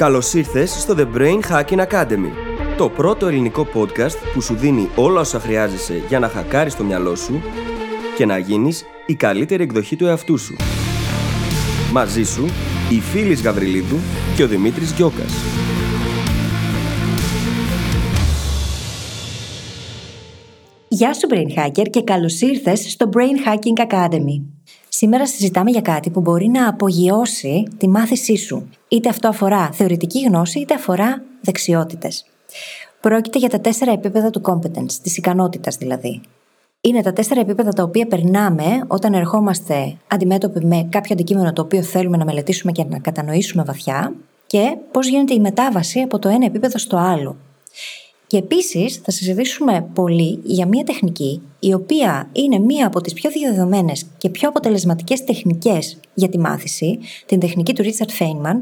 Καλώς 0.00 0.34
ήρθες 0.34 0.70
στο 0.70 0.94
The 0.98 1.06
Brain 1.16 1.40
Hacking 1.50 1.86
Academy, 1.86 2.30
το 2.76 2.88
πρώτο 2.88 3.26
ελληνικό 3.26 3.66
podcast 3.74 4.16
που 4.34 4.40
σου 4.40 4.54
δίνει 4.54 4.88
όλα 4.96 5.20
όσα 5.20 5.40
χρειάζεσαι 5.40 6.02
για 6.08 6.18
να 6.18 6.28
χακάρεις 6.28 6.76
το 6.76 6.84
μυαλό 6.84 7.14
σου 7.14 7.40
και 8.16 8.26
να 8.26 8.38
γίνεις 8.38 8.84
η 9.06 9.14
καλύτερη 9.14 9.62
εκδοχή 9.62 9.96
του 9.96 10.06
εαυτού 10.06 10.38
σου. 10.38 10.56
Μαζί 11.92 12.22
σου, 12.22 12.44
η 12.90 13.00
Φίλης 13.00 13.42
Γαβριλίδου 13.42 13.96
και 14.36 14.42
ο 14.42 14.46
Δημήτρης 14.48 14.92
Γιώκας. 14.92 15.32
Γεια 20.88 21.14
σου 21.14 21.28
Brain 21.30 21.58
Hacker 21.58 21.86
και 21.90 22.02
καλώς 22.02 22.40
ήρθες 22.40 22.90
στο 22.90 23.08
Brain 23.12 23.48
Hacking 23.48 23.92
Academy. 23.92 24.42
Σήμερα 24.88 25.26
συζητάμε 25.26 25.70
για 25.70 25.80
κάτι 25.80 26.10
που 26.10 26.20
μπορεί 26.20 26.48
να 26.48 26.68
απογειώσει 26.68 27.62
τη 27.78 27.88
μάθησή 27.88 28.36
σου. 28.36 28.68
Είτε 28.92 29.08
αυτό 29.08 29.28
αφορά 29.28 29.70
θεωρητική 29.72 30.20
γνώση, 30.20 30.60
είτε 30.60 30.74
αφορά 30.74 31.22
δεξιότητες. 31.40 32.24
Πρόκειται 33.00 33.38
για 33.38 33.48
τα 33.48 33.60
τέσσερα 33.60 33.92
επίπεδα 33.92 34.30
του 34.30 34.42
competence, 34.44 34.92
της 35.02 35.16
ικανότητας 35.16 35.76
δηλαδή. 35.76 36.20
Είναι 36.80 37.02
τα 37.02 37.12
τέσσερα 37.12 37.40
επίπεδα 37.40 37.70
τα 37.70 37.82
οποία 37.82 38.06
περνάμε 38.06 38.64
όταν 38.86 39.14
ερχόμαστε 39.14 39.96
αντιμέτωποι 40.08 40.64
με 40.64 40.86
κάποιο 40.90 41.14
αντικείμενο 41.14 41.52
το 41.52 41.62
οποίο 41.62 41.82
θέλουμε 41.82 42.16
να 42.16 42.24
μελετήσουμε 42.24 42.72
και 42.72 42.84
να 42.84 42.98
κατανοήσουμε 42.98 43.62
βαθιά 43.62 44.14
και 44.46 44.76
πώς 44.90 45.08
γίνεται 45.08 45.34
η 45.34 45.40
μετάβαση 45.40 46.00
από 46.00 46.18
το 46.18 46.28
ένα 46.28 46.44
επίπεδο 46.44 46.78
στο 46.78 46.96
άλλο. 46.96 47.36
Και 48.26 48.36
επίσης 48.36 48.96
θα 48.96 49.10
συζητήσουμε 49.10 49.88
πολύ 49.94 50.40
για 50.42 50.66
μια 50.66 50.84
τεχνική 50.84 51.42
η 51.58 51.74
οποία 51.74 52.28
είναι 52.32 52.58
μία 52.58 52.86
από 52.86 53.00
τις 53.00 53.12
πιο 53.12 53.30
διαδεδομένες 53.30 54.06
και 54.18 54.28
πιο 54.28 54.48
αποτελεσματικές 54.48 55.24
τεχνικές 55.24 56.00
για 56.14 56.28
τη 56.28 56.38
μάθηση, 56.38 56.98
την 57.26 57.40
τεχνική 57.40 57.74
του 57.74 57.84
Richard 57.84 58.22
Feynman, 58.22 58.56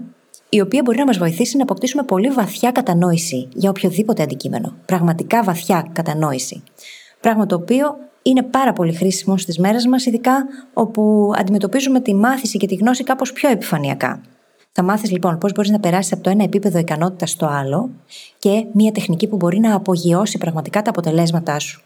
η 0.48 0.60
οποία 0.60 0.82
μπορεί 0.84 0.98
να 0.98 1.04
μας 1.04 1.18
βοηθήσει 1.18 1.56
να 1.56 1.62
αποκτήσουμε 1.62 2.02
πολύ 2.02 2.28
βαθιά 2.28 2.70
κατανόηση 2.70 3.48
για 3.54 3.70
οποιοδήποτε 3.70 4.22
αντικείμενο. 4.22 4.74
Πραγματικά 4.86 5.42
βαθιά 5.42 5.88
κατανόηση. 5.92 6.62
Πράγμα 7.20 7.46
το 7.46 7.54
οποίο 7.54 7.96
είναι 8.22 8.42
πάρα 8.42 8.72
πολύ 8.72 8.94
χρήσιμο 8.94 9.38
στις 9.38 9.58
μέρες 9.58 9.86
μας, 9.86 10.06
ειδικά 10.06 10.46
όπου 10.72 11.32
αντιμετωπίζουμε 11.36 12.00
τη 12.00 12.14
μάθηση 12.14 12.58
και 12.58 12.66
τη 12.66 12.74
γνώση 12.74 13.04
κάπως 13.04 13.32
πιο 13.32 13.50
επιφανειακά. 13.50 14.20
Θα 14.72 14.82
μάθεις 14.82 15.10
λοιπόν 15.10 15.38
πώς 15.38 15.52
μπορείς 15.52 15.70
να 15.70 15.80
περάσεις 15.80 16.12
από 16.12 16.22
το 16.22 16.30
ένα 16.30 16.44
επίπεδο 16.44 16.78
ικανότητας 16.78 17.30
στο 17.30 17.46
άλλο 17.46 17.90
και 18.38 18.66
μια 18.72 18.92
τεχνική 18.92 19.26
που 19.26 19.36
μπορεί 19.36 19.58
να 19.58 19.74
απογειώσει 19.74 20.38
πραγματικά 20.38 20.82
τα 20.82 20.90
αποτελέσματά 20.90 21.58
σου. 21.58 21.82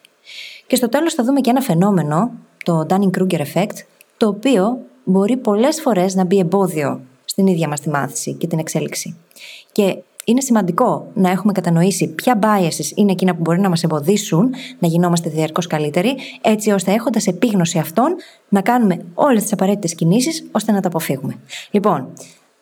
Και 0.66 0.76
στο 0.76 0.88
τέλος 0.88 1.14
θα 1.14 1.24
δούμε 1.24 1.40
και 1.40 1.50
ένα 1.50 1.60
φαινόμενο, 1.60 2.30
το 2.64 2.86
Dunning-Kruger 2.88 3.40
effect, 3.40 3.76
το 4.16 4.28
οποίο 4.28 4.78
μπορεί 5.04 5.36
πολλές 5.36 5.80
φορές 5.80 6.14
να 6.14 6.24
μπει 6.24 6.38
εμπόδιο 6.38 7.00
στην 7.32 7.46
ίδια 7.46 7.68
μας 7.68 7.80
τη 7.80 7.88
μάθηση 7.88 8.32
και 8.34 8.46
την 8.46 8.58
εξέλιξη. 8.58 9.16
Και 9.72 9.96
είναι 10.24 10.40
σημαντικό 10.40 11.10
να 11.14 11.30
έχουμε 11.30 11.52
κατανοήσει 11.52 12.08
ποια 12.08 12.38
biases 12.42 12.96
είναι 12.96 13.12
εκείνα 13.12 13.34
που 13.34 13.40
μπορεί 13.40 13.60
να 13.60 13.68
μας 13.68 13.82
εμποδίσουν 13.82 14.54
να 14.78 14.88
γινόμαστε 14.88 15.30
διαρκώς 15.30 15.66
καλύτεροι, 15.66 16.16
έτσι 16.40 16.70
ώστε 16.70 16.92
έχοντας 16.92 17.26
επίγνωση 17.26 17.78
αυτών 17.78 18.16
να 18.48 18.60
κάνουμε 18.60 19.04
όλες 19.14 19.42
τις 19.42 19.52
απαραίτητες 19.52 19.94
κινήσεις 19.94 20.44
ώστε 20.52 20.72
να 20.72 20.80
τα 20.80 20.88
αποφύγουμε. 20.88 21.38
Λοιπόν, 21.70 22.12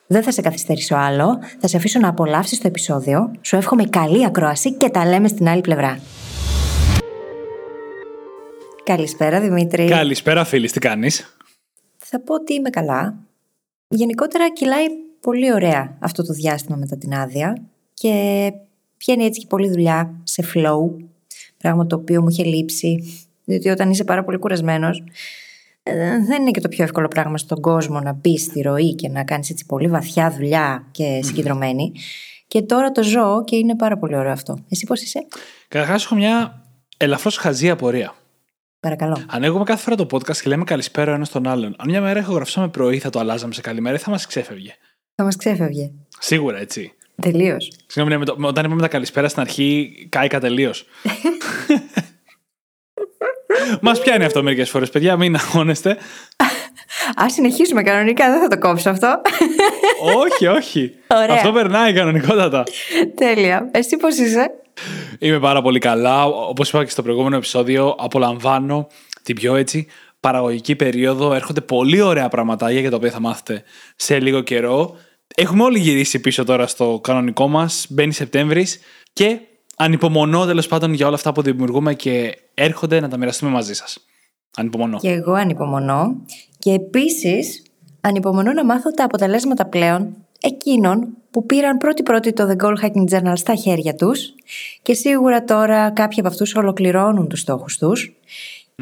δεν 0.07 0.23
θα 0.23 0.33
σε 0.33 0.41
καθυστερήσω 0.41 0.95
άλλο. 0.95 1.39
Θα 1.61 1.69
σε 1.69 1.77
αφήσω 1.77 1.99
να 1.99 2.09
απολαύσεις 2.09 2.61
το 2.61 2.67
επεισόδιο. 2.67 3.31
Σου 3.41 3.57
εύχομαι 3.57 3.85
καλή 3.85 4.25
ακρόαση 4.25 4.73
και 4.73 4.89
τα 4.89 5.07
λέμε 5.07 5.29
στην 5.29 5.49
άλλη 5.49 5.61
πλευρά. 5.61 6.01
Καλησπέρα 8.85 9.41
Δημήτρη. 9.41 9.89
Καλησπέρα 9.89 10.45
φίλη, 10.45 10.71
τι 10.71 10.79
κάνεις; 10.79 11.37
Θα 11.97 12.21
πω 12.21 12.35
ότι 12.35 12.55
είμαι 12.55 12.71
καλά. 12.71 13.30
Γενικότερα 13.95 14.53
κυλάει 14.53 14.87
πολύ 15.21 15.53
ωραία 15.53 15.97
αυτό 16.01 16.25
το 16.25 16.33
διάστημα 16.33 16.77
μετά 16.77 16.97
την 16.97 17.15
άδεια 17.15 17.63
και 17.95 18.53
πιένει 18.97 19.25
έτσι 19.25 19.41
και 19.41 19.47
πολλή 19.47 19.69
δουλειά 19.69 20.21
σε 20.23 20.45
flow, 20.55 21.05
πράγμα 21.57 21.87
το 21.87 21.97
οποίο 21.97 22.23
μου 22.23 22.29
είχε 22.29 22.45
λείψει, 22.45 23.05
διότι 23.45 23.69
όταν 23.69 23.91
είσαι 23.91 24.05
πάρα 24.05 24.25
πολύ 24.25 24.39
κουρασμένος 24.39 25.03
ε, 25.83 26.19
δεν 26.27 26.41
είναι 26.41 26.51
και 26.51 26.61
το 26.61 26.69
πιο 26.69 26.85
εύκολο 26.85 27.09
πράγμα 27.09 27.39
στον 27.39 27.61
κόσμο 27.61 28.01
να 28.01 28.13
μπεις 28.13 28.43
στη 28.43 28.61
ροή 28.61 28.95
και 28.95 29.09
να 29.09 29.25
κάνεις 29.25 29.51
έτσι 29.51 29.67
πολύ 29.67 29.89
βαθιά 29.89 30.31
δουλειά 30.31 30.87
και 30.91 31.21
συγκεντρωμένη. 31.23 31.93
Και 32.47 32.63
τώρα 32.63 32.91
το 32.91 33.03
ζω 33.03 33.45
και 33.45 33.57
είναι 33.57 33.77
πάρα 33.77 33.99
πολύ 33.99 34.17
ωραίο 34.17 34.33
αυτό. 34.33 34.59
Εσύ 34.69 34.87
πώς 34.87 35.03
είσαι; 35.03 35.27
Καταρχάς, 35.69 36.05
έχω 36.05 36.15
μια 36.15 36.65
ελαφρώς 36.97 37.37
χαζή 37.37 37.71
απορία. 37.71 38.15
Παρακαλώ. 38.81 39.25
Ανοίγουμε 39.29 39.65
κάθε 39.65 39.83
φορά 39.83 39.97
το 39.97 40.07
podcast 40.11 40.37
και 40.37 40.49
λέμε 40.49 40.65
καλησπέρα 40.65 41.11
ο 41.11 41.15
ένας 41.15 41.31
τον 41.31 41.47
άλλον. 41.47 41.75
Αν 41.79 41.89
μια 41.89 42.01
μέρα 42.01 42.21
ηχογραφήσαμε 42.21 42.69
πρωί, 42.69 42.99
θα 42.99 43.11
το 43.11 43.19
αλλάζαμε 43.19 43.55
σε 43.55 43.61
καλημέρα 43.61 43.97
ή 43.97 43.99
θα 43.99 44.11
μας 44.11 44.27
ξέφευγε; 44.27 44.75
Θα 45.15 45.25
μας 45.25 45.37
ξέφευγε. 45.37 45.91
Σίγουρα 46.19 46.59
έτσι. 46.59 46.93
Τελείως. 47.23 47.73
Συγγνώμη, 47.87 48.25
ναι, 48.39 48.47
όταν 48.47 48.65
είπαμε 48.65 48.81
τα 48.81 48.89
καλησπέρα 48.89 49.29
στην 49.29 49.41
αρχή, 49.41 49.93
κάηκα 50.09 50.41
τελείως. 50.41 50.85
Μας 53.81 54.01
πιάνει 54.01 54.25
αυτό 54.25 54.43
μερικές 54.43 54.71
φορές, 54.71 54.91
παιδιά, 54.91 55.17
μην 55.17 55.37
αγώνεστε. 55.37 55.91
Α 57.23 57.31
συνεχίσουμε 57.31 57.83
κανονικά, 57.83 58.31
δεν 58.31 58.41
θα 58.41 58.49
το 58.49 58.59
κόψω 58.59 58.91
αυτό. 58.91 59.21
όχι, 60.17 60.47
όχι. 60.47 60.93
Ωραία. 61.23 61.35
Αυτό 61.35 61.53
περνάει 61.53 61.93
κανονικότατα. 61.93 62.65
Τέλεια. 63.15 63.69
Εσύ 63.73 63.97
πώς 63.97 64.17
είσαι; 64.17 64.51
Είμαι 65.19 65.41
πάρα 65.41 65.63
πολύ 65.63 65.79
καλά. 65.79 66.25
Όπως 66.25 66.69
είπα 66.69 66.85
και 66.85 66.91
στο 66.91 67.03
προηγούμενο 67.03 67.37
επεισόδιο, 67.37 67.95
απολαμβάνω 67.99 68.87
την 69.23 69.35
πιο 69.35 69.55
έτσι 69.55 69.87
παραγωγική 70.21 70.77
περίοδο. 70.77 71.33
Έρχονται 71.35 71.61
πολύ 71.61 72.01
ωραία 72.01 72.29
πραγματάκια 72.29 72.81
για 72.81 72.91
τα 72.91 72.97
οποία 72.97 73.11
θα 73.11 73.21
μάθετε 73.21 73.63
σε 73.97 74.21
λίγο 74.21 74.41
καιρό. 74.41 74.97
Έχουμε 75.35 75.63
όλοι 75.63 75.79
γυρίσει 75.79 76.21
πίσω 76.21 76.45
τώρα 76.45 76.67
στο 76.67 77.01
κανονικό 77.03 77.49
μας. 77.49 77.87
Μπαίνει 77.89 78.13
Σεπτέμβρης 78.13 78.81
και 79.13 79.41
ανυπομονώ 79.77 80.47
τέλος 80.47 80.67
πάντων 80.67 80.93
για 80.93 81.07
όλα 81.07 81.15
αυτά 81.15 81.33
που 81.33 81.43
δημιουργούμε 81.43 81.95
και 81.95 82.39
έρχονται 82.55 83.01
να 83.01 83.09
τα 83.09 83.17
μοιραστούμε 83.17 83.51
μαζί 83.51 83.75
σας. 83.75 83.99
Ανυπομονώ. 84.57 84.99
Και 84.99 85.11
εγώ 85.11 85.33
ανυπομονώ. 85.33 86.25
Και 86.59 86.73
επίσης 86.73 87.63
ανυπομονώ 88.01 88.53
να 88.53 88.65
μάθω 88.65 88.91
τα 88.91 89.05
αποτελέσματα 89.05 89.67
πλέον 89.67 90.20
εκείνων 90.41 91.09
που 91.31 91.47
πήραν 91.47 91.77
πρώτη-πρώτη 91.77 92.33
το 92.33 92.49
The 92.51 92.65
Goal 92.65 92.75
Hacking 92.85 93.15
Journal 93.15 93.33
στα 93.35 93.55
χέρια 93.55 93.95
τους 93.95 94.35
και 94.83 94.95
σίγουρα 94.95 95.45
τώρα 95.45 95.91
κάποιοι 95.91 96.19
από 96.21 96.29
αυτούς 96.29 96.55
ολοκληρώνουν 96.55 97.29
τους 97.29 97.41
στόχους 97.41 97.79
τους 97.79 98.15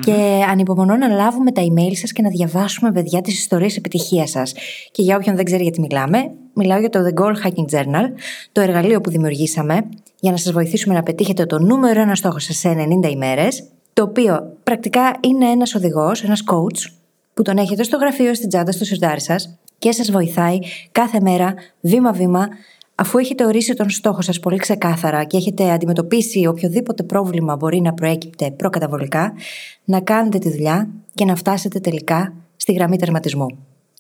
και 0.01 0.45
ανυπομονώ 0.49 0.97
να 0.97 1.09
λάβουμε 1.09 1.53
τα 1.53 1.63
email 1.63 1.93
σας 1.93 2.13
και 2.13 2.23
να 2.23 2.29
διαβάσουμε 2.29 2.93
παιδιά 2.93 3.21
τις 3.21 3.39
ιστορίες 3.39 3.77
επιτυχίας 3.77 4.31
σας. 4.31 4.55
Και 4.91 5.03
για 5.03 5.17
όποιον 5.17 5.37
δεν 5.37 5.45
ξέρει 5.45 5.63
γιατί 5.63 5.81
μιλάμε, 5.81 6.31
μιλάω 6.55 6.79
για 6.79 6.89
το 6.89 6.99
The 7.07 7.23
Goal 7.23 7.35
Hacking 7.47 7.77
Journal, 7.77 8.05
το 8.53 8.61
εργαλείο 8.61 9.01
που 9.01 9.11
δημιουργήσαμε 9.11 9.89
για 10.21 10.31
να 10.31 10.37
σας 10.37 10.53
βοηθήσουμε 10.53 10.95
να 10.95 11.03
πετύχετε 11.03 11.47
το 11.47 11.59
νούμερο 11.59 12.01
ένα 12.01 12.15
στόχο 12.15 12.39
σας 12.39 12.57
σε 12.57 12.69
90 13.03 13.11
ημέρες, 13.11 13.65
το 13.93 14.03
οποίο 14.03 14.57
πρακτικά 14.63 15.17
είναι 15.21 15.47
ένας 15.47 15.75
οδηγός, 15.75 16.23
ένας 16.25 16.43
coach, 16.47 16.93
που 17.35 17.43
τον 17.43 17.57
έχετε 17.57 17.83
στο 17.83 17.97
γραφείο, 17.97 18.35
στην 18.35 18.49
τσάντα, 18.49 18.73
στο 18.73 18.85
σιρτάρι 18.85 19.21
σας 19.21 19.59
και 19.79 19.93
σας 19.93 20.11
βοηθάει 20.11 20.59
κάθε 20.93 21.21
μέρα, 21.21 21.55
βήμα-βήμα, 21.81 22.49
αφού 22.95 23.19
έχετε 23.19 23.45
ορίσει 23.45 23.75
τον 23.75 23.91
στόχο 23.91 24.21
σας 24.21 24.41
πολύ 24.41 24.57
ξεκάθαρα 24.57 25.25
και 25.25 25.37
έχετε 25.37 25.71
αντιμετωπίσει 25.71 26.47
οποιοδήποτε 26.47 27.03
πρόβλημα 27.03 27.57
μπορεί 27.57 27.81
να 27.81 27.95
προέκυπτε 27.95 28.51
προκαταβολικά, 28.51 29.33
να 29.85 30.01
κάνετε 30.01 30.39
τη 30.39 30.51
δουλειά 30.51 30.89
και 31.15 31.25
να 31.25 31.37
φτάσετε 31.37 31.81
τελικά 31.81 32.35
στη 32.57 32.73
γραμμή 32.73 32.97
τερματισμού 32.97 33.47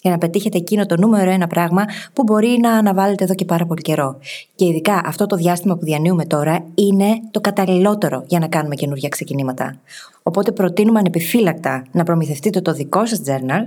για 0.02 0.10
να 0.10 0.18
πετύχετε 0.18 0.58
εκείνο 0.58 0.86
το 0.86 0.96
νούμερο 0.96 1.30
ένα 1.30 1.46
πράγμα 1.46 1.84
που 2.12 2.22
μπορεί 2.22 2.58
να 2.60 2.72
αναβάλλετε 2.72 3.24
εδώ 3.24 3.34
και 3.34 3.44
πάρα 3.44 3.66
πολύ 3.66 3.80
καιρό. 3.80 4.18
Και 4.54 4.64
ειδικά 4.64 5.00
αυτό 5.04 5.26
το 5.26 5.36
διάστημα 5.36 5.76
που 5.76 5.84
διανύουμε 5.84 6.24
τώρα 6.24 6.64
είναι 6.74 7.06
το 7.30 7.40
καταλληλότερο 7.40 8.24
για 8.26 8.38
να 8.38 8.48
κάνουμε 8.48 8.74
καινούργια 8.74 9.08
ξεκινήματα. 9.08 9.80
Οπότε 10.22 10.52
προτείνουμε 10.52 10.98
ανεπιφύλακτα 10.98 11.86
να 11.92 12.04
προμηθευτείτε 12.04 12.60
το 12.60 12.72
δικό 12.72 13.06
σας 13.06 13.20
journal 13.26 13.60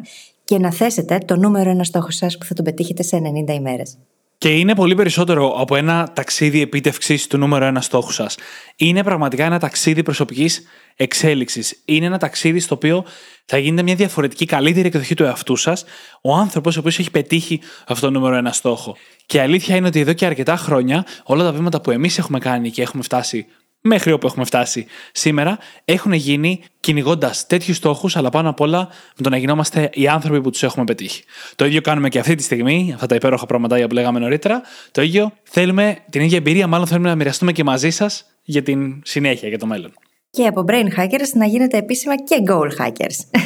και 0.52 0.60
να 0.60 0.72
θέσετε 0.72 1.18
το 1.18 1.36
νούμερο 1.36 1.70
ένα 1.70 1.84
στόχο 1.84 2.12
σας 2.12 2.38
που 2.38 2.46
θα 2.46 2.54
τον 2.54 2.66
πετύχετε 2.66 3.04
σε 3.04 3.22
90 3.48 3.54
ημέρες. 3.54 3.98
Και 4.38 4.50
είναι 4.50 4.76
πολύ 4.76 4.96
περισσότερο 4.96 5.54
από 5.58 5.76
ένα 5.76 6.12
ταξίδι 6.14 6.62
επίτευξης 6.62 7.28
του 7.28 7.38
νούμερο 7.38 7.66
ένα 7.66 7.82
στόχου 7.82 8.12
σας. 8.12 8.38
Είναι 8.76 9.04
πραγματικά 9.04 9.46
ένα 9.46 9.60
ταξίδι 9.60 10.04
προσωπικής 10.04 10.64
εξέλιξης. 10.96 11.82
Είναι 11.86 12.06
ένα 12.06 12.18
ταξίδι 12.18 12.60
στο 12.60 12.76
οποίο 12.76 13.06
θα 13.46 13.58
γίνεται 13.58 13.82
μια 13.82 13.96
διαφορετική, 13.96 14.46
καλύτερη 14.46 14.88
εκδοχή 14.88 15.14
του 15.14 15.24
εαυτού 15.24 15.56
σας, 15.56 15.84
ο 16.22 16.36
άνθρωπος 16.36 16.76
ο 16.76 16.80
οποίος 16.80 17.00
έχει 17.00 17.12
πετύχει 17.12 17.60
αυτό 17.88 18.06
το 18.06 18.12
νούμερο 18.12 18.36
ένα 18.36 18.52
στόχο. 18.52 18.96
Και 19.26 19.38
η 19.38 19.40
αλήθεια 19.40 19.76
είναι 19.76 19.88
ότι 19.88 20.00
εδώ 20.00 20.14
και 20.14 20.26
αρκετά 20.26 20.56
χρόνια 20.56 21.06
όλα 21.24 21.44
τα 21.44 21.52
βήματα 21.52 21.82
που 21.82 21.92
εμείς 21.92 22.18
έχουμε 22.18 22.40
κάνει 22.40 22.72
και 22.72 22.82
έχουμε 22.82 23.04
φτάσει 23.04 23.46
μέχρι 23.82 24.12
όπου 24.12 24.28
έχουμε 24.28 24.46
φτάσει 24.46 24.86
σήμερα, 25.12 25.58
έχουν 25.86 26.14
γίνει 26.14 26.64
κυνηγώντας 26.80 27.48
τέτοιους 27.48 27.78
στόχους, 27.78 28.16
αλλά 28.16 28.30
πάνω 28.30 28.50
απ' 28.50 28.60
όλα 28.60 28.88
με 29.18 29.24
το 29.24 29.30
να 29.30 29.38
γινόμαστε 29.38 29.90
οι 29.94 30.08
άνθρωποι 30.08 30.42
που 30.42 30.50
τους 30.50 30.64
έχουμε 30.64 30.86
πετύχει. 30.86 31.24
Το 31.56 31.66
ίδιο 31.66 31.82
κάνουμε 31.82 32.10
και 32.10 32.20
αυτή 32.20 32.36
τη 32.36 32.44
στιγμή, 32.44 32.92
αυτά 32.94 33.06
τα 33.06 33.16
υπέροχα 33.16 33.46
πράγματα 33.46 33.88
που 33.88 33.94
λέγαμε 33.94 34.20
νωρίτερα. 34.20 34.62
Το 34.92 35.02
ίδιο 35.02 35.32
θέλουμε, 35.44 35.98
την 36.10 36.22
ίδια 36.22 36.38
εμπειρία, 36.38 36.68
μάλλον 36.68 36.88
θέλουμε 36.88 37.10
να 37.10 37.16
μοιραστούμε 37.16 37.52
και 37.52 37.64
μαζί 37.64 37.90
σας 37.90 38.26
για 38.44 38.64
την 38.64 39.02
συνέχεια, 39.06 39.48
για 39.50 39.58
το 39.60 39.66
μέλλον. 39.66 39.94
Και 40.30 40.46
από 40.46 40.66
brain 40.68 41.00
hackers 41.00 41.30
να 41.34 41.46
γίνετε 41.46 41.78
επίσημα 41.78 42.16
και 42.24 42.36
goal 42.48 42.86
hackers. 42.86 43.40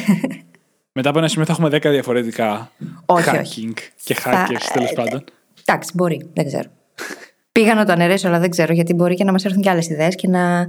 Μετά 0.92 1.08
από 1.08 1.18
ένα 1.18 1.28
σημείο 1.28 1.46
θα 1.46 1.52
έχουμε 1.52 1.68
10 1.68 1.80
διαφορετικά 1.90 2.70
Όχι, 3.06 3.28
hacking 3.32 3.40
όχι. 3.40 3.72
και 4.04 4.14
Θα- 4.14 4.46
hackers 4.46 4.70
τέλος 4.72 4.92
πάντων. 4.92 5.24
Εντάξει, 5.64 5.90
μπορεί, 5.94 6.30
δεν 6.34 6.46
ξέρω. 6.46 6.68
Πήγα 7.56 7.74
να 7.74 7.84
το 7.84 7.92
αναιρέσω, 7.92 8.28
αλλά 8.28 8.38
δεν 8.38 8.50
ξέρω 8.50 8.72
γιατί 8.72 8.94
μπορεί 8.94 9.14
και 9.14 9.24
να 9.24 9.32
μας 9.32 9.44
έρθουν 9.44 9.62
και 9.62 9.70
άλλες 9.70 9.88
ιδέες 9.88 10.14
και 10.14 10.28
να. 10.28 10.66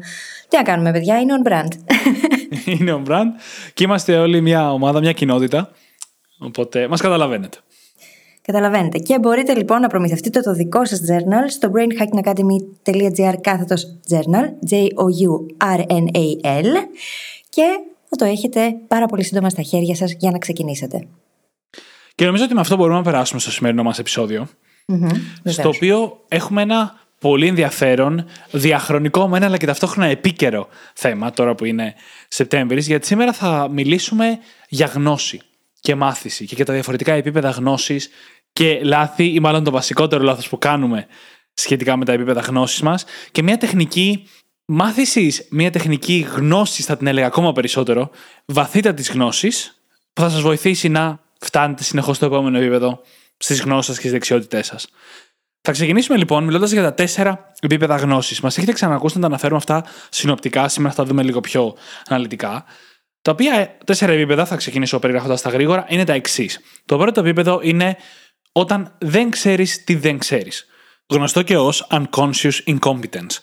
Τι 0.48 0.58
να 0.58 0.64
κάνουμε, 0.64 0.92
παιδιά, 0.92 1.20
είναι 1.20 1.34
on 1.44 1.48
brand. 1.52 1.68
είναι 2.80 3.02
on 3.04 3.10
brand 3.12 3.26
και 3.74 3.84
είμαστε 3.84 4.18
όλοι 4.18 4.42
μια 4.42 4.72
ομάδα, 4.72 5.00
μια 5.00 5.12
κοινότητα. 5.12 5.72
Οπότε 6.40 6.88
μας 6.88 7.02
καταλαβαίνετε. 7.02 7.58
Καταλαβαίνετε. 8.42 8.98
Και 8.98 9.20
μπορείτε 9.20 9.56
λοιπόν 9.56 9.82
να 9.82 9.88
προμηθευτείτε 9.88 10.40
το 10.40 10.54
δικό 10.54 10.86
σας 10.86 11.00
journal 11.10 11.46
στο 11.48 11.72
brainhackingacademy.gr 11.74 13.34
κάθετος 13.42 14.00
journal, 14.10 14.46
J-O-U-R-N-A-L 14.72 16.68
και 17.50 17.66
θα 18.10 18.16
το 18.18 18.26
έχετε 18.26 18.76
πάρα 18.88 19.06
πολύ 19.06 19.24
σύντομα 19.24 19.50
στα 19.50 19.62
χέρια 19.62 19.96
σας 19.96 20.12
για 20.12 20.32
να 20.32 20.38
ξεκινήσετε. 20.38 21.08
Και 22.16 22.26
νομίζω 22.26 22.44
ότι 22.44 22.54
με 22.54 22.60
αυτό 22.60 22.76
μπορούμε 22.76 22.98
να 22.98 23.04
περάσουμε 23.04 23.40
στο 23.40 23.52
σημερινό 23.52 23.84
μας 23.84 24.00
επεισόδιο, 24.00 24.48
mm-hmm, 24.88 25.12
στο 25.44 25.70
οποίο 25.70 26.24
έχουμε 26.28 26.62
ένα 26.62 27.00
πολύ 27.20 27.48
ενδιαφέρον, 27.48 28.26
διαχρονικό 28.52 29.28
με 29.28 29.38
ένα 29.38 29.46
αλλά 29.46 29.58
και 29.58 29.66
ταυτόχρονα 29.66 30.08
επίκαιρο 30.08 30.68
θέμα 30.94 31.32
τώρα 31.32 31.56
που 31.56 31.66
είναι 31.66 31.96
Σεπτέμβρης, 32.28 32.88
γιατί 32.88 33.06
σήμερα 33.06 33.34
θα 33.34 33.68
μιλήσουμε 33.72 34.40
για 34.70 34.86
γνώση 34.86 35.42
και 35.80 35.96
μάθηση 35.96 36.46
και 36.46 36.56
για 36.56 36.66
τα 36.66 36.74
διαφορετικά 36.74 37.14
επίπεδα 37.14 37.50
γνώσης 37.50 38.10
και 38.54 38.80
λάθη, 38.84 39.34
ή 39.34 39.40
μάλλον 39.40 39.64
το 39.64 39.72
βασικότερο 39.72 40.24
λάθος 40.24 40.50
που 40.50 40.58
κάνουμε 40.58 41.08
σχετικά 41.54 41.98
με 41.98 42.06
τα 42.06 42.12
επίπεδα 42.12 42.42
γνώσης 42.42 42.82
μας. 42.82 43.06
Και 43.32 43.44
μια 43.44 43.58
τεχνική 43.58 44.28
μάθησης, 44.66 45.48
μια 45.50 45.72
τεχνική 45.72 46.28
γνώσης, 46.36 46.86
θα 46.86 46.98
την 46.98 47.08
έλεγα 47.08 47.26
ακόμα 47.26 47.54
περισσότερο, 47.54 48.10
βαθύτατη 48.46 49.04
γνώσης, 49.04 49.82
που 50.14 50.22
θα 50.22 50.30
σας 50.30 50.42
βοηθήσει 50.42 50.90
να 50.90 51.20
φτάνετε 51.40 51.84
συνεχώς 51.84 52.16
στο 52.16 52.26
επόμενο 52.26 52.58
επίπεδο 52.58 53.02
στις 53.38 53.62
γνώσεις 53.62 53.86
σας 53.86 53.96
και 53.96 54.02
στις 54.02 54.12
δεξιότητές 54.12 54.66
σας. 54.66 54.88
Θα 55.62 55.72
ξεκινήσουμε 55.72 56.18
λοιπόν 56.18 56.44
μιλώντας 56.44 56.72
για 56.72 56.82
τα 56.82 56.94
τέσσερα 56.94 57.52
επίπεδα 57.60 57.96
γνώσης. 57.96 58.42
Μας 58.42 58.58
έχετε 58.58 58.72
ξανακούσει 58.72 59.16
να 59.16 59.22
τα 59.22 59.28
αναφέρουμε 59.28 59.58
αυτά 59.58 59.86
συνοπτικά, 60.10 60.68
σήμερα 60.68 60.94
θα 60.94 61.04
τα 61.04 61.10
δούμε 61.10 61.24
λίγο 61.24 61.40
πιο 61.40 61.76
αναλυτικά. 62.08 62.66
Τα 63.22 63.32
οποία 63.32 63.78
τέσσερα 63.86 64.12
επίπεδα, 64.12 64.46
θα 64.46 64.56
ξεκινήσω 64.56 65.00
περιγράφοντας 65.00 65.42
τα 65.42 65.50
γρήγορα, 65.50 65.86
είναι 65.90 66.04
τα 66.04 66.14
εξής. 66.14 66.60
Το 66.86 66.98
πρώτο 66.98 67.20
επίπεδο 67.20 67.60
είναι 67.64 67.98
όταν 68.52 68.96
δεν 68.98 69.30
ξέρεις 69.30 69.84
τι 69.84 69.96
δεν 69.96 70.18
ξέρεις. 70.18 70.66
Γνωστό 71.10 71.42
και 71.42 71.58
ως 71.58 71.88
unconscious 71.92 72.64
incompetence. 72.66 73.38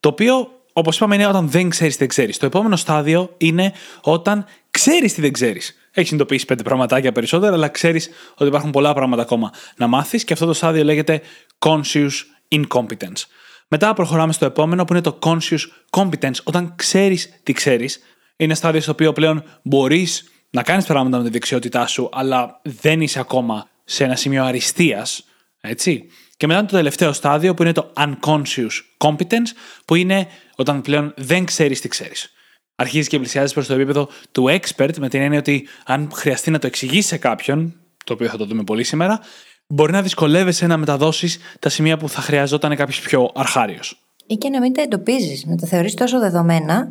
Το 0.00 0.08
οποίο, 0.08 0.48
όπως 0.72 0.96
είπαμε, 0.96 1.14
είναι 1.14 1.26
όταν 1.26 1.48
δεν 1.48 1.68
ξέρεις 1.68 1.92
τι 1.92 1.98
δεν 1.98 2.08
ξέρεις. 2.08 2.38
Το 2.38 2.46
επόμενο 2.46 2.76
στάδιο 2.76 3.34
είναι 3.36 3.72
όταν 4.00 4.46
ξέρεις 4.70 5.14
τι 5.14 5.20
δεν 5.20 5.32
ξέρεις. 5.32 5.74
Έχεις 5.92 6.08
συνειδητοποιήσει 6.08 6.44
πέντε 6.46 6.62
πραγματάκια 6.62 7.12
περισσότερα, 7.12 7.54
αλλά 7.54 7.68
ξέρεις 7.68 8.10
ότι 8.34 8.48
υπάρχουν 8.48 8.70
πολλά 8.70 8.94
πράγματα 8.94 9.22
ακόμα 9.22 9.52
να 9.76 9.86
μάθεις 9.86 10.24
και 10.24 10.32
αυτό 10.32 10.46
το 10.46 10.52
στάδιο 10.52 10.84
λέγεται 10.84 11.20
conscious 11.58 12.10
incompetence. 12.48 13.24
Μετά 13.68 13.94
προχωράμε 13.94 14.32
στο 14.32 14.44
επόμενο 14.44 14.84
που 14.84 14.92
είναι 14.92 15.02
το 15.02 15.18
conscious 15.22 15.60
competence. 15.90 16.42
Όταν 16.44 16.72
ξέρεις 16.76 17.40
τι 17.42 17.52
ξέρεις, 17.52 18.00
είναι 18.36 18.54
στάδιο 18.54 18.80
στο 18.80 18.92
οποίο 18.92 19.12
πλέον 19.12 19.44
μπορείς 19.62 20.30
να 20.50 20.62
κάνεις 20.62 20.84
πράγματα 20.84 21.18
με 21.18 21.24
τη 21.24 21.30
δεξιότητά 21.30 21.86
σου, 21.86 22.08
αλλά 22.12 22.60
δεν 22.62 23.00
είσαι 23.00 23.18
ακόμα 23.18 23.68
σε 23.84 24.04
ένα 24.04 24.16
σημείο 24.16 24.44
αριστείας, 24.44 25.24
έτσι. 25.60 26.06
Και 26.36 26.46
μετά 26.46 26.64
το 26.64 26.76
τελευταίο 26.76 27.12
στάδιο 27.12 27.54
που 27.54 27.62
είναι 27.62 27.72
το 27.72 27.92
unconscious 27.96 28.70
competence, 28.98 29.50
που 29.84 29.94
είναι 29.94 30.28
όταν 30.56 30.80
πλέον 30.80 31.14
δεν 31.16 31.44
ξέρεις 31.44 31.80
τι 31.80 31.88
ξέρεις. 31.88 32.32
Αρχίζεις 32.80 33.08
και 33.08 33.18
πλησιάζεις 33.18 33.52
προς 33.52 33.66
το 33.66 33.74
επίπεδο 33.74 34.08
του 34.32 34.44
expert, 34.48 34.98
με 34.98 35.08
την 35.08 35.20
έννοια 35.20 35.38
ότι 35.38 35.68
αν 35.84 36.10
χρειαστεί 36.14 36.50
να 36.50 36.58
το 36.58 36.66
εξηγήσει 36.66 37.08
σε 37.08 37.16
κάποιον, 37.16 37.74
το 38.04 38.12
οποίο 38.12 38.28
θα 38.28 38.36
το 38.36 38.44
δούμε 38.44 38.62
πολύ 38.62 38.84
σήμερα, 38.84 39.20
μπορεί 39.66 39.92
να 39.92 40.02
δυσκολεύεσαι 40.02 40.66
να 40.66 40.76
μεταδώσεις 40.76 41.38
τα 41.58 41.68
σημεία 41.68 41.96
που 41.96 42.08
θα 42.08 42.20
χρειαζόταν 42.20 42.76
κάποιος 42.76 43.00
πιο 43.00 43.30
αρχάριος. 43.34 44.02
Ή 44.26 44.34
και 44.34 44.48
να 44.48 44.60
μην 44.60 44.72
τα 44.72 44.82
εντοπίζεις, 44.82 45.44
να 45.44 45.56
τα 45.56 45.66
θεωρείς 45.66 45.94
τόσο 45.94 46.18
δεδομένα, 46.18 46.88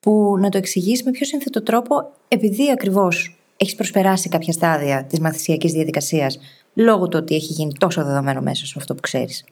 που 0.00 0.36
να 0.40 0.48
το 0.48 0.58
εξηγείς 0.58 1.02
με 1.02 1.10
πιο 1.10 1.26
σύνθετο 1.26 1.62
τρόπο, 1.62 1.94
επειδή 2.28 2.70
ακριβώς 2.70 3.36
έχεις 3.56 3.74
προσπεράσει 3.74 4.28
κάποια 4.28 4.52
στάδια 4.52 5.04
της 5.04 5.20
μαθησιακής 5.20 5.72
διαδικασίας 5.72 6.38
λόγω 6.74 7.08
του 7.08 7.18
ότι 7.20 7.34
έχει 7.34 7.52
γίνει 7.52 7.72
τόσο 7.78 8.04
δεδομένο 8.04 8.40
μέσα 8.40 8.66
σου 8.66 8.78
αυτό 8.78 8.94
που 8.94 9.00
ξέρεις. 9.00 9.44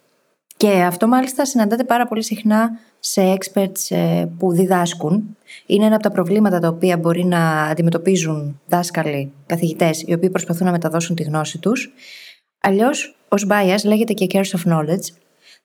Και 0.57 0.71
αυτό 0.71 1.07
μάλιστα 1.09 1.45
συναντάται 1.45 1.85
πάρα 1.85 2.07
πολύ 2.07 2.23
συχνά 2.23 2.71
σε 3.05 3.37
experts 3.39 3.97
ε, 3.97 4.25
που 4.39 4.53
διδάσκουν. 4.53 5.37
Είναι 5.67 5.85
ένα 5.85 5.95
από 5.95 6.03
τα 6.03 6.11
προβλήματα 6.11 6.59
τα 6.59 6.69
οποία 6.69 6.97
μπορεί 6.97 7.25
να 7.25 7.63
αντιμετωπίζουν 7.63 8.61
δάσκαλοι, 8.67 9.33
καθηγητές, 9.47 10.03
οι 10.07 10.13
οποίοι 10.13 10.31
προσπαθούν 10.31 10.67
να 10.67 10.73
μεταδώσουν 10.73 11.17
τη 11.17 11.23
γνώση 11.23 11.59
τους. 11.59 11.93
Αλλιώς, 12.61 13.17
ως 13.29 13.47
bias, 13.51 13.85
λέγεται 13.85 14.13
και 14.13 14.27
curse 14.33 14.59
of 14.59 14.73
knowledge, 14.73 15.07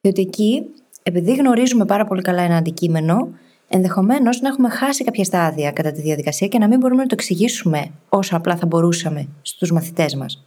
διότι 0.02 0.22
εκεί, 0.22 0.64
επειδή 1.04 1.36
γνωρίζουμε 1.36 1.86
πάρα 1.86 2.06
πολύ 2.06 2.22
καλά 2.22 2.42
ένα 2.42 2.56
αντικείμενο, 2.58 3.30
ενδεχομένως 3.68 4.42
να 4.42 4.48
έχουμε 4.48 4.70
χάσει 4.70 5.04
κάποια 5.04 5.24
στάδια 5.24 5.72
κατά 5.72 5.92
τη 5.92 6.02
διαδικασία 6.02 6.48
και 6.48 6.58
να 6.58 6.68
μην 6.68 6.80
μπορούμε 6.80 7.02
να 7.02 7.08
το 7.08 7.16
εξηγήσουμε 7.20 7.92
όσο 8.10 8.36
απλά 8.36 8.56
θα 8.56 8.66
μπορούσαμε 8.66 9.28
στους 9.42 9.72
μαθητές 9.72 10.16
μας. 10.16 10.47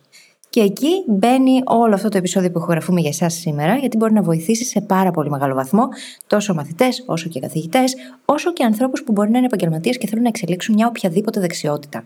Και 0.51 0.61
εκεί 0.61 1.05
μπαίνει 1.07 1.63
όλο 1.65 1.95
αυτό 1.95 2.09
το 2.09 2.19
επεισόδιο 2.19 2.51
που 2.51 2.59
ηχογραφούμε 2.59 3.01
για 3.01 3.09
εσάς 3.09 3.35
σήμερα, 3.35 3.77
γιατί 3.77 3.97
μπορεί 3.97 4.13
να 4.13 4.23
βοηθήσει 4.23 4.65
σε 4.65 4.81
πάρα 4.81 5.11
πολύ 5.11 5.31
μεγάλο 5.31 5.55
βαθμό 5.55 5.89
τόσο 6.27 6.55
μαθητές, 6.55 7.05
όσο 7.07 7.29
και 7.29 7.41
καθηγητές, 7.41 7.95
όσο 8.25 8.53
και 8.53 8.65
ανθρώπους 8.65 9.03
που 9.03 9.13
μπορεί 9.13 9.31
να 9.31 9.37
είναι 9.37 9.47
επαγγελματίες 9.47 9.99
και 9.99 10.07
θέλουν 10.07 10.23
να 10.23 10.29
εξελίξουν 10.29 10.75
μια 10.75 10.87
οποιαδήποτε 10.87 11.41
δεξιότητα. 11.41 12.05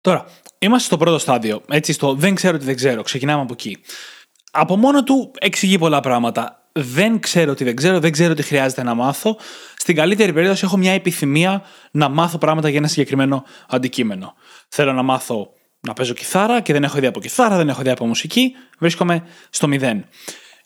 Τώρα, 0.00 0.24
είμαστε 0.58 0.86
στο 0.86 0.96
πρώτο 0.96 1.18
στάδιο. 1.18 1.62
Έτσι, 1.68 1.92
στο 1.92 2.14
δεν 2.14 2.34
ξέρω 2.34 2.58
τι 2.58 2.64
δεν 2.64 2.76
ξέρω. 2.76 3.02
Ξεκινάμε 3.02 3.42
από 3.42 3.52
εκεί. 3.52 3.78
Από 4.50 4.76
μόνο 4.76 5.02
του 5.02 5.30
εξηγεί 5.38 5.78
πολλά 5.78 6.00
πράγματα 6.00 6.68
δεν 6.72 7.20
ξέρω 7.20 7.54
τι 7.54 7.64
δεν 7.64 7.76
ξέρω, 7.76 8.00
δεν 8.00 8.12
ξέρω 8.12 8.34
τι 8.34 8.42
χρειάζεται 8.42 8.82
να 8.82 8.94
μάθω. 8.94 9.36
Στην 9.76 9.96
καλύτερη 9.96 10.32
περίπτωση 10.32 10.64
έχω 10.64 10.76
μια 10.76 10.92
επιθυμία 10.92 11.62
να 11.90 12.08
μάθω 12.08 12.38
πράγματα 12.38 12.68
για 12.68 12.78
ένα 12.78 12.88
συγκεκριμένο 12.88 13.44
αντικείμενο. 13.68 14.34
Θέλω 14.68 14.92
να 14.92 15.02
μάθω 15.02 15.52
να 15.86 15.92
παίζω 15.92 16.14
κιθάρα 16.14 16.60
και 16.60 16.72
δεν 16.72 16.84
έχω 16.84 16.96
ιδέα 16.96 17.08
από 17.08 17.20
κιθάρα, 17.20 17.56
δεν 17.56 17.68
έχω 17.68 17.80
ιδέα 17.80 17.92
από 17.92 18.06
μουσική, 18.06 18.52
βρίσκομαι 18.78 19.26
στο 19.50 19.68
μηδέν. 19.68 20.04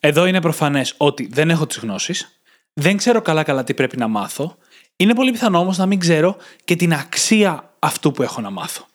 Εδώ 0.00 0.26
είναι 0.26 0.40
προφανές 0.40 0.94
ότι 0.96 1.28
δεν 1.32 1.50
έχω 1.50 1.66
τις 1.66 1.76
γνώσεις, 1.76 2.40
δεν 2.72 2.96
ξέρω 2.96 3.22
καλά-καλά 3.22 3.64
τι 3.64 3.74
πρέπει 3.74 3.96
να 3.96 4.08
μάθω. 4.08 4.56
Είναι 4.96 5.14
πολύ 5.14 5.30
πιθανό 5.30 5.58
όμως 5.58 5.78
να 5.78 5.86
μην 5.86 5.98
ξέρω 5.98 6.36
και 6.64 6.76
την 6.76 6.92
αξία 6.92 7.74
αυτού 7.78 8.12
που 8.12 8.22
έχω 8.22 8.40
να 8.40 8.50
μάθω. 8.50 8.86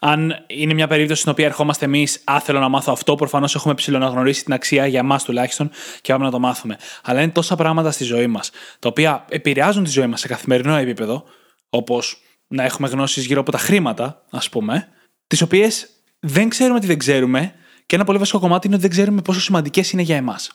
Αν 0.00 0.44
είναι 0.46 0.74
μια 0.74 0.86
περίπτωση 0.86 1.20
στην 1.20 1.32
οποία 1.32 1.46
ερχόμαστε 1.46 1.84
εμείς, 1.84 2.20
άθελο 2.24 2.60
να 2.60 2.68
μάθω 2.68 2.92
αυτό, 2.92 3.14
προφανώς 3.14 3.54
έχουμε 3.54 3.74
ψηλοναγνωρίσει 3.74 4.44
την 4.44 4.52
αξία 4.52 4.86
για 4.86 4.98
εμάς 4.98 5.24
τουλάχιστον 5.24 5.70
και 6.00 6.12
πάμε 6.12 6.24
να 6.24 6.30
το 6.30 6.38
μάθουμε. 6.38 6.76
Αλλά 7.02 7.22
είναι 7.22 7.32
τόσα 7.32 7.56
πράγματα 7.56 7.90
στη 7.90 8.04
ζωή 8.04 8.26
μας, 8.26 8.50
τα 8.78 8.88
οποία 8.88 9.24
επηρεάζουν 9.28 9.84
τη 9.84 9.90
ζωή 9.90 10.06
μας 10.06 10.20
σε 10.20 10.28
καθημερινό 10.28 10.76
επίπεδο, 10.76 11.24
όπως 11.70 12.22
να 12.48 12.64
έχουμε 12.64 12.88
γνώσεις 12.88 13.24
γύρω 13.26 13.40
από 13.40 13.50
τα 13.50 13.58
χρήματα, 13.58 14.24
ας 14.30 14.48
πούμε, 14.48 14.88
τις 15.28 15.42
οποίες 15.42 15.88
δεν 16.20 16.48
ξέρουμε 16.48 16.80
τι 16.80 16.86
δεν 16.86 16.98
ξέρουμε, 16.98 17.52
και 17.86 17.94
ένα 17.94 18.04
πολύ 18.04 18.18
βασικό 18.18 18.38
κομμάτι 18.38 18.66
είναι 18.66 18.76
ότι 18.76 18.86
δεν 18.86 18.96
ξέρουμε 18.96 19.22
πόσο 19.22 19.40
σημαντικές 19.40 19.90
είναι 19.90 20.02
για 20.02 20.16
εμάς. 20.16 20.50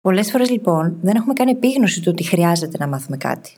Πολλές 0.00 0.30
φορές 0.30 0.50
λοιπόν 0.50 0.96
δεν 1.02 1.16
έχουμε 1.16 1.32
κάνει 1.32 1.50
επίγνωση 1.50 2.00
του 2.00 2.08
ότι 2.12 2.24
χρειάζεται 2.24 2.76
να 2.78 2.86
μάθουμε 2.86 3.16
κάτι. 3.16 3.52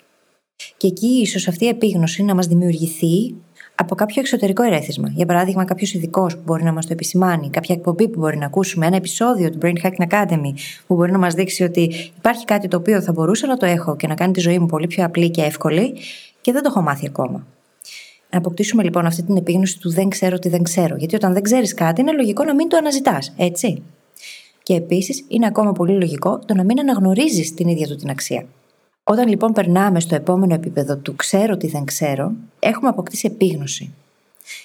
Και 0.77 0.87
εκεί 0.87 1.07
ίσως 1.07 1.49
αυτή 1.49 1.65
η 1.65 1.69
επίγνωση 1.69 2.23
να 2.23 2.35
μας 2.35 2.47
δημιουργηθεί 2.47 3.35
από 3.75 3.95
κάποιο 3.95 4.21
εξωτερικό 4.21 4.63
ερέθισμα. 4.63 5.09
Για 5.09 5.27
παράδειγμα, 5.27 5.65
κάποιος 5.65 5.95
ειδικός 5.95 6.35
που 6.37 6.43
μπορεί 6.45 6.63
να 6.63 6.73
μας 6.73 6.87
το 6.87 6.93
επισημάνει, 6.93 7.51
κάποια 7.51 7.75
εκπομπή 7.75 8.09
που 8.09 8.19
μπορεί 8.19 8.37
να 8.37 8.47
ακούσουμε, 8.47 8.87
ένα 8.87 8.97
επεισόδιο 8.97 9.51
του 9.51 9.59
Brain 9.63 9.75
Hacking 9.83 10.09
Academy 10.09 10.53
που 10.87 10.95
μπορεί 10.95 11.13
να 11.13 11.19
μας 11.19 11.35
δείξει 11.35 11.63
ότι 11.63 12.13
υπάρχει 12.17 12.45
κάτι 12.45 12.69
το 12.69 12.77
οποίο 12.77 13.03
θα 13.03 13.13
μπορούσα 13.13 13.47
να 13.47 13.57
το 13.57 13.67
έχω 13.67 13.97
και 13.97 14.07
να 14.07 14.15
κάνει 14.15 14.33
τη 14.33 14.41
ζωή 14.41 14.59
μου 14.59 14.67
πολύ 14.67 14.87
πιο 14.87 15.05
απλή 15.05 15.31
και 15.31 15.43
εύκολη 15.43 15.97
και 16.41 16.53
δεν 16.53 16.63
το 16.63 16.69
έχω 16.71 16.83
μάθει 16.83 17.07
ακόμα. 17.07 17.47
Να 18.37 18.43
αποκτήσουμε 18.43 18.83
λοιπόν 18.83 19.07
αυτή 19.07 19.23
την 19.23 19.37
επίγνωση 19.37 19.79
του 19.79 19.91
δεν 19.91 20.09
ξέρω 20.09 20.39
τι 20.39 20.49
δεν 20.49 20.63
ξέρω. 20.63 20.97
Γιατί 20.97 21.15
όταν 21.15 21.33
δεν 21.33 21.43
ξέρεις 21.43 21.75
κάτι, 21.75 22.01
είναι 22.01 22.13
λογικό 22.13 22.45
να 22.45 22.55
μην 22.55 22.69
το 22.69 22.77
αναζητάς, 22.77 23.33
έτσι. 23.37 23.83
Και 24.63 24.75
επίσης 24.75 25.25
είναι 25.29 25.47
ακόμα 25.47 25.73
πολύ 25.73 25.93
λογικό 25.93 26.39
το 26.39 26.55
να 26.55 26.65
μην 26.65 26.81
αναγνωρίζεις 26.81 27.55
την 27.55 27.69
ίδια 27.69 27.87
του 27.87 27.97
την 27.97 28.11
αξία. 28.11 28.47
Όταν 29.05 29.29
λοιπόν 29.29 29.53
περνάμε 29.53 30.01
στο 30.01 30.15
επόμενο 30.15 30.55
επίπεδο 30.55 30.97
του 30.97 31.17
ξέρω 31.17 31.57
τι 31.57 31.67
δεν 31.67 31.85
ξέρω, 31.85 32.33
έχουμε 32.59 32.89
αποκτήσει 32.89 33.27
επίγνωση. 33.33 33.95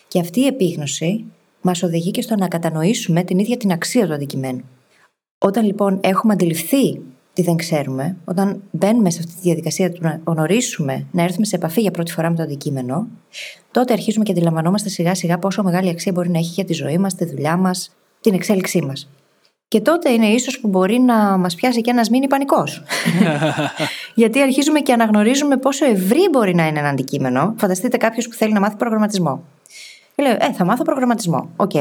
Και 0.07 0.19
αυτή 0.19 0.39
η 0.39 0.45
επίγνωση 0.45 1.25
μας 1.61 1.83
οδηγεί 1.83 2.11
και 2.11 2.21
στο 2.21 2.35
να 2.35 2.47
κατανοήσουμε 2.47 3.23
την 3.23 3.39
ίδια 3.39 3.57
την 3.57 3.71
αξία 3.71 4.07
του 4.07 4.13
αντικειμένου. 4.13 4.63
Όταν 5.37 5.65
λοιπόν 5.65 5.99
έχουμε 6.03 6.33
αντιληφθεί 6.33 7.01
τι 7.33 7.41
δεν 7.41 7.55
ξέρουμε, 7.55 8.17
όταν 8.25 8.61
μπαίνουμε 8.71 9.09
σε 9.09 9.19
αυτή 9.19 9.33
τη 9.33 9.39
διαδικασία 9.41 9.91
του 9.91 9.99
να 10.01 10.21
γνωρίσουμε, 10.25 11.05
να 11.11 11.23
έρθουμε 11.23 11.45
σε 11.45 11.55
επαφή 11.55 11.81
για 11.81 11.91
πρώτη 11.91 12.11
φορά 12.11 12.29
με 12.29 12.35
το 12.35 12.43
αντικείμενο, 12.43 13.07
τότε 13.71 13.93
αρχίζουμε 13.93 14.23
και 14.23 14.31
αντιλαμβανόμαστε 14.31 14.89
σιγά 14.89 15.15
σιγά 15.15 15.37
πόσο 15.37 15.63
μεγάλη 15.63 15.89
αξία 15.89 16.11
μπορεί 16.11 16.29
να 16.29 16.37
έχει 16.37 16.51
για 16.51 16.65
τη 16.65 16.73
ζωή 16.73 16.97
μας, 16.97 17.15
τη 17.15 17.25
δουλειά 17.25 17.57
μας, 17.57 17.95
την 18.21 18.33
εξέλιξή 18.33 18.81
μας. 18.81 19.09
Και 19.67 19.81
τότε 19.81 20.11
είναι 20.11 20.25
ίσως 20.25 20.59
που 20.59 20.67
μπορεί 20.67 20.99
να 20.99 21.37
μας 21.37 21.55
πιάσει 21.55 21.81
και 21.81 21.89
ένας 21.89 22.09
μίνι 22.09 22.27
πανικός. 22.27 22.83
Γιατί 24.15 24.41
αρχίζουμε 24.41 24.79
και 24.79 24.93
αναγνωρίζουμε 24.93 25.57
πόσο 25.57 25.85
ευρύ 25.85 26.29
μπορεί 26.31 26.55
να 26.55 26.67
είναι 26.67 26.79
ένα 26.79 26.89
αντικείμενο. 26.89 27.55
Φανταστείτε 27.57 27.97
κάποιος 27.97 28.27
που 28.27 28.33
θέλει 28.33 28.53
να 28.53 28.59
μάθει 28.59 28.75
προγραμματισμό. 28.75 29.43
Και 30.15 30.23
λέω, 30.23 30.31
Ε, 30.31 30.53
θα 30.53 30.65
μάθω 30.65 30.83
προγραμματισμό. 30.83 31.49
Οκ, 31.55 31.71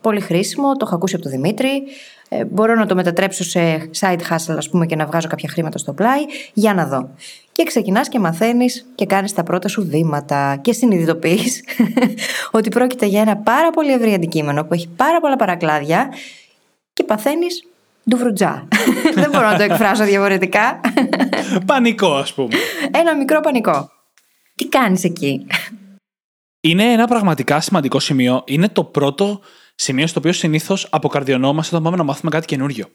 πολύ 0.00 0.20
χρήσιμο, 0.20 0.72
το 0.72 0.84
έχω 0.86 0.94
ακούσει 0.94 1.14
από 1.14 1.22
τον 1.24 1.32
Δημήτρη. 1.32 1.82
Ε, 2.28 2.44
μπορώ 2.44 2.74
να 2.74 2.86
το 2.86 2.94
μετατρέψω 2.94 3.44
σε 3.44 3.90
side 4.00 4.20
hustle, 4.30 4.56
ας 4.56 4.68
πούμε, 4.68 4.86
και 4.86 4.96
να 4.96 5.06
βγάζω 5.06 5.28
κάποια 5.28 5.48
χρήματα 5.48 5.78
στο 5.78 5.92
πλάι. 5.92 6.20
Για 6.52 6.74
να 6.74 6.86
δω. 6.86 7.10
Και 7.52 7.64
ξεκινάς 7.64 8.08
και 8.08 8.18
μαθαίνεις 8.18 8.86
και 8.94 9.06
κάνεις 9.06 9.32
τα 9.32 9.42
πρώτα 9.42 9.68
σου 9.68 9.86
βήματα 9.88 10.58
και 10.62 10.72
συνειδητοποιείς 10.72 11.64
ότι 12.50 12.68
πρόκειται 12.68 13.06
για 13.06 13.20
ένα 13.20 13.36
πάρα 13.36 13.70
πολύ 13.70 13.92
ευρύ 13.92 14.14
αντικείμενο 14.14 14.64
που 14.64 14.74
έχει 14.74 14.88
πάρα 14.88 15.20
πολλά 15.20 15.36
παρακλάδια 15.36 16.08
και 16.92 17.04
παθαίνεις 17.04 17.64
ντουβρουτζά. 18.10 18.68
Δεν 19.14 19.30
μπορώ 19.30 19.48
να 19.48 19.56
το 19.56 19.62
εκφράσω 19.62 20.04
διαφορετικά. 20.04 20.80
Πανικό, 21.66 22.14
ας 22.14 22.34
πούμε. 22.34 22.56
Ένα 22.90 23.16
μικρό 23.16 23.40
πανικό. 23.40 23.90
Τι 24.54 24.68
κάνεις 24.68 25.04
εκεί; 25.04 25.46
Είναι 26.60 26.92
ένα 26.92 27.06
πραγματικά 27.06 27.60
σημαντικό 27.60 27.98
σημείο. 27.98 28.42
Είναι 28.46 28.68
το 28.68 28.84
πρώτο 28.84 29.40
σημείο 29.78 30.06
στο 30.06 30.18
οποίο 30.18 30.32
συνήθως 30.32 30.86
αποκαρδιωνόμαστε 30.90 31.70
όταν 31.74 31.84
πάμε 31.84 31.96
να 31.96 32.02
μάθουμε 32.02 32.30
κάτι 32.30 32.46
καινούριο. 32.46 32.86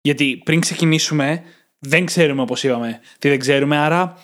Γιατί 0.00 0.42
πριν 0.44 0.60
ξεκινήσουμε, 0.60 1.42
δεν 1.78 2.04
ξέρουμε, 2.04 2.42
όπως 2.42 2.64
είπαμε, 2.64 3.00
τι 3.18 3.28
δεν 3.28 3.38
ξέρουμε, 3.38 3.76
άρα 3.76 4.18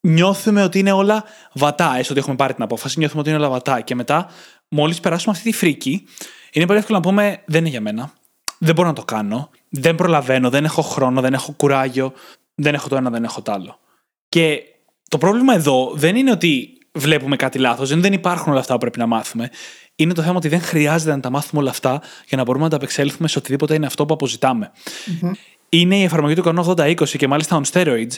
νιώθουμε 0.00 0.62
ότι 0.62 0.78
είναι 0.78 0.92
όλα 0.92 1.24
βατά. 1.52 1.94
Έστω 1.98 2.12
ότι 2.12 2.20
έχουμε 2.20 2.36
πάρει 2.36 2.54
την 2.54 2.62
απόφαση, 2.62 2.98
νιώθουμε 2.98 3.20
ότι 3.20 3.30
είναι 3.30 3.38
όλα 3.38 3.48
βατά. 3.48 3.80
Και 3.80 3.94
μετά, 3.94 4.30
μόλις 4.68 5.00
περάσουμε 5.00 5.34
αυτή 5.36 5.50
τη 5.50 5.56
φρίκη, 5.56 6.06
είναι 6.52 6.66
πολύ 6.66 6.78
εύκολο 6.78 6.98
να 6.98 7.04
πούμε: 7.04 7.42
Δεν 7.44 7.60
είναι 7.60 7.68
για 7.68 7.80
μένα. 7.80 8.12
Δεν 8.58 8.74
μπορώ 8.74 8.88
να 8.88 8.94
το 8.94 9.04
κάνω. 9.04 9.50
Δεν 9.68 9.94
προλαβαίνω. 9.94 10.50
Δεν 10.50 10.64
έχω 10.64 10.82
χρόνο. 10.82 11.20
Δεν 11.20 11.34
έχω 11.34 11.52
κουράγιο. 11.52 12.12
Δεν 12.54 12.74
έχω 12.74 12.88
το 12.88 12.96
ένα, 12.96 13.10
δεν 13.10 13.24
έχω 13.24 13.42
το 13.42 13.52
άλλο. 13.52 13.78
Και 14.28 14.62
το 15.08 15.18
πρόβλημα 15.18 15.54
εδώ 15.54 15.92
δεν 15.94 16.16
είναι 16.16 16.30
ότι 16.30 16.78
βλέπουμε 16.92 17.36
κάτι 17.36 17.58
λάθος. 17.58 18.00
Δεν 18.00 18.12
υπάρχουν 18.12 18.50
όλα 18.52 18.60
αυτά 18.60 18.72
που 18.72 18.80
πρέπει 18.80 18.98
να 18.98 19.06
μάθουμε. 19.06 19.50
Είναι 19.96 20.12
το 20.12 20.22
θέμα 20.22 20.36
ότι 20.36 20.48
δεν 20.48 20.60
χρειάζεται 20.60 21.10
να 21.10 21.20
τα 21.20 21.30
μάθουμε 21.30 21.60
όλα 21.60 21.70
αυτά 21.70 22.02
για 22.28 22.36
να 22.36 22.42
μπορούμε 22.42 22.64
να 22.64 22.70
τα 22.70 22.76
απεξέλθουμε 22.76 23.28
σε 23.28 23.38
οτιδήποτε 23.38 23.74
είναι 23.74 23.86
αυτό 23.86 24.06
που 24.06 24.14
αποζηταμε 24.14 24.72
Είναι 25.68 25.96
η 25.96 26.02
εφαρμογή 26.02 26.34
του 26.34 26.42
κανόνα 26.42 26.74
80-20 26.76 27.08
και 27.08 27.28
μάλιστα 27.28 27.60
on 27.60 27.72
steroids 27.72 28.12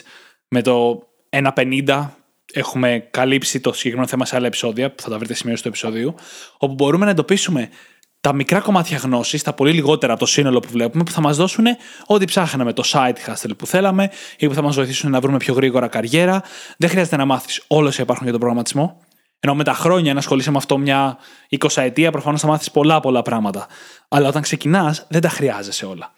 με 0.47 0.61
το 0.61 1.07
1,50 1.29 2.07
έχουμε 2.53 3.07
καλύψει 3.11 3.59
το 3.59 3.73
συγκεκριμένο 3.73 4.09
θέμα 4.09 4.25
σε 4.25 4.35
άλλα 4.35 4.47
επεισόδια, 4.47 4.91
που 4.91 5.01
θα 5.01 5.09
τα 5.09 5.17
βρείτε 5.17 5.33
σημείο 5.33 5.55
του 5.55 5.67
επεισόδιο, 5.67 6.15
όπου 6.57 6.73
μπορούμε 6.73 7.05
να 7.05 7.11
εντοπίσουμε 7.11 7.69
τα 8.21 8.33
μικρά 8.33 8.59
κομμάτια 8.59 8.97
γνώσης, 8.97 9.43
τα 9.43 9.53
πολύ 9.53 9.71
λιγότερα 9.71 10.11
από 10.11 10.21
το 10.21 10.27
σύνολο 10.27 10.59
που 10.59 10.67
βλέπουμε, 10.71 11.03
που 11.03 11.11
θα 11.11 11.21
μας 11.21 11.37
δώσουν 11.37 11.65
ό,τι 12.05 12.25
ψάχναμε, 12.25 12.73
το 12.73 12.83
site 12.85 13.15
hustle 13.27 13.51
που 13.57 13.65
θέλαμε 13.65 14.09
ή 14.37 14.47
που 14.47 14.53
θα 14.53 14.61
μας 14.61 14.75
βοηθήσουν 14.75 15.11
να 15.11 15.19
βρούμε 15.19 15.37
πιο 15.37 15.53
γρήγορα 15.53 15.87
καριέρα. 15.87 16.43
Δεν 16.77 16.89
χρειάζεται 16.89 17.15
να 17.15 17.25
μάθεις 17.25 17.63
όλε 17.67 17.87
όσα 17.87 18.01
υπάρχουν 18.01 18.23
για 18.23 18.31
τον 18.31 18.39
προγραμματισμό. 18.39 19.01
Ενώ 19.39 19.55
με 19.55 19.63
τα 19.63 19.73
χρόνια 19.73 20.13
να 20.13 20.19
ασχολείσαι 20.19 20.51
με 20.51 20.57
αυτό 20.57 20.77
μια 20.77 21.17
20 21.49 21.67
ετία, 21.75 22.11
προφανώς 22.11 22.41
θα 22.41 22.47
μάθεις 22.47 22.71
πολλά 22.71 22.99
πολλά 22.99 23.21
πράγματα. 23.21 23.67
Αλλά 24.07 24.27
όταν 24.27 24.41
ξεκινάς, 24.41 25.05
δεν 25.09 25.21
τα 25.21 25.29
χρειάζεσαι 25.29 25.85
όλα. 25.85 26.13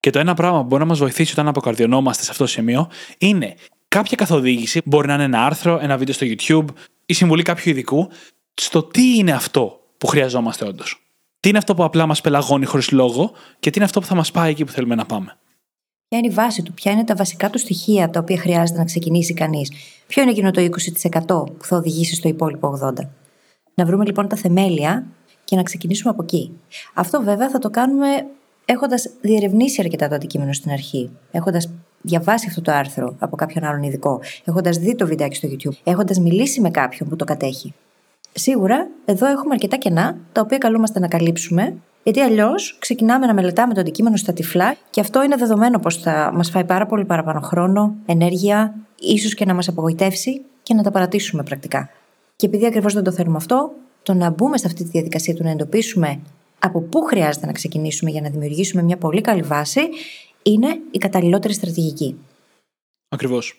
Και 0.00 0.10
το 0.10 0.18
ένα 0.18 0.34
πράγμα 0.34 0.60
που 0.60 0.66
μπορεί 0.66 0.82
να 0.82 0.88
μας 0.88 0.98
βοηθήσει 0.98 1.32
όταν 1.32 1.48
αποκαρδιωνόμαστε 1.48 2.22
σε 2.24 2.30
αυτό 2.30 2.44
το 2.44 2.50
σημείο 2.50 2.90
είναι 3.18 3.54
κάποια 3.88 4.16
καθοδήγηση. 4.16 4.82
Μπορεί 4.84 5.06
να 5.06 5.14
είναι 5.14 5.24
ένα 5.24 5.44
άρθρο, 5.44 5.78
ένα 5.82 5.96
βίντεο 5.96 6.14
στο 6.14 6.26
YouTube, 6.28 6.64
η 7.06 7.12
συμβουλή 7.12 7.42
κάποιου 7.42 7.70
ειδικού, 7.70 8.08
στο 8.54 8.82
τι 8.82 9.16
είναι 9.16 9.32
αυτό 9.32 9.80
που 9.98 10.06
χρειαζόμαστε 10.06 10.64
όντως. 10.64 11.00
Τι 11.40 11.48
είναι 11.48 11.58
αυτό 11.58 11.74
που 11.74 11.84
απλά 11.84 12.06
μας 12.06 12.20
πελαγώνει 12.20 12.64
χωρίς 12.64 12.90
λόγο 12.90 13.32
και 13.60 13.70
τι 13.70 13.76
είναι 13.76 13.84
αυτό 13.84 14.00
που 14.00 14.06
θα 14.06 14.14
μας 14.14 14.30
πάει 14.30 14.50
εκεί 14.50 14.64
που 14.64 14.72
θέλουμε 14.72 14.94
να 14.94 15.06
πάμε. 15.06 15.38
Ποια 16.08 16.18
είναι 16.18 16.26
η 16.26 16.30
βάση 16.30 16.62
του, 16.62 16.72
ποια 16.72 16.92
είναι 16.92 17.04
τα 17.04 17.14
βασικά 17.14 17.50
του 17.50 17.58
στοιχεία 17.58 18.10
τα 18.10 18.20
οποία 18.20 18.38
χρειάζεται 18.38 18.78
να 18.78 18.84
ξεκινήσει 18.84 19.34
κανείς. 19.34 19.72
Ποιο 20.06 20.22
είναι 20.22 20.30
εκείνο 20.30 20.50
το 20.50 20.60
20% 20.60 21.26
που 21.26 21.64
θα 21.64 21.76
οδηγήσει 21.76 22.14
στο 22.14 22.28
υπόλοιπο 22.28 22.78
80%. 22.82 22.92
Να 23.74 23.84
βρούμε 23.84 24.04
λοιπόν 24.04 24.28
τα 24.28 24.36
θεμέλια 24.36 25.06
και 25.44 25.56
να 25.56 25.62
ξεκινήσουμε 25.62 26.10
από 26.10 26.22
εκεί. 26.22 26.52
Αυτό 26.94 27.22
βέβαια 27.22 27.50
θα 27.50 27.58
το 27.58 27.70
κάνουμε 27.70 28.06
έχοντας 28.64 29.10
διερευνήσει 29.20 29.80
αρκετά 29.80 30.08
το 30.08 30.14
αντικείμενο 30.14 30.52
στην 30.52 30.70
αρχή. 30.70 31.10
Έχοντας 31.30 31.70
διαβάσει 32.00 32.46
αυτό 32.48 32.60
το 32.60 32.72
άρθρο 32.72 33.14
από 33.18 33.36
κάποιον 33.36 33.64
άλλον 33.64 33.82
ειδικό. 33.82 34.20
Έχοντας 34.44 34.78
δει 34.78 34.94
το 34.94 35.06
βιντεάκι 35.06 35.36
στο 35.36 35.48
YouTube. 35.52 35.76
Έχοντας 35.84 36.18
μιλήσει 36.18 36.60
με 36.60 36.70
κάποιον 36.70 37.08
που 37.08 37.16
το 37.16 37.24
κατέχει. 37.24 37.74
Σίγουρα 38.32 38.88
εδώ 39.04 39.26
έχουμε 39.26 39.54
αρκετά 39.54 39.76
κενά 39.76 40.16
τα 40.32 40.40
οποία 40.40 40.58
καλούμαστε 40.58 40.98
να 40.98 41.08
καλύψουμε, 41.08 41.76
γιατί 42.06 42.20
αλλιώς 42.20 42.76
ξεκινάμε 42.78 43.26
να 43.26 43.34
μελετάμε 43.34 43.74
το 43.74 43.80
αντικείμενο 43.80 44.16
στα 44.16 44.32
τυφλά 44.32 44.76
και 44.90 45.00
αυτό 45.00 45.22
είναι 45.22 45.36
δεδομένο 45.36 45.78
πως 45.78 45.96
θα 45.96 46.30
μας 46.34 46.50
φάει 46.50 46.64
πάρα 46.64 46.86
πολύ 46.86 47.04
παραπάνω 47.04 47.40
χρόνο, 47.40 47.94
ενέργεια, 48.06 48.74
ίσως 48.98 49.34
και 49.34 49.44
να 49.44 49.54
μας 49.54 49.68
απογοητεύσει 49.68 50.42
και 50.62 50.74
να 50.74 50.82
τα 50.82 50.90
παρατήσουμε 50.90 51.42
πρακτικά. 51.42 51.90
Και 52.36 52.46
επειδή 52.46 52.66
ακριβώς 52.66 52.94
δεν 52.94 53.04
το 53.04 53.12
θέλουμε 53.12 53.36
αυτό, 53.36 53.72
το 54.02 54.14
να 54.14 54.30
μπούμε 54.30 54.58
σε 54.58 54.66
αυτή 54.66 54.82
τη 54.82 54.90
διαδικασία 54.90 55.34
του 55.34 55.42
να 55.42 55.50
εντοπίσουμε 55.50 56.20
από 56.58 56.80
πού 56.80 57.00
χρειάζεται 57.02 57.46
να 57.46 57.52
ξεκινήσουμε 57.52 58.10
για 58.10 58.20
να 58.20 58.28
δημιουργήσουμε 58.28 58.82
μια 58.82 58.96
πολύ 58.96 59.20
καλή 59.20 59.42
βάση, 59.42 59.80
είναι 60.42 60.78
η 60.90 60.98
καταλληλότερη 60.98 61.54
στρατηγική. 61.54 62.18
Ακριβώς. 63.08 63.56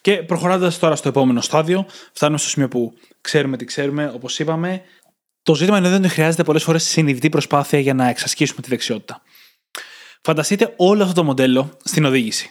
Και 0.00 0.16
προχωρώντα 0.16 0.72
τώρα 0.80 0.96
στο 0.96 1.08
επόμενο 1.08 1.40
στάδιο, 1.40 1.86
φτάνουμε 2.12 2.38
στο 2.38 2.48
σημείο 2.48 2.68
που 2.68 2.92
ξέρουμε 3.20 3.56
τι 3.56 3.64
ξέρουμε, 3.64 4.12
όπως 4.14 4.38
είπαμε. 4.38 4.82
Το 5.42 5.54
ζήτημα 5.54 5.78
είναι 5.78 5.94
ότι 5.94 6.08
χρειάζεται 6.08 6.44
πολλές 6.44 6.62
φορές 6.62 6.82
συνειδητή 6.84 7.28
προσπάθεια 7.28 7.78
για 7.78 7.94
να 7.94 8.08
εξασκήσουμε 8.08 8.62
τη 8.62 8.68
δεξιότητα. 8.68 9.22
Φανταστείτε 10.22 10.74
όλο 10.76 11.02
αυτό 11.02 11.14
το 11.14 11.24
μοντέλο 11.24 11.76
στην 11.84 12.04
οδήγηση. 12.04 12.50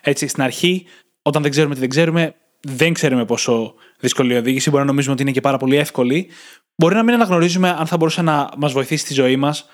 Έτσι, 0.00 0.26
στην 0.26 0.42
αρχή, 0.42 0.86
όταν 1.22 1.42
δεν 1.42 1.50
ξέρουμε 1.50 1.74
τι 1.74 1.80
δεν 1.80 1.88
ξέρουμε, 1.88 2.34
δεν 2.60 2.92
ξέρουμε 2.92 3.24
πόσο 3.24 3.74
δύσκολη 4.00 4.34
η 4.34 4.36
οδήγηση. 4.36 4.70
Μπορεί 4.70 4.82
να 4.82 4.88
νομίζουμε 4.88 5.12
ότι 5.12 5.22
είναι 5.22 5.32
και 5.32 5.40
πάρα 5.40 5.56
πολύ 5.56 5.76
εύκολη. 5.76 6.30
Μπορεί 6.76 6.94
να 6.94 7.02
μην 7.02 7.14
αναγνωρίζουμε 7.14 7.70
αν 7.78 7.86
θα 7.86 7.96
μπορούσε 7.96 8.22
να 8.22 8.48
μας 8.56 8.72
βοηθήσει 8.72 9.04
στη 9.04 9.14
ζωή 9.14 9.36
μας. 9.36 9.66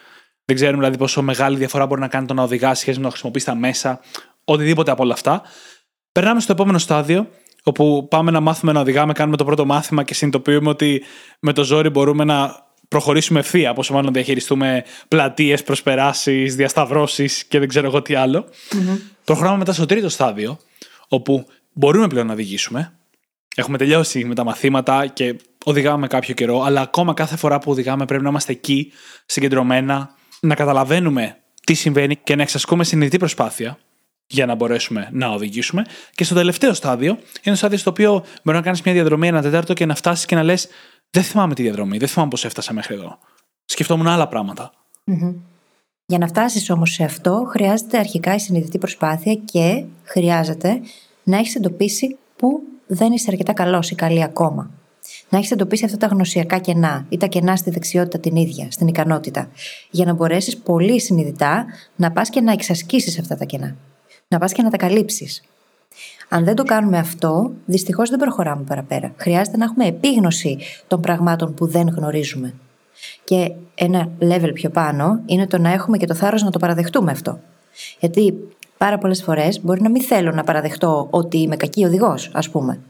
Δεν 0.44 0.56
ξέρουμε 0.56 0.78
δηλαδή 0.78 0.99
πόσο 0.99 1.23
μεγάλη 1.23 1.56
διαφορά 1.56 1.87
μπορεί 1.87 2.00
να 2.00 2.09
κάνει 2.09 2.26
το 2.26 2.35
να 2.35 2.42
οδηγάς 2.42 2.78
σχέση 2.78 2.99
με 2.99 3.04
να 3.04 3.11
χρησιμοποιήσει 3.11 3.47
τα 3.47 3.54
μέσα. 3.54 4.00
Οτιδήποτε 4.44 4.90
από 4.90 5.02
όλα 5.02 5.12
αυτά. 5.12 5.42
Περνάμε 6.12 6.40
στο 6.40 6.52
επόμενο 6.52 6.78
στάδιο, 6.78 7.28
όπου 7.64 8.06
πάμε 8.11 8.30
να 8.30 8.40
μάθουμε 8.40 8.73
να 8.73 8.80
οδηγάμε, 8.80 9.12
κάνουμε 9.12 9.37
το 9.37 9.44
πρώτο 9.44 9.64
μάθημα 9.64 10.02
και 10.02 10.14
συνειδητοποιούμε 10.14 10.68
ότι 10.68 11.02
με 11.40 11.52
το 11.52 11.64
ζόρι 11.64 11.88
μπορούμε 11.88 12.25
να 12.25 12.62
προχωρήσουμε 12.88 13.40
ευθεία, 13.40 13.73
πόσο 13.73 13.92
μάλλον 13.92 14.06
να 14.06 14.12
διαχειριστούμε 14.12 14.85
πλατείες, 15.09 15.62
προσπεράσεις, 15.62 16.56
διασταυρώσεις 16.56 17.44
και 17.44 17.59
δεν 17.59 17.68
ξέρω 17.68 17.87
εγώ 17.87 18.02
τι 18.02 18.14
άλλο. 18.14 18.44
Mm-hmm. 18.49 18.99
Προχωράμε 19.25 19.56
μετά 19.59 19.73
στο 19.73 19.87
τρίτο 19.87 20.09
στάδιο, 20.09 20.59
όπου 21.09 21.47
μπορούμε 21.73 22.06
πλέον 22.06 22.26
να 22.26 22.33
οδηγήσουμε. 22.33 22.92
Έχουμε 23.56 23.78
τελειώσει 23.78 24.25
με 24.25 24.35
τα 24.35 24.44
μαθήματα 24.44 25.06
και 25.06 25.37
οδηγάμε 25.64 26.06
κάποιο 26.06 26.35
καιρό, 26.35 26.62
αλλά 26.62 26.80
ακόμα 26.80 27.14
κάθε 27.14 27.37
φορά 27.37 27.59
που 27.59 27.71
οδηγάμε 27.71 28.04
πρέπει 28.04 28.23
να 28.23 28.28
είμαστε 28.28 28.52
εκεί, 28.52 28.92
συγκεντρωμένα, 29.26 30.14
να 30.40 30.54
καταλαβαίνουμε 30.54 31.37
τι 31.64 31.75
συμβαίνει 31.75 32.16
και 32.16 32.37
να 32.37 32.42
εξασκούμε 32.42 32.85
συνειδητή 32.85 33.18
προσπάθεια 33.18 33.78
για 34.26 34.47
να 34.47 34.54
μπορέσουμε 34.54 35.09
να 35.12 35.28
οδηγήσουμε. 35.28 35.85
Και 36.14 36.25
στο 36.25 36.35
τελευταίο 36.35 36.75
στάδιο, 36.75 37.11
είναι 37.11 37.21
το 37.43 37.54
στάδιο 37.54 37.78
στο 37.78 37.90
οποίο 37.90 38.25
μπορεί 38.43 38.57
να 38.57 38.62
κάνεις 38.62 38.83
μια 38.83 38.95
διαδρομή 38.95 39.28
ένα 39.28 39.43
τέταρτο 39.43 39.73
και 39.73 39.87
να 39.87 39.95
φτάσεις 39.95 40.25
και 40.25 40.35
να 40.35 40.43
λες: 40.43 40.69
Δεν 41.11 41.23
θυμάμαι 41.23 41.54
τη 41.54 41.62
διαδρομή, 41.62 41.99
δεν 41.99 42.09
θυμάμαι 42.09 42.31
πώς 42.31 42.45
έφτασα 42.45 42.73
μέχρι 42.73 42.95
εδώ. 42.95 43.19
Σκεφτόμουν 43.64 44.07
άλλα 44.07 44.28
Για 46.07 46.19
να 46.19 46.26
φτάσεις 46.26 46.71
όμως 46.71 46.90
σε 46.90 47.04
αυτό, 47.04 47.47
χρειάζεται 47.50 47.99
αρχικά 47.99 48.35
η 48.35 48.38
συνειδητή 48.38 48.78
προσπάθεια 48.78 49.35
και 49.35 49.85
χρειάζεται 50.04 50.81
να 51.23 51.38
έχεις 51.38 51.54
εντοπίσει 51.54 52.16
πού 52.37 52.62
δεν 52.87 53.12
είσαι 53.12 53.26
αρκετά 53.31 53.52
καλός 53.52 53.90
ή 53.90 53.95
καλή 53.95 54.23
ακόμα. 54.23 54.71
Να 55.28 55.38
έχεις 55.38 55.50
εντοπίσει 55.50 55.85
αυτά 55.85 55.97
τα 55.97 56.07
γνωσιακά 56.07 56.59
κενά 56.59 57.07
ή 57.09 57.16
τα 57.16 57.26
κενά 57.26 57.57
στη 57.57 57.71
δεξιότητα 57.71 58.19
την 58.19 58.37
ίδια, 58.37 58.71
στην 58.71 58.87
ικανότητα, 58.87 59.50
για 59.90 60.04
να 60.04 60.12
μπορέσεις 60.12 60.57
πολύ 60.57 61.00
συνειδητά 61.00 61.66
να 61.97 62.11
πας 62.11 62.31
και 62.31 62.40
να 62.40 62.52
εξασκήσεις 62.52 63.19
αυτά 63.19 63.37
τα 63.37 63.45
κενά 63.45 63.76
να 64.34 64.40
πας 64.40 64.52
και 64.52 64.62
να 64.62 64.70
τα 64.70 64.76
καλύψεις. 64.76 65.42
Αν 66.28 66.44
δεν 66.44 66.54
το 66.54 66.62
κάνουμε 66.62 66.98
αυτό, 66.98 67.52
δυστυχώς 67.64 68.10
δεν 68.10 68.18
προχωράμε 68.18 68.62
παραπέρα. 68.62 69.12
Χρειάζεται 69.16 69.56
να 69.56 69.64
έχουμε 69.64 69.86
επίγνωση 69.86 70.58
των 70.86 71.00
πραγμάτων 71.00 71.54
που 71.54 71.66
δεν 71.66 71.88
γνωρίζουμε. 71.88 72.54
Και 73.24 73.52
ένα 73.74 74.08
level 74.20 74.50
πιο 74.54 74.70
πάνω 74.70 75.20
είναι 75.26 75.46
το 75.46 75.58
να 75.58 75.72
έχουμε 75.72 75.96
και 75.96 76.06
το 76.06 76.14
θάρρος 76.14 76.42
να 76.42 76.50
το 76.50 76.58
παραδεχτούμε 76.58 77.10
αυτό. 77.10 77.38
Γιατί 78.00 78.48
πάρα 78.78 78.98
πολλές 78.98 79.22
φορές 79.22 79.60
μπορεί 79.60 79.82
να 79.82 79.90
μην 79.90 80.02
θέλω 80.02 80.32
να 80.32 80.44
παραδεχτώ 80.44 81.06
ότι 81.10 81.38
είμαι 81.38 81.56
κακή 81.56 81.84
οδηγός, 81.84 82.30
ας 82.32 82.50
πούμε. 82.50 82.80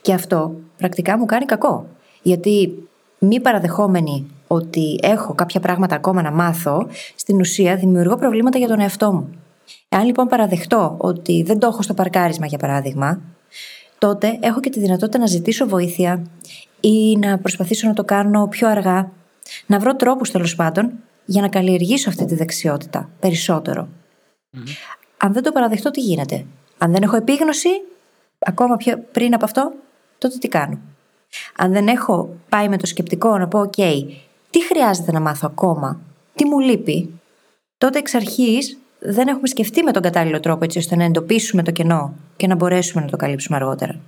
Και 0.00 0.12
αυτό 0.12 0.54
πρακτικά 0.76 1.18
μου 1.18 1.24
κάνει 1.26 1.44
κακό. 1.44 1.86
Γιατί 2.22 2.88
μη 3.18 3.40
παραδεχόμενη 3.40 4.26
ότι 4.46 4.98
έχω 5.02 5.34
κάποια 5.34 5.60
πράγματα 5.60 5.94
ακόμα 5.94 6.22
να 6.22 6.30
μάθω, 6.30 6.86
στην 7.16 7.40
ουσία 7.40 7.76
δημιουργώ 7.76 8.16
προβλήματα 8.16 8.58
για 8.58 8.68
τον 8.68 8.80
εαυτό 8.80 9.12
μου. 9.12 9.28
Εάν 9.88 10.04
λοιπόν 10.04 10.26
παραδεχτώ 10.26 10.94
ότι 10.98 11.42
δεν 11.42 11.58
το 11.58 11.66
έχω 11.66 11.82
στο 11.82 11.94
παρκάρισμα, 11.94 12.46
για 12.46 12.58
παράδειγμα, 12.58 13.20
τότε 13.98 14.38
έχω 14.40 14.60
και 14.60 14.70
τη 14.70 14.80
δυνατότητα 14.80 15.18
να 15.18 15.26
ζητήσω 15.26 15.66
βοήθεια 15.66 16.26
ή 16.80 17.16
να 17.16 17.38
προσπαθήσω 17.38 17.88
να 17.88 17.94
το 17.94 18.04
κάνω 18.04 18.48
πιο 18.48 18.68
αργά. 18.68 19.10
Να 19.66 19.78
βρω 19.78 19.96
τρόπους 19.96 20.30
τέλος 20.30 20.54
πάντων 20.54 20.92
για 21.24 21.42
να 21.42 21.48
καλλιεργήσω 21.48 22.08
αυτή 22.08 22.24
τη 22.24 22.34
δεξιότητα 22.34 23.08
περισσότερο. 23.20 23.88
Αν 25.16 25.32
δεν 25.32 25.42
το 25.42 25.52
παραδεχτώ, 25.52 25.90
τι 25.90 26.00
γίνεται; 26.00 26.46
Αν 26.78 26.92
δεν 26.92 27.02
έχω 27.02 27.16
επίγνωση, 27.16 27.68
ακόμα 28.38 28.76
πιο 28.76 29.04
πριν 29.12 29.34
από 29.34 29.44
αυτό, 29.44 29.72
τότε 30.18 30.38
τι 30.38 30.48
κάνω; 30.48 30.78
Αν 31.56 31.72
δεν 31.72 31.88
έχω 31.88 32.34
πάει 32.48 32.68
με 32.68 32.76
το 32.76 32.86
σκεπτικό 32.86 33.38
να 33.38 33.48
πω, 33.48 33.60
OK, 33.60 34.04
τι 34.50 34.64
χρειάζεται 34.64 35.12
να 35.12 35.20
μάθω 35.20 35.48
ακόμα, 35.50 36.00
τι 36.34 36.44
μου 36.44 36.58
λείπει; 36.58 37.20
Τότε 37.78 37.98
εξ 37.98 38.14
αρχής 38.14 38.79
δεν 39.00 39.28
έχουμε 39.28 39.48
σκεφτεί 39.48 39.82
με 39.82 39.92
τον 39.92 40.02
κατάλληλο 40.02 40.40
τρόπο 40.40 40.64
έτσι 40.64 40.78
ώστε 40.78 40.96
να 40.96 41.04
εντοπίσουμε 41.04 41.62
το 41.62 41.70
κενό 41.70 42.14
και 42.36 42.46
να 42.46 42.54
μπορέσουμε 42.54 43.02
να 43.02 43.10
το 43.10 43.16
καλύψουμε 43.16 43.56
αργότερα. 43.56 44.00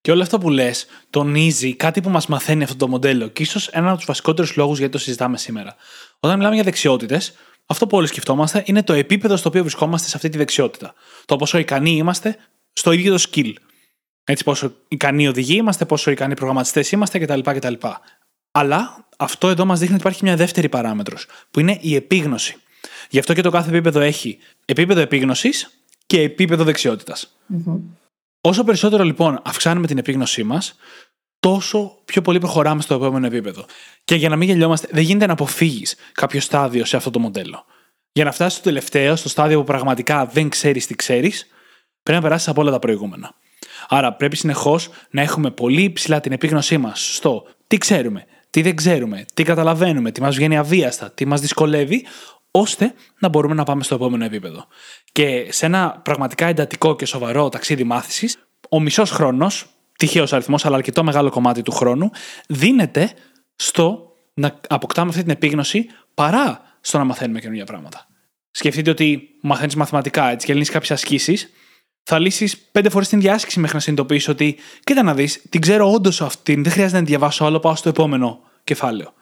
Και 0.00 0.10
όλο 0.10 0.22
αυτό 0.22 0.38
που 0.38 0.50
λες 0.50 0.86
τονίζει 1.10 1.74
κάτι 1.74 2.00
που 2.00 2.10
μας 2.10 2.26
μαθαίνει 2.26 2.62
αυτό 2.62 2.76
το 2.76 2.88
μοντέλο 2.88 3.28
και 3.28 3.42
ίσως 3.42 3.68
ένα 3.68 3.88
από 3.88 3.96
τους 3.96 4.06
βασικότερους 4.06 4.56
λόγους 4.56 4.78
γιατί 4.78 4.92
το 4.92 4.98
συζητάμε 4.98 5.38
σήμερα. 5.38 5.74
Όταν 6.20 6.36
μιλάμε 6.36 6.54
για 6.54 6.64
δεξιότητες, 6.64 7.32
αυτό 7.66 7.86
που 7.86 7.96
όλοι 7.96 8.06
σκεφτόμαστε 8.06 8.62
είναι 8.66 8.82
το 8.82 8.92
επίπεδο 8.92 9.36
στο 9.36 9.48
οποίο 9.48 9.60
βρισκόμαστε 9.60 10.08
σε 10.08 10.16
αυτή 10.16 10.28
τη 10.28 10.38
δεξιότητα. 10.38 10.94
Το 11.24 11.36
πόσο 11.36 11.58
ικανοί 11.58 11.90
είμαστε 11.90 12.36
στο 12.72 12.92
ίδιο 12.92 13.16
το 13.16 13.24
skill. 13.30 13.52
Έτσι, 14.24 14.44
πόσο 14.44 14.72
ικανοί 14.88 15.28
οδηγοί 15.28 15.56
είμαστε, 15.56 15.84
πόσο 15.84 16.10
ικανοί 16.10 16.34
προγραμματιστές 16.34 16.92
είμαστε 16.92 17.18
κτλ. 17.18 17.40
κτλ. 17.40 17.74
Αλλά 18.50 19.08
αυτό 19.16 19.48
εδώ 19.48 19.64
μας 19.64 19.78
δείχνει 19.78 19.94
ότι 19.94 20.02
υπάρχει 20.02 20.24
μια 20.24 20.36
δεύτερη 20.36 20.68
παράμετρος, 20.68 21.26
που 21.50 21.60
είναι 21.60 21.78
η 21.80 21.94
επίγνωση. 21.94 22.56
Γι' 23.10 23.18
αυτό 23.18 23.34
και 23.34 23.42
το 23.42 23.50
κάθε 23.50 23.68
επίπεδο 23.68 24.00
έχει 24.00 24.38
επίπεδο 24.64 25.00
επίγνωσης 25.00 25.70
και 26.06 26.20
επίπεδο 26.20 26.64
Όσο 28.40 28.64
περισσότερο 28.64 29.02
λοιπόν 29.02 29.40
αυξάνουμε 29.44 29.86
την 29.86 29.98
επίγνωσή 29.98 30.42
μας, 30.42 30.74
τόσο 31.40 31.98
πιο 32.04 32.22
πολύ 32.22 32.38
προχωράμε 32.38 32.82
στο 32.82 32.94
επόμενο 32.94 33.26
επίπεδο. 33.26 33.64
Και 34.04 34.14
για 34.14 34.28
να 34.28 34.36
μην 34.36 34.48
γελιόμαστε, 34.48 34.88
δεν 34.90 35.02
γίνεται 35.02 35.26
να 35.26 35.32
αποφύγεις 35.32 35.96
κάποιο 36.12 36.40
στάδιο 36.40 36.84
σε 36.84 36.96
αυτό 36.96 37.10
το 37.10 37.18
μοντέλο. 37.18 37.64
Για 38.12 38.24
να 38.24 38.32
φτάσεις 38.32 38.54
στο 38.54 38.62
τελευταίο, 38.62 39.16
στο 39.16 39.28
στάδιο 39.28 39.58
που 39.58 39.64
πραγματικά 39.64 40.26
δεν 40.26 40.48
ξέρεις 40.48 40.86
τι 40.86 40.94
ξέρεις, 40.94 41.46
πρέπει 42.02 42.18
να 42.18 42.24
περάσεις 42.24 42.48
από 42.48 42.60
όλα 42.60 42.70
τα 42.70 42.78
προηγούμενα. 42.78 43.34
Άρα 43.88 44.12
πρέπει 44.12 44.36
συνεχώς 44.36 44.90
να 45.10 45.22
έχουμε 45.22 45.50
πολύ 45.50 45.82
υψηλά 45.82 46.20
την 46.20 46.32
επίγνωσή 46.32 46.78
μας 46.78 47.14
στο 47.14 47.46
τι 47.66 47.78
ξέρουμε, 47.78 48.24
τι 48.50 48.62
δεν 48.62 48.76
ξέρουμε, 48.76 49.24
τι 49.34 49.42
καταλαβαίνουμε, 49.42 50.10
τι 50.10 50.20
μας 50.20 50.36
βγαίνει 50.36 50.56
αβίαστα, 50.56 51.10
τι 51.10 51.24
μας 51.24 51.40
δυσκολεύει, 51.40 52.06
ώστε 52.50 52.94
να 53.18 53.28
μπορούμε 53.28 53.54
να 53.54 53.64
πάμε 53.64 53.82
στο 53.82 53.94
επόμενο 53.94 54.24
επίπεδο. 54.24 54.66
Και 55.12 55.46
σε 55.50 55.66
ένα 55.66 56.00
πραγματικά 56.04 56.46
εντατικό 56.46 56.96
και 56.96 57.04
σοβαρό 57.04 57.48
ταξίδι 57.48 57.84
μάθησης, 57.84 58.38
ο 58.68 58.80
μισός 58.80 59.10
χρόνος, 59.10 59.66
τυχαίος 59.96 60.32
αριθμός, 60.32 60.64
αλλά 60.64 60.76
αρκετό 60.76 61.04
μεγάλο 61.04 61.30
κομμάτι 61.30 61.62
του 61.62 61.72
χρόνου, 61.72 62.10
δίνεται 62.48 63.12
στο 63.56 64.12
να 64.34 64.60
αποκτάμε 64.68 65.08
αυτή 65.08 65.22
την 65.22 65.30
επίγνωση 65.30 65.86
παρά 66.14 66.60
στο 66.80 66.98
να 66.98 67.04
μαθαίνουμε 67.04 67.40
καινούργια 67.40 67.64
πράγματα. 67.64 68.06
Σκεφτείτε 68.50 68.90
ότι 68.90 69.28
μαθαίνεις 69.40 69.74
μαθηματικά 69.74 70.30
έτσι, 70.30 70.46
και 70.46 70.52
λύνεις 70.52 70.70
κάποιες 70.70 70.90
ασκήσεις, 70.90 71.50
θα 72.02 72.18
λύσεις 72.18 72.58
πέντε 72.58 72.88
φορές 72.88 73.08
την 73.08 73.20
διάσκηση 73.20 73.60
μέχρι 73.60 73.74
να 73.74 73.80
συνειδητοποιήσεις 73.80 74.28
ότι, 74.28 74.56
κοίτα 74.84 75.02
να 75.02 75.14
δεις, 75.14 75.42
την 75.48 75.60
ξέρω 75.60 75.90
όντως 75.90 76.22
αυτήν, 76.22 76.62
δεν 76.62 76.72
χρειάζεται 76.72 76.98
να 76.98 77.04
την 77.04 77.14
διαβάσω 77.16 77.44
άλλο, 77.44 77.60
πάω 77.60 77.74
στο 77.74 77.88
επόμενο 77.88 78.40
κεφάλαιο. 78.64 79.12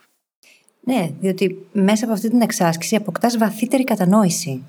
Ναι, 0.81 1.11
διότι 1.21 1.67
μέσα 1.73 2.05
από 2.05 2.15
αυτή 2.15 2.31
την 2.31 2.41
εξάσκηση 2.41 2.97
αποκτάς 2.97 3.39
βαθύτερη 3.39 3.85
κατανόηση. 3.85 4.63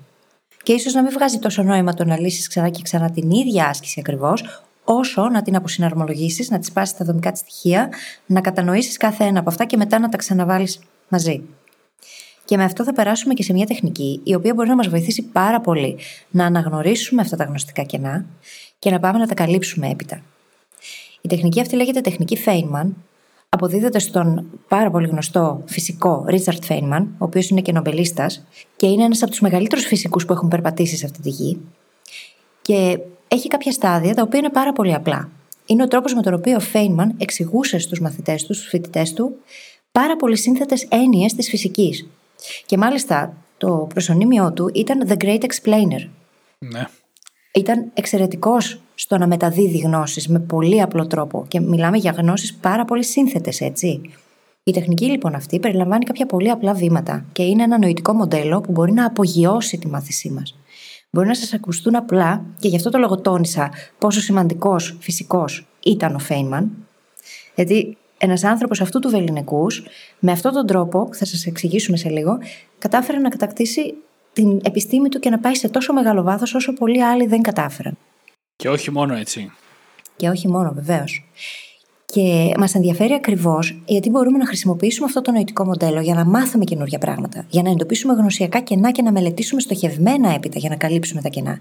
Και 0.62 0.72
ίσως 0.72 0.92
να 0.94 1.02
μην 1.02 1.12
βγάζει 1.12 1.38
τόσο 1.38 1.62
νόημα 1.62 1.94
το 1.94 2.04
να 2.04 2.20
λύσεις 2.20 2.48
ξανά 2.48 2.68
και 2.68 2.82
ξανά 2.82 3.10
την 3.10 3.30
ίδια 3.30 3.66
άσκηση 3.66 4.00
ακριβώς, 4.00 4.64
όσο 4.84 5.28
να 5.28 5.42
την 5.42 5.56
αποσυναρμολογήσεις, 5.56 6.50
να 6.50 6.58
της 6.58 6.72
πάσει 6.72 6.96
τα 6.96 7.04
δομικά 7.04 7.32
της 7.32 7.40
στοιχεία, 7.40 7.88
να 8.26 8.40
κατανοήσεις 8.40 8.96
κάθε 8.96 9.24
ένα 9.24 9.40
από 9.40 9.50
αυτά 9.50 9.64
και 9.64 9.76
μετά 9.76 9.98
να 9.98 10.08
τα 10.08 10.16
ξαναβάλεις 10.16 10.80
μαζί. 11.08 11.42
Και 12.44 12.56
με 12.56 12.64
αυτό 12.64 12.84
θα 12.84 12.92
περάσουμε 12.92 13.34
και 13.34 13.42
σε 13.42 13.52
μια 13.52 13.66
τεχνική 13.66 14.20
η 14.24 14.34
οποία 14.34 14.54
μπορεί 14.54 14.68
να 14.68 14.76
μας 14.76 14.88
βοηθήσει 14.88 15.22
πάρα 15.22 15.60
πολύ 15.60 15.98
να 16.30 16.44
αναγνωρίσουμε 16.44 17.22
αυτά 17.22 17.36
τα 17.36 17.44
γνωστικά 17.44 17.82
κενά 17.82 18.26
και 18.78 18.90
να 18.90 19.00
πάμε 19.00 19.18
να 19.18 19.26
τα 19.26 19.34
καλύψουμε 19.34 19.88
έπειτα. 19.88 20.22
Η 21.20 21.28
τεχνική 21.28 21.60
αυτή 21.60 21.76
λέγεται 21.76 22.00
τεχνική 22.00 22.38
Feynman 22.46 22.86
αποδίδεται 23.50 23.98
στον 23.98 24.46
πάρα 24.68 24.90
πολύ 24.90 25.08
γνωστό 25.08 25.62
φυσικό 25.66 26.24
Ρίτσαρτ 26.28 26.64
Φέινμαν, 26.64 27.02
ο 27.02 27.24
οποίος 27.24 27.48
είναι 27.48 27.60
και 27.60 27.72
νομπελίστας 27.72 28.44
και 28.76 28.86
είναι 28.86 29.04
ένας 29.04 29.22
από 29.22 29.30
τους 29.30 29.40
μεγαλύτερους 29.40 29.86
φυσικούς 29.86 30.24
που 30.24 30.32
έχουν 30.32 30.48
περπατήσει 30.48 30.96
σε 30.96 31.04
αυτή 31.04 31.20
τη 31.20 31.28
γη. 31.28 31.60
Και 32.62 32.98
έχει 33.28 33.48
κάποια 33.48 33.72
στάδια 33.72 34.14
τα 34.14 34.22
οποία 34.22 34.38
είναι 34.38 34.50
πάρα 34.50 34.72
πολύ 34.72 34.94
απλά. 34.94 35.30
Είναι 35.66 35.82
ο 35.82 35.88
τρόπος 35.88 36.14
με 36.14 36.22
τον 36.22 36.34
οποίο 36.34 36.56
ο 36.56 36.60
Φέινμαν 36.60 37.14
εξηγούσε 37.18 37.78
στους 37.78 38.00
μαθητές 38.00 38.44
του, 38.44 38.54
στους 38.54 38.68
φοιτητές 38.68 39.12
του, 39.12 39.36
πάρα 39.92 40.16
πολύ 40.16 40.36
σύνθετες 40.36 40.86
έννοιες 40.90 41.34
της 41.34 41.48
φυσικής. 41.48 42.08
Και 42.66 42.76
μάλιστα 42.76 43.36
το 43.58 43.86
προσωνύμιό 43.94 44.52
του 44.52 44.70
ήταν 44.74 45.08
The 45.08 45.24
Great 45.24 45.40
Explainer. 45.40 46.08
Ναι. 46.58 46.84
Ήταν 47.54 47.90
εξαιρετικός 47.94 48.80
στο 49.00 49.18
να 49.18 49.26
μεταδίδει 49.26 49.78
γνώσεις 49.78 50.28
με 50.28 50.38
πολύ 50.38 50.82
απλό 50.82 51.06
τρόπο. 51.06 51.44
Και 51.48 51.60
μιλάμε 51.60 51.96
για 51.96 52.10
γνώσεις 52.10 52.54
πάρα 52.54 52.84
πολύ 52.84 53.04
σύνθετες, 53.04 53.60
έτσι. 53.60 54.00
Η 54.62 54.72
τεχνική 54.72 55.04
λοιπόν 55.04 55.34
αυτή 55.34 55.58
περιλαμβάνει 55.58 56.04
κάποια 56.04 56.26
πολύ 56.26 56.50
απλά 56.50 56.74
βήματα 56.74 57.24
και 57.32 57.42
είναι 57.42 57.62
ένα 57.62 57.78
νοητικό 57.78 58.12
μοντέλο 58.12 58.60
που 58.60 58.72
μπορεί 58.72 58.92
να 58.92 59.06
απογειώσει 59.06 59.78
τη 59.78 59.88
μάθησή 59.88 60.30
μας. 60.30 60.58
Μπορεί 61.10 61.26
να 61.26 61.34
σας 61.34 61.52
ακουστούν 61.52 61.96
απλά 61.96 62.44
και 62.58 62.68
γι' 62.68 62.76
αυτό 62.76 62.90
το 62.90 62.98
λόγο 62.98 63.20
τόνισα 63.20 63.70
πόσο 63.98 64.20
σημαντικός 64.20 64.96
φυσικός 65.00 65.66
ήταν 65.84 66.14
ο 66.14 66.18
Φέινμαν. 66.18 66.70
Γιατί 67.54 67.96
ένας 68.18 68.44
άνθρωπος 68.44 68.80
αυτού 68.80 68.98
του 68.98 69.08
βεληνικούς, 69.10 69.82
με 70.18 70.32
αυτόν 70.32 70.52
τον 70.52 70.66
τρόπο, 70.66 71.04
που 71.04 71.14
θα 71.14 71.24
σας 71.24 71.46
εξηγήσουμε 71.46 71.96
σε 71.96 72.08
λίγο, 72.08 72.38
κατάφερε 72.78 73.18
να 73.18 73.28
κατακτήσει 73.28 73.94
την 74.32 74.60
επιστήμη 74.62 75.08
του 75.08 75.18
και 75.18 75.30
να 75.30 75.38
πάει 75.38 75.54
σε 75.54 75.68
τόσο 75.68 75.92
μεγάλο 75.92 76.22
βάθος 76.22 76.54
όσο 76.54 76.72
πολλοί 76.72 77.02
άλλοι 77.02 77.26
δεν 77.26 77.42
κατάφεραν. 77.42 77.96
Και 78.60 78.68
όχι 78.68 78.90
μόνο 78.90 79.14
έτσι. 79.14 79.50
Και 80.16 80.28
όχι 80.28 80.48
μόνο, 80.48 80.72
βεβαίως. 80.74 81.24
Και 82.06 82.52
μας 82.58 82.74
ενδιαφέρει 82.74 83.12
ακριβώς 83.12 83.82
γιατί 83.84 84.10
μπορούμε 84.10 84.38
να 84.38 84.46
χρησιμοποιήσουμε 84.46 85.06
αυτό 85.06 85.20
το 85.20 85.30
νοητικό 85.30 85.64
μοντέλο 85.64 86.00
για 86.00 86.14
να 86.14 86.24
μάθουμε 86.24 86.64
καινούργια 86.64 86.98
πράγματα, 86.98 87.46
για 87.48 87.62
να 87.62 87.70
εντοπίσουμε 87.70 88.14
γνωσιακά 88.14 88.60
κενά 88.60 88.90
και 88.90 89.02
να 89.02 89.12
μελετήσουμε 89.12 89.60
στοχευμένα 89.60 90.34
έπειτα 90.34 90.58
για 90.58 90.68
να 90.68 90.76
καλύψουμε 90.76 91.22
τα 91.22 91.28
κενά. 91.28 91.60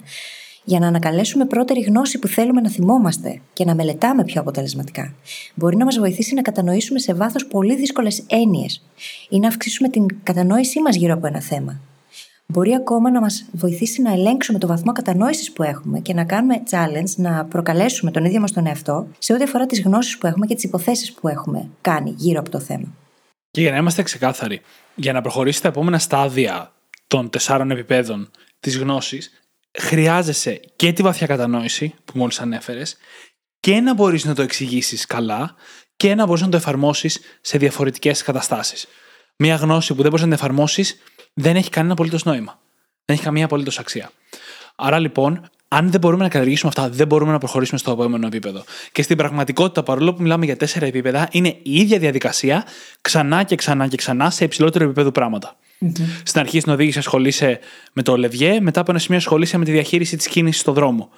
Για 0.63 0.79
να 0.79 0.87
ανακαλέσουμε 0.87 1.45
πρώτερη 1.45 1.81
γνώση 1.81 2.19
που 2.19 2.27
θέλουμε 2.27 2.61
να 2.61 2.69
θυμόμαστε 2.69 3.41
και 3.53 3.65
να 3.65 3.75
μελετάμε 3.75 4.23
πιο 4.23 4.41
αποτελεσματικά. 4.41 5.13
Μπορεί 5.55 5.75
να 5.75 5.85
μας 5.85 5.97
βοηθήσει 5.97 6.33
να 6.33 6.41
κατανοήσουμε 6.41 6.99
σε 6.99 7.13
βάθος 7.13 7.45
πολύ 7.45 7.75
δύσκολες 7.75 8.23
έννοιες 8.27 8.83
ή 9.29 9.39
να 9.39 9.47
αυξήσουμε 9.47 9.89
την 9.89 10.05
κατανόησή 10.23 10.81
μας 10.81 10.95
γύρω 10.95 11.13
από 11.13 11.27
ένα 11.27 11.41
θέμα 11.41 11.79
μπορεί 12.53 12.73
ακόμα 12.73 13.11
να 13.11 13.19
μας 13.19 13.45
βοηθήσει 13.51 14.01
να 14.01 14.11
ελέγξουμε 14.11 14.59
το 14.59 14.67
βαθμό 14.67 14.91
κατανόησης 14.91 15.51
που 15.51 15.63
έχουμε 15.63 15.99
και 15.99 16.13
να 16.13 16.25
κάνουμε 16.25 16.63
challenge, 16.69 17.15
να 17.15 17.45
προκαλέσουμε 17.45 18.11
τον 18.11 18.25
ίδιο 18.25 18.39
μας 18.39 18.51
τον 18.51 18.65
εαυτό 18.65 19.07
σε 19.17 19.33
ό,τι 19.33 19.43
αφορά 19.43 19.65
τις 19.65 19.81
γνώσεις 19.81 20.17
που 20.17 20.27
έχουμε 20.27 20.45
και 20.45 20.55
τις 20.55 20.63
υποθέσεις 20.63 21.13
που 21.13 21.27
έχουμε 21.27 21.69
κάνει 21.81 22.13
γύρω 22.17 22.39
από 22.39 22.49
το 22.49 22.59
θέμα. 22.59 22.87
Και 23.51 23.61
για 23.61 23.71
να 23.71 23.77
είμαστε 23.77 24.03
ξεκάθαροι, 24.03 24.61
για 24.95 25.13
να 25.13 25.21
προχωρήσει 25.21 25.61
τα 25.61 25.67
επόμενα 25.67 25.99
στάδια 25.99 26.73
των 27.07 27.29
τεσσάρων 27.29 27.71
επιπέδων 27.71 28.31
της 28.59 28.77
γνώσης, 28.77 29.31
χρειάζεσαι 29.77 30.59
και 30.75 30.93
τη 30.93 31.01
βαθιά 31.01 31.27
κατανόηση 31.27 31.93
που 32.05 32.17
μόλις 32.17 32.39
ανέφερες 32.39 32.97
και 33.59 33.79
να 33.79 33.93
μπορείς 33.93 34.25
να 34.25 34.35
το 34.35 34.41
εξηγήσεις 34.41 35.05
καλά 35.05 35.55
και 35.95 36.15
να 36.15 36.25
μπορείς 36.25 36.41
να 36.41 36.49
το 36.49 36.57
εφαρμόσεις 36.57 37.19
σε 37.41 37.57
διαφορετικές 37.57 38.23
καταστάσεις. 38.23 38.87
Μία 39.37 39.55
γνώση 39.55 39.93
που 39.93 40.01
δεν 40.01 40.11
μπορείς 40.11 40.25
να 40.25 40.35
την 40.35 40.45
εφαρμόσεις 40.45 40.97
δεν 41.33 41.55
έχει 41.55 41.69
κανένα 41.69 41.93
απολύτως 41.93 42.23
νόημα. 42.23 42.59
Δεν 43.05 43.15
έχει 43.15 43.25
καμία 43.25 43.45
απολύτως 43.45 43.79
αξία. 43.79 44.11
Άρα 44.75 44.99
λοιπόν, 44.99 45.49
αν 45.67 45.91
δεν 45.91 45.99
μπορούμε 45.99 46.23
να 46.23 46.29
καλλιεργήσουμε 46.29 46.71
αυτά, 46.75 46.89
δεν 46.89 47.07
μπορούμε 47.07 47.31
να 47.31 47.37
προχωρήσουμε 47.37 47.79
στο 47.79 47.91
επόμενο 47.91 48.27
επίπεδο. 48.27 48.63
Και 48.91 49.01
στην 49.01 49.17
πραγματικότητα, 49.17 49.83
παρόλο 49.83 50.13
που 50.13 50.21
μιλάμε 50.21 50.45
για 50.45 50.57
τέσσερα 50.57 50.85
επίπεδα, 50.85 51.27
είναι 51.31 51.47
η 51.47 51.79
ίδια 51.79 51.99
διαδικασία 51.99 52.65
ξανά 53.01 53.43
και 53.43 53.55
ξανά 53.55 53.87
και 53.87 53.97
ξανά 53.97 54.29
σε 54.29 54.43
υψηλότερο 54.43 54.83
επίπεδο 54.85 55.11
πράγματα. 55.11 55.55
Mm-hmm. 55.81 56.01
Στην 56.23 56.39
αρχή 56.39 56.59
στην 56.59 56.71
οδήγηση 56.71 56.97
ασχολείσαι 56.97 57.59
με 57.93 58.01
το 58.01 58.17
λευγέ, 58.17 58.59
μετά 58.61 58.79
από 58.79 58.91
ένα 58.91 58.99
σημείο 58.99 59.17
ασχολείσαι 59.17 59.57
με 59.57 59.65
τη 59.65 59.71
διαχείριση 59.71 60.17
της 60.17 60.27
κίνησης 60.27 60.61
στον 60.61 60.73
δρόμο. 60.73 61.09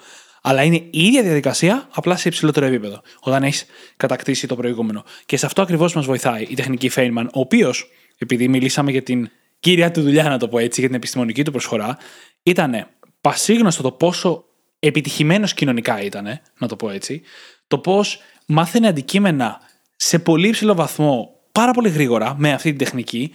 Αλλά 0.42 0.62
είναι 0.62 0.76
η 0.76 1.04
ίδια 1.04 1.22
διαδικασία, 1.22 1.88
απλά 1.94 2.16
σε 2.16 2.28
υψηλότερο 2.28 2.66
επίπεδο, 2.66 3.02
όταν 3.20 3.42
έχεις 3.42 3.66
κατακτήσει 3.96 4.46
το 4.46 4.56
προηγούμενο. 4.56 5.04
Και 5.26 5.36
σε 5.36 5.46
αυτό 5.46 5.62
ακριβώς 5.62 5.94
μας 5.94 6.06
βοηθάει 6.06 6.42
η 6.42 6.54
τεχνική 6.54 6.90
Feynman, 6.94 7.24
ο 7.32 7.40
οποίος, 7.40 7.90
επειδή 8.18 8.48
μιλήσαμε 8.48 8.90
για 8.90 9.02
την 9.02 9.30
κύρια 9.62 9.90
του 9.90 10.02
δουλειά, 10.02 10.28
να 10.28 10.38
το 10.38 10.48
πω 10.48 10.58
έτσι, 10.58 10.80
για 10.80 10.88
την 10.88 10.98
επιστημονική 10.98 11.42
του 11.44 11.50
προσφορά, 11.50 11.98
ήταν 12.42 12.86
πασίγνωστο 13.20 13.82
το 13.82 13.92
πόσο 13.92 14.44
επιτυχημένος 14.78 15.54
κοινωνικά 15.54 16.02
ήταν, 16.02 16.40
να 16.58 16.68
το 16.68 16.76
πω 16.76 16.90
έτσι, 16.90 17.22
το 17.66 17.78
πώς 17.78 18.20
μάθαινε 18.46 18.88
αντικείμενα 18.88 19.60
σε 19.96 20.18
πολύ 20.18 20.48
υψηλό 20.48 20.74
βαθμό 20.74 21.30
πάρα 21.52 21.72
πολύ 21.72 21.88
γρήγορα 21.88 22.34
με 22.38 22.52
αυτή 22.52 22.68
την 22.68 22.78
τεχνική. 22.78 23.30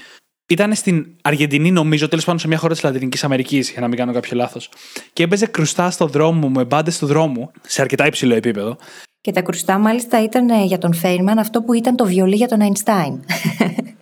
Ήταν 0.48 0.76
στην 0.76 1.16
Αργεντινή, 1.22 1.72
νομίζω, 1.72 2.08
τέλος 2.08 2.26
πάντων 2.26 2.40
σε 2.40 2.48
μια 2.48 2.58
χώρα 2.58 2.74
της 2.74 2.84
Λατινικής 2.84 3.24
Αμερικής, 3.24 3.72
για 3.72 3.82
να 3.82 3.88
μην 3.88 3.98
κάνω 3.98 4.13
κάποιο 4.13 4.38
λάθος. 4.38 4.70
Και 5.13 5.24
έπαιζε 5.24 5.46
κρουστά 5.46 5.92
στο 5.92 6.08
δρόμο, 6.08 6.50
με 6.50 6.66
μπάντες 6.66 6.98
του 6.98 7.06
δρόμου, 7.06 7.52
σε 7.62 7.82
αρκετά 7.82 8.06
υψηλό 8.06 8.36
επίπεδο. 8.36 8.78
Και 9.22 9.32
τα 9.32 9.42
κρουστά, 9.42 9.78
μάλιστα, 9.78 10.24
ήταν 10.24 10.50
ε, 10.50 10.63
για 10.63 10.78
τον 10.78 10.94
Φέινμαν 10.94 11.38
αυτό 11.38 11.62
που 11.62 11.74
ήταν 11.74 11.96
το 11.96 12.06
βιολί 12.06 12.36
για 12.36 12.48
τον 12.48 12.62
Αϊνστάιν. 12.62 13.20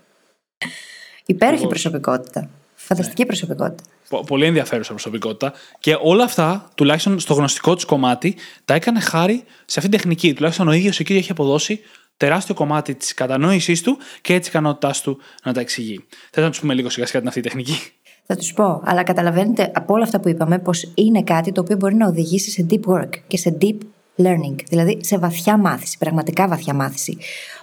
Υπέροχη 1.26 1.68
προσωπικότητα. 1.68 2.50
Φανταστική 2.76 3.22
ναι. 3.22 3.28
προσωπικότητα. 3.28 3.84
Πολύ 4.28 4.46
ενδιαφέρουσα 4.46 4.92
προσωπικότητα. 4.92 5.54
Και 5.80 5.98
όλα 6.02 6.24
αυτά, 6.24 6.70
τουλάχιστον 6.76 7.20
στο 7.20 7.34
γνωστικό 7.34 7.76
τους 7.76 7.86
κομμάτι, 7.86 8.36
τα 8.66 8.74
έκανε 8.74 9.00
χάρη 9.00 9.44
σε 9.66 9.80
αυτή 9.80 9.90
την 9.90 9.92
τεχνική. 9.92 10.34
Τουλάχιστον 10.34 10.68
ο 10.68 10.72
ίδιος 10.72 11.00
εκεί 11.00 11.14
έχει 11.14 11.32
αποδώσει 11.32 11.80
τεράστιο 12.18 12.56
κομμάτι 12.56 12.96
της 12.96 13.14
κατανόησής 13.14 13.82
του 13.82 13.98
και 14.22 14.40
της 14.40 14.48
ικανότητάς 14.48 15.02
του 15.02 15.18
να 15.44 15.54
τα 15.54 15.60
εξηγεί. 15.60 16.06
Θες 16.32 16.44
να 16.44 16.50
τους 16.50 16.60
πούμε 16.60 16.74
λίγο 16.74 16.90
σιγά 16.90 17.06
σιγά 17.06 17.20
την 17.20 17.28
αυτή 17.28 17.42
τεχνική; 17.42 17.78
Θα 18.26 18.36
τους 18.36 18.54
πω, 18.54 18.82
αλλά 18.86 19.04
καταλαβαίνετε 19.04 19.72
από 19.76 19.94
όλα 19.94 20.04
αυτά 20.04 20.20
που 20.20 20.30
είπαμε 20.30 20.60
πως 20.60 20.92
είναι 20.96 21.24
κάτι 21.24 21.52
το 21.52 21.62
οποίο 21.62 21.78
μπορεί 21.78 21.96
να 21.96 22.08
οδηγήσει 22.08 22.50
σε 22.52 22.66
deep 22.70 22.94
work 22.94 23.10
και 23.28 23.38
σε 23.38 23.58
deep 23.62 23.78
learning, 24.18 24.56
δηλαδή 24.70 24.98
σε 25.02 25.18
βαθιά 25.18 25.58
μάθηση, 25.58 25.98
πραγματικά 25.98 26.48
βαθιά 26.48 26.74
μάθηση. 26.74 27.18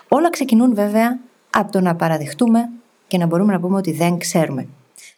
Όλα 0.09 0.31
ξεκινούν 0.31 0.75
βέβαια 0.75 1.19
από 1.51 1.73
το 1.73 1.81
να 1.81 1.95
παραδεχτούμε 1.95 2.69
και 3.13 3.19
να 3.19 3.27
μπορούμε 3.27 3.53
να 3.53 3.61
πούμε 3.61 3.77
ότι 3.77 3.93
δεν 3.93 4.19
ξέρουμε. 4.19 4.67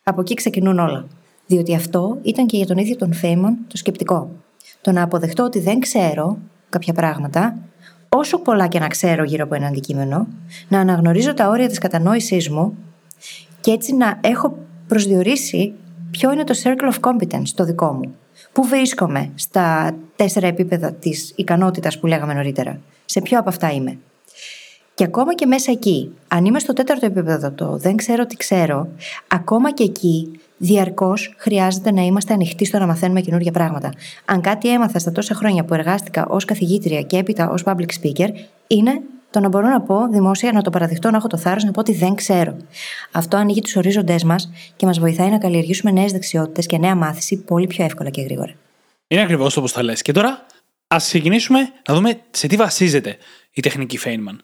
Από 0.03 0.21
εκεί 0.21 0.35
ξεκινούν 0.35 0.79
όλα. 0.79 1.07
Διότι 1.47 1.75
αυτό 1.75 2.19
ήταν 2.23 2.47
και 2.47 2.57
για 2.57 2.67
τον 2.67 2.77
ίδιο 2.77 2.97
τον 2.97 3.13
Φέιμον 3.13 3.57
το 3.67 3.77
σκεπτικό. 3.77 4.31
Το 4.81 4.93
να 4.93 5.03
αποδεχτώ 5.03 5.45
ότι 5.45 5.61
δεν 5.61 5.81
ξέρω 5.81 6.39
κάποια 6.69 6.93
πράγματα, 6.93 7.59
όσο 8.09 8.39
πολλά 8.39 8.67
και 8.67 8.79
να 8.79 8.89
ξέρω 8.89 9.25
γύρω 9.25 9.45
από 9.45 9.55
ένα 9.55 9.67
αντικείμενο, 9.67 10.27
να 10.69 10.81
αναγνωρίζω 10.81 11.35
τα 11.35 11.49
όρια 11.49 11.69
της 11.69 11.79
κατανόησής 11.79 12.51
μου 12.51 12.77
και 13.61 13.71
έτσι 13.71 13.95
να 13.95 14.19
έχω 14.21 14.59
προσδιορίσει 14.89 15.73
ποιο 16.11 16.33
είναι 16.33 16.45
το 16.45 16.55
circle 16.63 16.93
of 16.93 17.11
competence 17.11 17.49
το 17.55 17.65
δικό 17.65 17.93
μου. 17.93 18.15
Πού 18.53 18.65
βρίσκομαι 18.65 19.31
στα 19.35 19.95
τέσσερα 20.17 20.47
επίπεδα 20.47 20.93
της 20.93 21.33
ικανότητας 21.37 21.99
που 21.99 22.07
λέγαμε 22.07 22.35
νωρίτερα. 22.35 22.81
Σε 23.05 23.21
ποιο 23.21 23.39
από 23.39 23.49
αυτά 23.49 23.73
είμαι. 23.73 23.99
Και 24.95 25.05
ακόμα 25.05 25.35
και 25.35 25.47
μέσα 25.47 25.73
εκεί, 25.73 26.11
αν 26.29 26.45
είμαι 26.45 26.59
στο 26.59 26.73
τέταρτο 26.73 27.07
επίπεδο 27.07 27.51
το 27.51 27.77
δεν 27.77 27.97
ξέρω 27.97 28.27
τι 28.27 28.37
ξέρω, 28.37 28.89
ακόμα 29.29 29.73
και 29.73 29.83
εκεί 29.83 30.41
διαρκώς 30.57 31.35
χρειάζεται 31.39 31.93
να 31.93 32.03
είμαστε 32.03 32.33
ανοιχτοί 32.33 32.65
στο 32.65 32.79
να 32.79 32.87
μαθαίνουμε 32.87 33.21
καινούργια 33.21 33.53
πράγματα. 33.53 33.93
Αν 34.25 34.41
κάτι 34.41 34.73
έμαθα 34.73 34.99
στα 34.99 35.13
τόσα 35.13 35.35
χρόνια 35.35 35.65
που 35.65 35.75
εργάστηκα 35.75 36.27
ως 36.27 36.45
καθηγήτρια 36.45 37.03
και 37.03 37.17
έπειτα 37.17 37.51
ως 37.51 37.63
public 37.65 37.89
speaker, 38.03 38.29
είναι 38.67 39.01
το 39.31 39.41
να 39.41 39.49
μπορώ 39.49 39.69
να 39.69 39.81
πω 39.81 40.09
δημόσια, 40.11 40.53
να 40.53 40.63
το 40.63 40.71
παραδεχτώ, 40.71 41.11
να 41.11 41.17
έχω 41.17 41.27
το 41.27 41.37
θάρρος 41.37 41.65
να 41.65 41.71
πω 41.71 41.81
ότι 41.81 41.93
δεν 41.93 42.15
ξέρω. 42.15 42.57
Αυτό 43.13 43.37
ανοίγει 43.37 43.61
τους 43.61 43.77
ορίζοντές 43.77 44.25
μας 44.25 44.51
και 44.77 44.87
μας 44.87 44.99
βοηθάει 44.99 45.31
να 45.31 45.39
καλλιεργήσουμε 45.39 45.91
νέες 45.91 46.13
δεξιότητες 46.13 46.67
και 46.67 46.79
νέα 46.79 46.95
μάθηση 46.95 47.37
πολύ 47.37 47.67
πιο 47.67 47.85
εύκολα 47.85 48.11
και 48.11 48.23
γρήγορα. 48.23 48.55
Είναι 49.07 49.23
ακριβώς 49.23 49.57
όπως 49.57 49.73
τα 49.73 49.83
λες. 49.83 50.03
Και 50.03 50.13
τώρα 50.13 50.47
ας 50.87 51.05
ξεκινήσουμε 51.05 51.59
να 51.89 51.95
δούμε 51.95 52.21
σε 52.31 52.47
τι 52.47 52.57
βασίζεται 52.57 53.17
η 53.53 53.61
τεχνική 53.61 53.99
Feynman. 54.05 54.37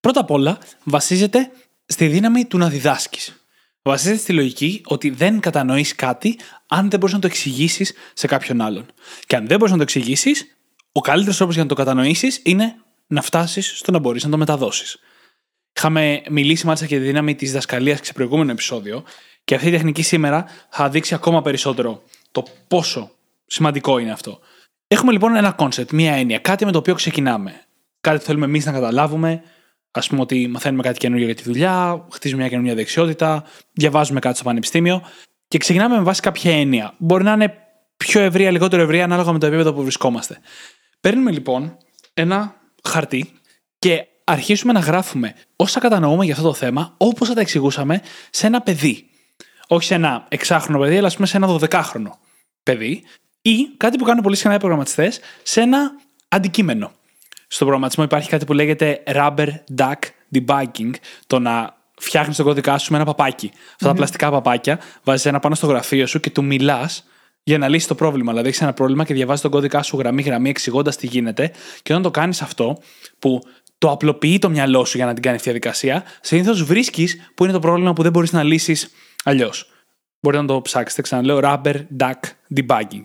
Πρώτα 0.00 0.20
απ' 0.20 0.30
όλα, 0.30 0.58
βασίζεται 0.84 1.50
στη 1.86 2.06
δύναμη 2.06 2.44
του 2.44 2.58
να 2.58 2.68
διδάσκεις. 2.68 3.44
Βασίζεται 3.82 4.18
στη 4.18 4.32
λογική 4.32 4.82
ότι 4.84 5.10
δεν 5.10 5.40
κατανοείς 5.40 5.94
κάτι 5.94 6.38
αν 6.66 6.90
δεν 6.90 6.98
μπορείς 6.98 7.14
να 7.14 7.20
το 7.20 7.26
εξηγήσεις 7.26 7.92
σε 8.14 8.26
κάποιον 8.26 8.60
άλλον. 8.60 8.86
Και 9.26 9.36
αν 9.36 9.46
δεν 9.46 9.56
μπορείς 9.56 9.72
να 9.72 9.76
το 9.76 9.82
εξηγήσεις, 9.82 10.56
ο 10.92 11.00
καλύτερος 11.00 11.36
τρόπος 11.36 11.54
για 11.54 11.62
να 11.62 11.68
το 11.68 11.74
κατανοήσεις 11.74 12.40
είναι 12.44 12.74
να 13.06 13.22
φτάσεις 13.22 13.78
στο 13.78 13.90
να 13.90 13.98
μπορείς 13.98 14.24
να 14.24 14.30
το 14.30 14.36
μεταδώσεις. 14.36 14.98
Είχαμε 15.76 16.22
μιλήσει 16.30 16.66
μάλιστα 16.66 16.86
και 16.86 16.98
τη 16.98 17.04
δύναμη 17.04 17.34
της 17.34 17.48
διδασκαλίας 17.48 18.00
σε 18.02 18.12
προηγούμενο 18.12 18.50
επεισόδιο, 18.50 19.04
και 19.44 19.54
αυτή 19.54 19.68
η 19.68 19.70
τεχνική 19.70 20.02
σήμερα 20.02 20.46
θα 20.70 20.88
δείξει 20.88 21.14
ακόμα 21.14 21.42
περισσότερο 21.42 22.02
το 22.32 22.44
πόσο 22.68 23.10
σημαντικό 23.46 23.98
είναι 23.98 24.12
αυτό. 24.12 24.38
Έχουμε 24.86 25.12
λοιπόν 25.12 25.36
ένα 25.36 25.52
κόνσεπτ, 25.52 25.92
μία 25.92 26.12
έννοια, 26.12 26.38
κάτι 26.38 26.64
με 26.64 26.72
το 26.72 26.78
οποίο 26.78 26.94
ξεκινάμε. 26.94 27.64
Κάτι 28.00 28.18
που 28.18 28.24
θέλουμε 28.24 28.44
εμείς 28.44 28.64
να 28.64 28.72
καταλάβουμε, 28.72 29.42
Ας 29.90 30.00
πούμε 30.00 30.20
ότι 30.20 30.48
μαθαίνουμε 30.48 30.82
κάτι 30.82 30.98
καινούργιο 30.98 31.26
για 31.26 31.34
τη 31.34 31.42
δουλειά, 31.42 32.06
χτίζουμε 32.12 32.40
μια 32.40 32.50
καινούργια 32.50 32.74
δεξιότητα, 32.74 33.44
διαβάζουμε 33.72 34.20
κάτι 34.20 34.34
στο 34.34 34.44
πανεπιστήμιο 34.44 35.02
και 35.48 35.58
ξεκινάμε 35.58 35.96
με 35.96 36.02
βάση 36.02 36.20
κάποια 36.20 36.56
έννοια. 36.56 36.94
Μπορεί 36.98 37.24
να 37.24 37.32
είναι 37.32 37.54
πιο 37.96 38.20
ευρεία, 38.20 38.50
λιγότερο 38.50 38.82
ευρεία, 38.82 39.04
ανάλογα 39.04 39.32
με 39.32 39.38
το 39.38 39.46
επίπεδο 39.46 39.72
που 39.72 39.82
βρισκόμαστε. 39.82 40.38
Παίρνουμε 41.00 41.30
λοιπόν 41.30 41.76
ένα 42.14 42.54
χαρτί 42.82 43.32
και 43.78 44.06
αρχίσουμε 44.24 44.72
να 44.72 44.80
γράφουμε 44.80 45.34
όσα 45.56 45.80
κατανοούμε 45.80 46.24
για 46.24 46.34
αυτό 46.34 46.46
το 46.46 46.54
θέμα, 46.54 46.94
όπως 46.96 47.28
θα 47.28 47.34
τα 47.34 47.40
εξηγούσαμε 47.40 48.00
σε 48.30 48.46
ένα 48.46 48.60
παιδί. 48.60 49.04
Όχι 49.68 49.84
σε 49.84 49.94
ένα 49.94 50.26
εξάχρονο 50.28 50.78
παιδί, 50.78 50.96
αλλά 50.98 51.06
ας 51.06 51.14
πούμε 51.14 51.26
σε 51.26 51.36
ένα 51.36 51.46
δωδεκάχρονο 51.46 52.18
παιδί. 52.62 53.02
Ή 53.42 53.68
κάτι 53.76 53.98
που 53.98 54.04
κάνουν 54.04 54.22
πολύ 54.22 54.36
συχνά 54.36 54.54
οι 54.54 54.58
προγραμματιστές, 54.58 55.20
σε 55.42 55.60
ένα 55.60 55.92
αντικείμενο 56.28 56.92
στον 57.52 57.66
προγραμματισμό 57.66 58.04
υπάρχει 58.04 58.28
κάτι 58.28 58.44
που 58.44 58.52
λέγεται 58.52 59.02
rubber 59.06 59.48
duck 59.76 59.98
debugging, 60.34 60.90
το 61.26 61.38
να 61.38 61.76
φτιάχνεις 61.96 62.36
τον 62.36 62.44
κώδικά 62.46 62.78
σου 62.78 62.90
με 62.90 62.96
ένα 62.96 63.06
παπάκι. 63.06 63.50
Αυτά 63.72 63.86
τα 63.86 63.94
πλαστικά 63.94 64.30
παπάκια 64.30 64.80
βάζεις 65.04 65.26
ένα 65.26 65.38
πάνω 65.40 65.54
στο 65.54 65.66
γραφείο 65.66 66.06
σου 66.06 66.20
και 66.20 66.30
του 66.30 66.44
μιλάς 66.44 67.04
για 67.42 67.58
να 67.58 67.68
λύσεις 67.68 67.88
το 67.88 67.94
πρόβλημα. 67.94 68.30
Δηλαδή, 68.30 68.48
έχεις 68.48 68.60
ένα 68.60 68.72
πρόβλημα 68.72 69.04
και 69.04 69.14
διαβάζεις 69.14 69.42
τον 69.42 69.50
κώδικά 69.50 69.82
σου 69.82 69.98
γραμμή-γραμμή, 69.98 70.48
εξηγώντας 70.48 70.96
τι 70.96 71.06
γίνεται. 71.06 71.52
Και 71.82 71.92
όταν 71.92 72.02
το 72.02 72.10
κάνεις 72.10 72.42
αυτό, 72.42 72.78
που 73.18 73.40
το 73.78 73.90
απλοποιεί 73.90 74.38
το 74.38 74.50
μυαλό 74.50 74.84
σου 74.84 74.96
για 74.96 75.06
να 75.06 75.12
την 75.14 75.22
κάνεις 75.22 75.40
αυτή 75.40 75.52
τη 75.52 75.58
διαδικασία, 75.58 76.04
συνήθως 76.20 76.62
βρίσκεις 76.62 77.30
που 77.34 77.44
είναι 77.44 77.52
το 77.52 77.58
πρόβλημα 77.58 77.92
που 77.92 78.02
δεν 78.02 78.12
μπορείς 78.12 78.32
να 78.32 78.42
λύσεις 78.42 78.90
αλλιώς. 79.24 79.70
Μπορείτε 80.20 80.42
να 80.42 80.48
το 80.48 80.60
ψάξετε, 80.60 81.02
ξαναλέω, 81.02 81.40
rubber 81.42 81.74
duck 81.98 82.20
debugging. 82.56 83.02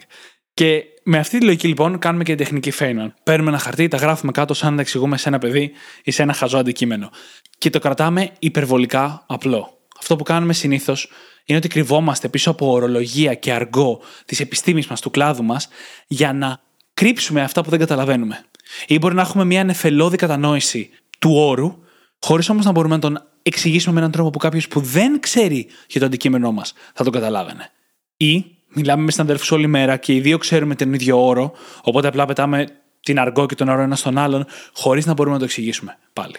Και 0.53 0.83
με 1.07 1.17
αυτή 1.17 1.37
τη 1.37 1.45
λογική 1.45 1.67
λοιπόν 1.67 1.99
κάνουμε 1.99 2.23
και 2.23 2.35
την 2.35 2.45
τεχνική 2.45 2.71
Feynman. 2.79 3.11
Παίρνουμε 3.23 3.49
ένα 3.49 3.59
χαρτί, 3.59 3.87
τα 3.87 3.97
γράφουμε 3.97 4.31
κάτω 4.31 4.53
σαν 4.53 4.69
να 4.69 4.75
τα 4.75 4.81
εξηγούμε 4.81 5.17
σε 5.17 5.29
ένα 5.29 5.37
παιδί 5.37 5.71
ή 6.03 6.11
σε 6.11 6.21
ένα 6.21 6.33
χαζό 6.33 6.57
αντικείμενο. 6.57 7.09
Και 7.57 7.69
το 7.69 7.79
κρατάμε 7.79 8.31
υπερβολικά 8.39 9.23
απλό. 9.27 9.77
Αυτό 9.99 10.15
που 10.15 10.23
κάνουμε 10.23 10.53
συνήθως 10.53 11.09
είναι 11.45 11.57
ότι 11.57 11.67
κρυβόμαστε 11.67 12.27
πίσω 12.27 12.51
από 12.51 12.71
ορολογία 12.71 13.33
και 13.33 13.53
αργό 13.53 14.01
της 14.25 14.39
επιστήμης 14.39 14.87
μας, 14.87 15.01
του 15.01 15.09
κλάδου 15.09 15.43
μας, 15.43 15.67
για 16.07 16.33
να 16.33 16.61
κρύψουμε 16.93 17.41
αυτά 17.41 17.63
που 17.63 17.69
δεν 17.69 17.79
καταλαβαίνουμε. 17.79 18.45
Ή 18.87 18.97
μπορεί 18.97 19.15
να 19.15 19.21
έχουμε 19.21 19.45
μια 19.45 19.63
νεφελώδη 19.63 20.17
κατανόηση 20.17 20.89
του 21.19 21.31
όρου, 21.35 21.79
χωρίς 22.19 22.49
όμως 22.49 22.65
να 22.65 22.71
μπορούμε 22.71 22.95
να 22.95 23.01
τον 23.01 23.27
εξηγήσουμε 23.41 23.93
με 23.93 23.99
έναν 23.99 24.11
τρόπο 24.11 24.29
που 24.29 24.37
κάποιος 24.37 24.67
που 24.67 24.79
δεν 24.79 25.19
ξέρει 25.19 25.67
για 25.87 25.99
το 25.99 26.05
αντικείμενό 26.05 26.51
μας 26.51 26.73
θα 26.93 27.03
τον 27.03 27.13
καταλάβαινε. 27.13 27.71
Ή 28.17 28.54
μιλάμε 28.75 29.03
με 29.03 29.11
συναδέλφους 29.11 29.51
όλη 29.51 29.67
μέρα 29.67 29.97
και 29.97 30.13
οι 30.13 30.19
δύο 30.19 30.37
ξέρουμε 30.37 30.75
τον 30.75 30.93
ίδιο 30.93 31.25
όρο, 31.25 31.51
οπότε 31.83 32.07
απλά 32.07 32.25
πετάμε 32.25 32.67
την 32.99 33.19
αργό 33.19 33.45
και 33.45 33.55
τον 33.55 33.69
όρο 33.69 33.81
ένα 33.81 33.95
στον 33.95 34.17
άλλον, 34.17 34.45
χωρίς 34.73 35.05
να 35.05 35.13
μπορούμε 35.13 35.33
να 35.33 35.39
το 35.39 35.45
εξηγήσουμε 35.45 35.97
πάλι. 36.13 36.35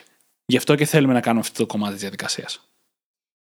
Γι' 0.47 0.57
αυτό 0.57 0.75
και 0.75 0.85
θέλουμε 0.85 1.13
να 1.13 1.21
κάνουμε 1.21 1.41
αυτό 1.41 1.59
το 1.59 1.67
κομμάτι 1.67 1.93
της 1.93 2.01
διαδικασίας. 2.01 2.69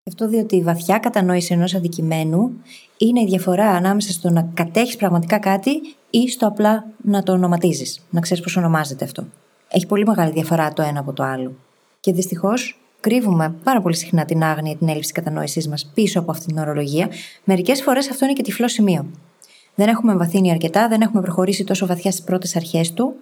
Αυτό 0.09 0.29
διότι 0.29 0.57
η 0.57 0.63
βαθιά 0.63 0.99
κατανόηση 0.99 1.53
ενός 1.53 1.75
αντικειμένου 1.75 2.63
είναι 2.97 3.21
η 3.21 3.25
διαφορά 3.25 3.71
ανάμεσα 3.71 4.13
στο 4.13 4.31
να 4.31 4.51
κατέχεις 4.55 4.97
πραγματικά 4.97 5.39
κάτι 5.39 5.71
ή 6.11 6.31
στο 6.31 6.47
απλά 6.47 6.87
να 7.03 7.23
το 7.23 7.33
ονοματίζεις, 7.33 8.01
να 8.11 8.21
ξέρεις 8.21 8.43
πώς 8.43 8.57
ονομάζεται 8.57 9.05
αυτό. 9.05 9.25
Έχει 9.69 9.87
πολύ 9.87 10.07
μεγάλη 10.07 10.33
διαφορά 10.33 10.73
το 10.73 10.83
ένα 10.83 11.01
από 11.01 11.13
το 11.13 11.23
άλλο. 11.23 11.57
Και 12.01 12.13
δυστυχώς 12.13 12.79
κρύβουμε 13.05 13.55
πάρα 13.65 13.81
πολύ 13.81 13.97
συχνά 13.97 14.25
την 14.25 14.43
άγνοια, 14.43 14.77
την 14.77 14.89
έλλειψη 14.89 15.13
κατανόησής 15.13 15.69
μας 15.69 15.91
πίσω 15.95 16.21
από 16.21 16.31
αυτή 16.31 16.47
την 16.47 16.59
ορολογία, 16.59 17.09
μερικές 17.45 17.83
φορές 17.83 18.11
αυτό 18.11 18.25
είναι 18.25 18.35
και 18.35 18.43
τυφλό 18.43 18.69
σημείο. 18.69 19.07
Δεν 19.75 19.89
έχουμε 19.89 20.17
βαθύνει 20.17 20.51
αρκετά, 20.51 20.89
δεν 20.89 21.01
έχουμε 21.01 21.23
προχωρήσει 21.23 21.65
τόσο 21.65 21.87
βαθιά 21.87 22.11
στις 22.11 22.25
πρώτες 22.25 22.57
αρχές 22.57 22.93
του. 22.93 23.15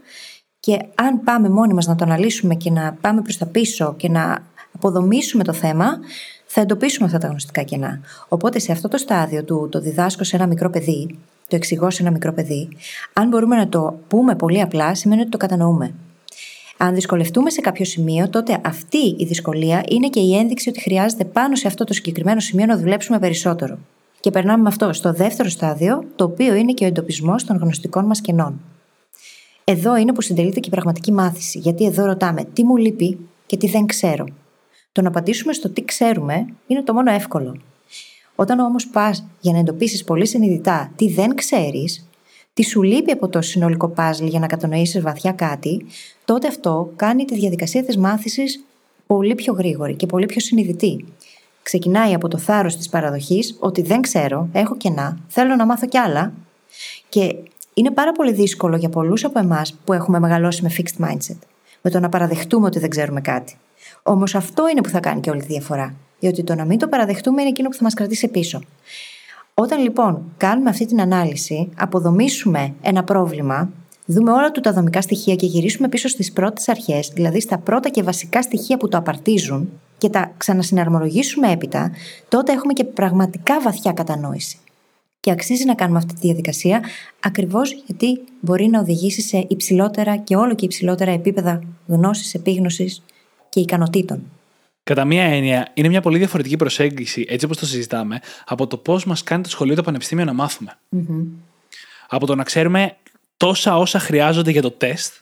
Και 0.60 0.78
αν 0.94 1.22
πάμε 1.24 1.48
μόνοι 1.48 1.74
μας 1.74 1.86
να 1.86 1.94
το 1.94 2.04
αναλύσουμε 2.04 2.54
και 2.54 2.70
να 2.70 2.96
πάμε 3.00 3.22
προς 3.22 3.38
τα 3.38 3.46
πίσω 3.46 3.94
και 3.96 4.08
να 4.08 4.46
αποδομήσουμε 4.74 5.44
το 5.44 5.52
θέμα, 5.52 5.86
θα 6.46 6.60
εντοπίσουμε 6.60 7.06
αυτά 7.06 7.18
τα 7.18 7.26
γνωστικά 7.26 7.62
κενά. 7.62 8.00
Οπότε 8.28 8.58
σε 8.58 8.72
αυτό 8.72 8.88
το 8.88 8.96
στάδιο 8.96 9.44
του 9.44 9.68
το 9.70 9.80
διδάσκω 9.80 10.24
σε 10.24 10.36
ένα 10.36 10.46
μικρό 10.46 10.70
παιδί, 10.70 11.18
το 11.48 11.56
εξηγώ 11.56 11.90
σε 11.90 12.02
ένα 12.02 12.10
μικρό 12.10 12.32
παιδί, 12.32 12.68
αν 13.12 13.28
μπορούμε 13.28 13.56
να 13.56 13.68
το 13.68 13.98
πούμε 14.08 14.34
πολύ 14.34 14.60
απλά, 14.60 14.94
σημαίνει 14.94 15.20
ότι 15.20 15.30
το 15.30 15.36
κατανοούμε. 15.36 15.94
Αν 16.84 16.94
δυσκολευτούμε 16.94 17.50
σε 17.50 17.60
κάποιο 17.60 17.84
σημείο, 17.84 18.28
τότε 18.28 18.60
αυτή 18.64 19.16
η 19.18 19.24
δυσκολία 19.24 19.84
είναι 19.88 20.08
και 20.08 20.20
η 20.20 20.36
ένδειξη 20.36 20.68
ότι 20.68 20.80
χρειάζεται 20.80 21.24
πάνω 21.24 21.56
σε 21.56 21.66
αυτό 21.66 21.84
το 21.84 21.92
συγκεκριμένο 21.92 22.40
σημείο 22.40 22.66
να 22.66 22.78
δουλέψουμε 22.78 23.18
περισσότερο. 23.18 23.78
Και 24.20 24.30
περνάμε 24.30 24.62
με 24.62 24.68
αυτό 24.68 24.92
στο 24.92 25.12
δεύτερο 25.12 25.48
στάδιο, 25.48 26.04
το 26.16 26.24
οποίο 26.24 26.54
είναι 26.54 26.72
και 26.72 26.84
ο 26.84 26.86
εντοπισμός 26.86 27.44
των 27.44 27.56
γνωστικών 27.56 28.04
μας 28.04 28.20
κενών. 28.20 28.60
Εδώ 29.64 29.96
είναι 29.96 30.12
που 30.12 30.22
συντελείται 30.22 30.60
και 30.60 30.68
η 30.68 30.70
πραγματική 30.70 31.12
μάθηση, 31.12 31.58
γιατί 31.58 31.84
εδώ 31.84 32.04
ρωτάμε 32.04 32.44
τι 32.44 32.64
μου 32.64 32.76
λείπει 32.76 33.18
και 33.46 33.56
τι 33.56 33.66
δεν 33.66 33.86
ξέρω. 33.86 34.26
Το 34.92 35.02
να 35.02 35.08
απαντήσουμε 35.08 35.52
στο 35.52 35.68
τι 35.68 35.84
ξέρουμε 35.84 36.46
είναι 36.66 36.82
το 36.82 36.94
μόνο 36.94 37.12
εύκολο. 37.12 37.56
Όταν 38.34 38.58
όμως 38.58 38.86
πας 38.86 39.26
για 39.40 39.52
να 39.52 39.58
εντοπίσεις 39.58 40.04
πολύ 40.04 40.26
συνειδητά 40.26 40.92
τι 40.96 41.08
δεν 41.08 41.34
ξέρεις, 41.34 42.08
τι 42.54 42.62
σου 42.62 42.82
λείπει 42.82 43.10
από 43.10 43.28
το 43.28 43.40
συνολικό 43.40 43.88
παζλ 43.88 44.26
για 44.26 44.38
να 44.38 44.46
κατανοήσεις 44.46 45.02
βαθιά 45.02 45.32
κάτι, 45.32 45.86
τότε 46.24 46.48
αυτό 46.48 46.92
κάνει 46.96 47.24
τη 47.24 47.34
διαδικασία 47.34 47.84
της 47.84 47.96
μάθησης 47.96 48.64
πολύ 49.06 49.34
πιο 49.34 49.52
γρήγορη 49.52 49.94
και 49.94 50.06
πολύ 50.06 50.26
πιο 50.26 50.40
συνειδητή. 50.40 51.04
Ξεκινάει 51.62 52.14
από 52.14 52.28
το 52.28 52.38
θάρρος 52.38 52.76
της 52.76 52.88
παραδοχής 52.88 53.56
ότι 53.60 53.82
δεν 53.82 54.00
ξέρω, 54.00 54.48
έχω 54.52 54.76
κενά, 54.76 55.18
θέλω 55.28 55.56
να 55.56 55.66
μάθω 55.66 55.86
κι 55.86 55.98
άλλα. 55.98 56.32
Και 57.08 57.34
είναι 57.74 57.90
πάρα 57.90 58.12
πολύ 58.12 58.32
δύσκολο 58.32 58.76
για 58.76 58.88
πολλούς 58.88 59.24
από 59.24 59.38
εμάς 59.38 59.78
που 59.84 59.92
έχουμε 59.92 60.18
μεγαλώσει 60.18 60.62
με 60.62 60.70
fixed 60.76 61.04
mindset. 61.04 61.38
Με 61.82 61.90
το 61.90 62.00
να 62.00 62.08
παραδεχτούμε 62.08 62.66
ότι 62.66 62.78
δεν 62.78 62.90
ξέρουμε 62.90 63.20
κάτι. 63.20 63.56
Όμως 64.02 64.34
αυτό 64.34 64.68
είναι 64.68 64.80
που 64.80 64.88
θα 64.88 65.00
κάνει 65.00 65.20
και 65.20 65.30
όλη 65.30 65.40
τη 65.40 65.46
διαφορά. 65.46 65.94
Διότι 66.20 66.42
το 66.42 66.54
να 66.54 66.64
μην 66.64 66.78
το 66.78 66.88
παραδεχτούμε 66.88 67.40
είναι 67.40 67.50
εκείνο 67.50 67.68
που 67.68 67.76
θα 67.76 67.82
μας 67.82 67.94
κρατήσει 67.94 68.28
πίσω. 68.28 68.60
Όταν 69.62 69.82
λοιπόν 69.82 70.32
κάνουμε 70.36 70.70
αυτή 70.70 70.86
την 70.86 71.00
ανάλυση, 71.00 71.68
αποδομήσουμε 71.76 72.74
ένα 72.82 73.04
πρόβλημα, 73.04 73.70
δούμε 74.06 74.32
όλα 74.32 74.50
του 74.50 74.60
τα 74.60 74.72
δομικά 74.72 75.00
στοιχεία 75.00 75.34
και 75.34 75.46
γυρίσουμε 75.46 75.88
πίσω 75.88 76.08
στις 76.08 76.32
πρώτες 76.32 76.68
αρχές, 76.68 77.10
δηλαδή 77.14 77.40
στα 77.40 77.58
πρώτα 77.58 77.88
και 77.88 78.02
βασικά 78.02 78.42
στοιχεία 78.42 78.76
που 78.76 78.88
το 78.88 78.96
απαρτίζουν, 78.96 79.68
και 79.98 80.08
τα 80.08 80.32
ξανασυναρμολογήσουμε 80.36 81.50
έπειτα, 81.50 81.92
τότε 82.28 82.52
έχουμε 82.52 82.72
και 82.72 82.84
πραγματικά 82.84 83.60
βαθιά 83.60 83.92
κατανόηση. 83.92 84.58
Και 85.20 85.30
αξίζει 85.30 85.64
να 85.64 85.74
κάνουμε 85.74 85.98
αυτή 85.98 86.14
τη 86.14 86.20
διαδικασία 86.20 86.82
ακριβώς 87.20 87.82
γιατί 87.86 88.20
μπορεί 88.40 88.66
να 88.66 88.80
οδηγήσει 88.80 89.20
σε 89.20 89.46
υψηλότερα 89.48 90.16
και 90.16 90.36
όλο 90.36 90.54
και 90.54 90.64
υψηλότερα 90.64 91.10
επίπεδα 91.10 91.62
γνώσης, 91.86 92.34
επίγνωσης 92.34 93.02
και 93.48 93.60
ικανοτήτων. 93.60 94.22
Κατά 94.84 95.04
μία 95.04 95.24
έννοια, 95.24 95.70
είναι 95.74 95.88
μια 95.88 96.00
πολύ 96.00 96.18
διαφορετική 96.18 96.56
προσέγγιση, 96.56 97.26
έτσι 97.28 97.44
όπως 97.44 97.56
το 97.56 97.66
συζητάμε, 97.66 98.20
από 98.46 98.66
το 98.66 98.76
πώς 98.76 99.04
μας 99.04 99.22
κάνει 99.22 99.42
το 99.42 99.48
σχολείο 99.48 99.74
το 99.74 99.82
πανεπιστήμιο 99.82 100.24
να 100.24 100.32
μαθουμε 100.32 100.78
Από 102.08 102.26
το 102.26 102.34
να 102.34 102.42
ξέρουμε 102.42 102.96
τόσα 103.36 103.78
όσα 103.78 103.98
χρειάζονται 103.98 104.50
για 104.50 104.62
το 104.62 104.70
τεστ, 104.70 105.14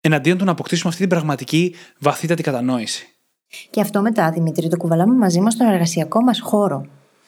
εναντίον 0.00 0.38
του 0.38 0.44
να 0.44 0.50
αποκτήσουμε 0.50 0.88
αυτή 0.88 1.00
την 1.00 1.10
πραγματική 1.10 1.74
βαθύτατη 1.98 2.42
κατανόηση. 2.42 3.08
Και 3.70 3.80
αυτό 3.80 4.02
μετά, 4.02 4.30
Δημήτρη, 4.30 4.68
το 4.68 4.76
κουβαλάμε 4.76 5.14
μαζί 5.14 5.40
μας 5.40 5.52
στον 5.52 5.66
εργασιακό 5.66 6.22
μας 6.22 6.40
χώρο. 6.40 6.86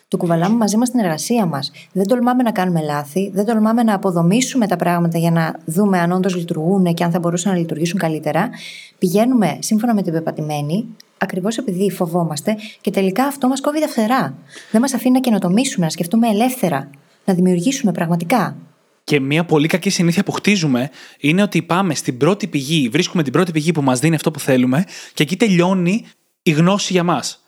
Το 0.09 0.17
κουβαλάμε 0.17 0.57
μαζί 0.57 0.77
μας 0.77 0.89
στην 0.89 1.01
εργασία 1.01 1.47
μας. 1.47 1.71
Δεν 1.93 2.07
τολμάμε 2.07 2.43
να 2.43 2.53
κάνουμε 2.53 2.83
λάθη, 2.83 3.31
δεν 3.35 3.45
τολμάμε 3.45 3.83
να 3.83 3.95
αποδομήσουμε 3.95 4.67
τα 4.67 4.77
πράγματα 4.77 5.19
για 5.19 5.31
να 5.31 5.55
δούμε 5.65 5.99
αν 5.99 6.13
όντως 6.13 6.37
λειτουργούν 6.37 6.95
και 6.95 7.05
αν 7.05 7.11
θα 7.11 7.19
μπορούσαν 7.19 7.53
να 7.53 7.59
λειτουργήσουν 7.59 7.99
καλύτερα. 7.99 8.51
Πηγαίνουμε 8.99 9.59
σύμφωνα 9.61 9.95
με 9.95 10.03
την 10.03 10.13
πεπατημένη, 10.13 10.97
ακριβώς 11.19 11.59
επειδή 11.59 11.91
φοβόμαστε 11.91 12.57
και 12.81 12.91
τελικά 12.91 13.25
αυτό 13.25 13.49
μας 13.49 13.61
κόβει 13.61 13.81
τα 13.81 13.89
φτερά. 13.89 14.39
Δεν 14.71 14.81
μας 14.81 14.95
αφήνει 14.95 15.15
να 15.15 15.21
καινοτομήσουμε, 15.21 15.85
να 15.85 15.91
σκεφτούμε 15.91 16.29
ελεύθερα, 16.29 16.91
να 17.25 17.35
δημιουργήσουμε 17.35 17.93
πραγματικά. 17.93 18.57
Και 19.05 19.21
μια 19.21 19.45
πολύ 19.45 19.69
κακή 19.69 19.91
συνήθεια 19.91 20.23
που 20.23 20.33
χτίζουμε 20.33 20.91
είναι 21.19 21.43
ότι 21.43 21.63
πάμε 21.63 21.95
στην 21.95 22.17
πρώτη 22.17 22.47
πηγή, 22.47 22.89
βρίσκουμε 22.89 23.23
την 23.23 23.33
πρώτη 23.33 23.53
πηγή 23.53 23.73
που 23.73 23.83
μας 23.83 24.01
δίνει 24.01 24.15
αυτό 24.15 24.31
που 24.31 24.41
θέλουμε 24.41 24.85
και 25.15 25.23
εκεί 25.23 25.37
τελειώνει 25.37 26.05
η 26.43 26.51
γνώση 26.51 26.93
για 26.93 27.03
μας. 27.03 27.46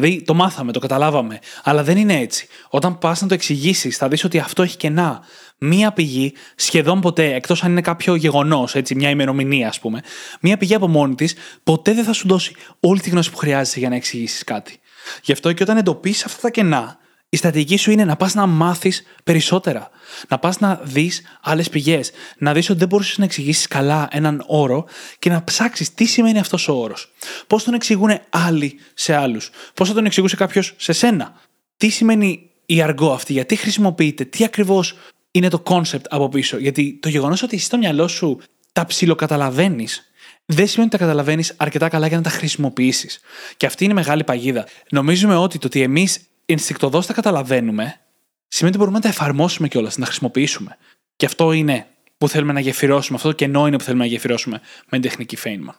Δηλαδή 0.00 0.22
το 0.22 0.34
μάθαμε, 0.34 0.72
το 0.72 0.78
καταλάβαμε. 0.78 1.38
Αλλά 1.62 1.82
δεν 1.82 1.96
είναι 1.96 2.14
έτσι. 2.14 2.46
Όταν 2.68 2.98
πας 2.98 3.20
να 3.20 3.28
το 3.28 3.34
εξηγήσεις, 3.34 3.96
θα 3.96 4.08
δεις 4.08 4.24
ότι 4.24 4.38
αυτό 4.38 4.62
έχει 4.62 4.76
κενά. 4.76 5.20
Μία 5.58 5.92
πηγή, 5.92 6.32
σχεδόν 6.54 7.00
ποτέ, 7.00 7.34
εκτός 7.34 7.64
αν 7.64 7.70
είναι 7.70 7.80
κάποιο 7.80 8.14
γεγονός, 8.14 8.76
μια 8.94 9.10
ημερομηνία, 9.10 9.68
ας 9.68 9.80
πούμε, 9.80 10.00
μία 10.40 10.56
πηγή 10.56 10.74
από 10.74 10.88
μόνη 10.88 11.14
της, 11.14 11.34
ποτέ 11.62 11.92
δεν 11.92 12.04
θα 12.04 12.12
σου 12.12 12.28
δώσει 12.28 12.54
όλη 12.80 13.00
τη 13.00 13.10
γνώση 13.10 13.30
που 13.30 13.36
χρειάζεσαι 13.36 13.78
για 13.78 13.88
να 13.88 13.94
εξηγήσεις 13.94 14.44
κάτι. 14.44 14.80
Γι' 15.22 15.32
αυτό 15.32 15.52
και 15.52 15.62
όταν 15.62 15.76
εντοπίσεις 15.76 16.24
αυτά 16.24 16.40
τα 16.40 16.50
κενά, 16.50 16.98
η 17.28 17.36
στρατηγική 17.36 17.76
σου 17.76 17.90
είναι 17.90 18.04
να 18.04 18.16
πας 18.16 18.34
να 18.34 18.46
μάθεις 18.46 19.02
περισσότερα. 19.24 19.90
Να 20.28 20.38
πας 20.38 20.58
να 20.58 20.80
δεις 20.82 21.22
άλλες 21.42 21.68
πηγές. 21.68 22.10
Να 22.38 22.52
δεις 22.52 22.70
ότι 22.70 22.78
δεν 22.78 22.88
μπορούσες 22.88 23.18
να 23.18 23.24
εξηγήσεις 23.24 23.66
καλά 23.66 24.08
έναν 24.10 24.44
όρο 24.46 24.86
και 25.18 25.30
να 25.30 25.44
ψάξεις 25.44 25.94
τι 25.94 26.04
σημαίνει 26.04 26.38
αυτός 26.38 26.68
ο 26.68 26.72
όρος. 26.72 27.12
Πώς 27.46 27.64
τον 27.64 27.74
εξηγούν 27.74 28.20
άλλοι 28.28 28.78
σε 28.94 29.14
άλλους. 29.14 29.50
Πώς 29.74 29.88
θα 29.88 29.94
τον 29.94 30.04
εξηγούσε 30.04 30.36
κάποιος 30.36 30.74
σε 30.76 30.92
σένα. 30.92 31.40
Τι 31.76 31.88
σημαίνει 31.88 32.50
η 32.66 32.82
αργό 32.82 33.12
αυτή, 33.12 33.32
γιατί 33.32 33.56
χρησιμοποιείται, 33.56 34.24
τι 34.24 34.44
ακριβώς 34.44 34.96
είναι 35.30 35.48
το 35.48 35.62
concept 35.66 36.04
από 36.08 36.28
πίσω. 36.28 36.56
Γιατί 36.56 36.98
το 37.02 37.08
γεγονός 37.08 37.42
ότι 37.42 37.56
εσύ 37.56 37.64
στο 37.64 37.78
μυαλό 37.78 38.08
σου 38.08 38.40
τα 38.72 38.86
ψιλοκαταλαβαίνεις, 38.86 40.12
δεν 40.44 40.66
σημαίνει 40.66 40.88
ότι 40.88 40.98
τα 40.98 41.04
καταλαβαίνεις 41.04 41.54
αρκετά 41.56 41.88
καλά 41.88 42.06
για 42.06 42.16
να 42.16 42.22
τα 42.22 42.30
χρησιμοποιήσεις. 42.30 43.20
Και 43.56 43.66
αυτή 43.66 43.84
είναι 43.84 43.92
μεγάλη 43.92 44.24
παγίδα. 44.24 44.66
Νομίζουμε 44.90 45.36
ότι 45.36 45.58
το 45.58 45.66
ότι 45.66 45.82
εμείς 45.82 46.20
ενστικτοδός 46.52 47.06
τα 47.06 47.12
καταλαβαίνουμε, 47.12 48.00
σημαίνει 48.48 48.76
ότι 48.76 48.78
μπορούμε 48.78 48.96
να 48.96 49.00
τα 49.02 49.08
εφαρμόσουμε 49.08 49.68
κιόλας, 49.68 49.96
να 49.96 50.00
τα 50.00 50.06
χρησιμοποιήσουμε. 50.06 50.76
Και 51.16 51.26
αυτό 51.26 51.52
είναι 51.52 51.86
που 52.18 52.28
θέλουμε 52.28 52.52
να 52.52 52.60
γεφυρώσουμε, 52.60 53.16
αυτό 53.16 53.28
το 53.28 53.34
κενό 53.34 53.66
είναι 53.66 53.76
που 53.76 53.84
θέλουμε 53.84 54.04
να 54.04 54.10
γεφυρώσουμε 54.10 54.60
με 54.90 54.98
την 54.98 55.00
τεχνική 55.00 55.36
Feynman. 55.44 55.74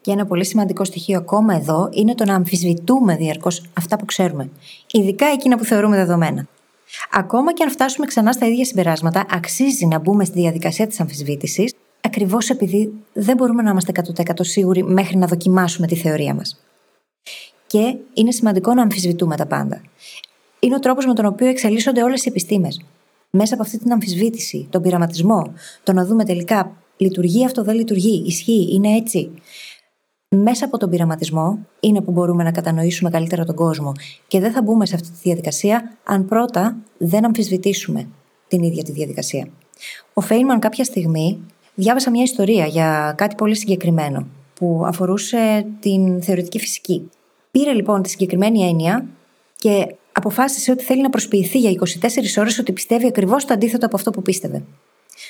Και 0.00 0.10
ένα 0.10 0.26
πολύ 0.26 0.44
σημαντικό 0.44 0.84
στοιχείο 0.84 1.18
ακόμα 1.18 1.54
εδώ 1.54 1.88
είναι 1.92 2.14
το 2.14 2.24
να 2.24 2.34
αμφισβητούμε 2.34 3.16
διαρκώς 3.16 3.62
αυτά 3.74 3.96
που 3.96 4.04
ξέρουμε. 4.04 4.50
Ειδικά 4.90 5.26
εκείνα 5.26 5.56
που 5.56 5.64
θεωρούμε 5.64 5.96
δεδομένα. 5.96 6.46
Ακόμα 7.12 7.52
και 7.52 7.62
αν 7.62 7.70
φτάσουμε 7.70 8.06
ξανά 8.06 8.32
στα 8.32 8.46
ίδια 8.46 8.64
συμπεράσματα, 8.64 9.26
αξίζει 9.30 9.86
να 9.86 9.98
μπούμε 9.98 10.24
στη 10.24 10.40
διαδικασία 10.40 10.86
της 10.86 11.00
αμφισβήτησης, 11.00 11.74
ακριβώς 12.00 12.50
επειδή 12.50 12.92
δεν 13.12 13.36
μπορούμε 13.36 13.62
να 13.62 13.70
είμαστε 13.70 13.92
100% 14.16 14.32
σίγουροι 14.40 14.82
μέχρι 14.82 15.16
να 15.16 15.26
δοκιμάσουμε 15.26 15.86
τη 15.86 15.96
θεωρία 15.96 16.34
μας 16.34 16.62
και 17.68 17.96
είναι 18.14 18.30
σημαντικό 18.30 18.74
να 18.74 18.82
αμφισβητούμε 18.82 19.36
τα 19.36 19.46
πάντα. 19.46 19.82
Είναι 20.58 20.74
ο 20.74 20.78
τρόπος 20.78 21.06
με 21.06 21.14
τον 21.14 21.26
οποίο 21.26 21.46
εξελίσσονται 21.46 22.02
όλες 22.02 22.24
οι 22.24 22.28
επιστήμες. 22.28 22.84
Μέσα 23.30 23.54
από 23.54 23.62
αυτή 23.62 23.78
την 23.78 23.92
αμφισβήτηση, 23.92 24.66
τον 24.70 24.82
πειραματισμό, 24.82 25.52
το 25.82 25.92
να 25.92 26.04
δούμε 26.04 26.24
τελικά 26.24 26.72
λειτουργεί 26.96 27.44
αυτό, 27.44 27.62
δεν 27.62 27.74
λειτουργεί, 27.74 28.22
ισχύει, 28.26 28.68
είναι 28.72 28.96
έτσι. 28.96 29.30
Μέσα 30.28 30.64
από 30.64 30.78
τον 30.78 30.90
πειραματισμό 30.90 31.58
είναι 31.80 32.00
που 32.00 32.10
μπορούμε 32.10 32.42
να 32.42 32.50
κατανοήσουμε 32.50 33.10
καλύτερα 33.10 33.44
τον 33.44 33.54
κόσμο 33.54 33.92
και 34.26 34.40
δεν 34.40 34.52
θα 34.52 34.62
μπούμε 34.62 34.86
σε 34.86 34.94
αυτή 34.94 35.08
τη 35.08 35.18
διαδικασία 35.22 35.96
αν 36.04 36.26
πρώτα 36.26 36.76
δεν 36.98 37.24
αμφισβητήσουμε 37.24 38.08
την 38.48 38.62
ίδια 38.62 38.82
τη 38.82 38.92
διαδικασία. 38.92 39.48
Ο 40.14 40.20
Φέινμαν 40.20 40.58
κάποια 40.58 40.84
στιγμή 40.84 41.40
διάβασα 41.74 42.10
μια 42.10 42.22
ιστορία 42.22 42.66
για 42.66 43.14
κάτι 43.16 43.34
πολύ 43.34 43.56
συγκεκριμένο 43.56 44.26
που 44.54 44.82
αφορούσε 44.86 45.66
την 45.80 46.22
θεωρητική 46.22 46.58
φυσική. 46.58 47.10
Πήρε 47.50 47.72
λοιπόν 47.72 48.02
τη 48.02 48.08
συγκεκριμένη 48.08 48.68
έννοια 48.68 49.04
και 49.56 49.94
αποφάσισε 50.12 50.70
ότι 50.70 50.84
θέλει 50.84 51.02
να 51.02 51.10
προσποιηθεί 51.10 51.58
για 51.58 51.70
24 51.70 51.74
ώρες 52.38 52.58
ότι 52.58 52.72
πιστεύει 52.72 53.06
ακριβώς 53.06 53.44
το 53.44 53.54
αντίθετο 53.54 53.86
από 53.86 53.96
αυτό 53.96 54.10
που 54.10 54.22
πίστευε. 54.22 54.62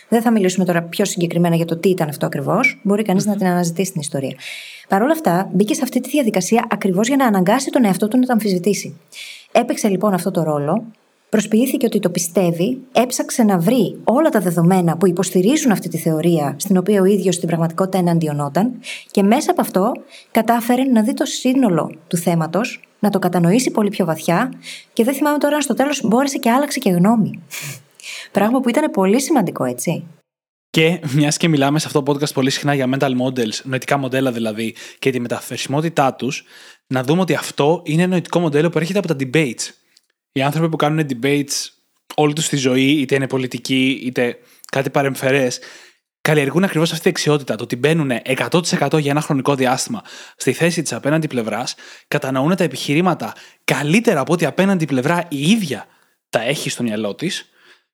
Δεν 0.09 0.23
θα 0.23 0.31
μιλήσουμε 0.31 0.65
τώρα 0.65 0.83
πιο 0.83 1.05
συγκεκριμένα 1.05 1.57
για 1.57 1.65
το 1.65 1.77
τι 1.77 1.89
ήταν 1.89 2.09
αυτό 2.09 2.27
ακριβώς. 2.27 2.81
Μπορεί 2.83 3.03
κανείς 3.03 3.27
να 3.27 3.37
την 3.37 3.47
αναζητήσει 3.47 3.93
την 3.93 4.01
ιστορία. 4.01 4.37
Παρ' 4.89 5.03
όλα 5.03 5.13
αυτά, 5.13 5.51
μπήκε 5.53 5.75
σε 5.75 5.81
αυτή 5.83 6.01
τη 6.01 6.09
διαδικασία 6.09 6.67
ακριβώς 6.71 7.07
για 7.07 7.17
να 7.17 7.27
αναγκάσει 7.27 7.71
τον 7.71 7.85
εαυτό 7.85 8.09
του 8.09 8.19
να 8.19 8.27
το 8.27 8.33
αμφισβητήσει. 8.33 8.99
Έπαιξε 9.53 9.89
λοιπόν 9.89 10.15
αυτό 10.15 10.31
το 10.31 10.43
ρόλο 10.43 10.85
Προσποιήθηκε 11.29 11.87
ότι 11.87 11.99
το 11.99 12.11
πιστεύει, 12.11 12.79
έψαξε 12.93 13.43
να 13.43 13.59
βρει 13.59 13.99
όλα 14.05 14.29
τα 14.29 14.41
δεδομένα 14.41 14.97
που 14.97 15.07
υποστηρίζουν 15.07 15.71
αυτή 15.71 15.89
τη 15.89 15.99
θεωρία, 15.99 16.57
στην 16.59 16.77
οποία 16.77 17.01
ο 17.01 17.05
ίδιος 17.05 17.35
στην 17.35 17.49
πραγματικότητα 17.49 17.99
εναντιονόταν, 17.99 18.73
και 19.11 19.23
μέσα 19.23 19.51
από 19.51 19.61
αυτό 19.61 19.93
κατάφερε 20.31 20.83
να 20.83 21.03
δει 21.03 21.15
το 21.15 21.25
σύνολο 21.25 21.93
του 22.09 22.17
θέματος, 22.17 22.83
να 22.99 23.11
το 23.11 23.19
κατανοήσει 23.19 23.71
πολύ 23.71 23.89
πιο 23.89 24.05
βαθιά, 24.05 24.53
και 24.93 25.05
δεν 25.05 25.15
θυμάμαι 25.15 25.39
τώρα 25.39 25.55
αν 25.55 25.63
στο 25.63 25.75
τέλος 25.75 26.01
μπόρεσε 26.05 26.39
και 26.39 26.51
άλλαξε 26.51 26.79
και 26.79 26.91
γνώμη. 26.91 27.43
Πράγμα 28.33 28.61
που 28.61 28.69
ήταν 28.69 28.91
πολύ 28.91 29.21
σημαντικό, 29.21 29.65
έτσι. 29.65 30.05
Και 30.71 31.01
μιας 31.15 31.37
και 31.37 31.49
μιλάμε 31.49 31.79
σε 31.79 31.87
αυτό 31.87 32.03
το 32.03 32.13
podcast 32.13 32.33
πολύ 32.33 32.51
συχνά 32.51 32.75
για 32.75 32.89
mental 32.95 33.11
models, 33.11 33.61
νοητικά 33.65 33.97
μοντέλα 33.97 34.33
δηλαδή, 34.33 34.75
και 34.99 35.11
τη 35.11 35.21
μεταφερσιμότητά 35.21 36.15
τους, 36.15 36.45
να 36.87 37.03
δούμε 37.03 37.21
ότι 37.21 37.35
αυτό 37.35 37.83
είναι 37.85 38.03
ένα 38.03 38.11
νοητικό 38.11 38.41
μοντέλο 38.41 38.71
που 38.71 38.79
έρχεται 38.79 38.99
από 38.99 39.09
τα 39.09 39.17
debates 39.21 39.73
οι 40.33 40.43
άνθρωποι 40.43 40.69
που 40.69 40.77
κάνουν 40.77 41.07
debates 41.09 41.69
όλη 42.15 42.33
τους 42.33 42.49
τη 42.49 42.57
ζωή, 42.57 42.91
είτε 42.91 43.15
είναι 43.15 43.27
πολιτική, 43.27 44.01
είτε 44.05 44.39
κάτι 44.71 44.91
παρεμφερές, 44.91 45.59
καλλιεργούν 46.21 46.65
ακριβώς 46.65 46.91
αυτή 46.91 47.03
τη 47.03 47.09
δεξιότητα. 47.09 47.55
Το 47.57 47.63
ότι 47.63 47.77
μπαίνουν 47.77 48.11
100% 48.51 48.99
για 49.01 49.11
ένα 49.11 49.21
χρονικό 49.21 49.55
διάστημα 49.55 50.03
στη 50.37 50.53
θέση 50.53 50.83
της 50.83 50.93
απέναντι 50.93 51.27
πλευράς, 51.27 51.75
κατανοούν 52.09 52.57
τα 52.57 52.65
επιχειρήματα 52.65 53.33
καλύτερα 53.65 54.21
από 54.21 54.33
ό,τι 54.33 54.45
απέναντι 54.45 54.85
πλευρά 54.85 55.25
η 55.29 55.51
ίδια 55.51 55.87
τα 56.31 56.43
έχει 56.43 56.71
στο 56.71 56.83
μυαλό 56.83 57.15
της 57.15 57.49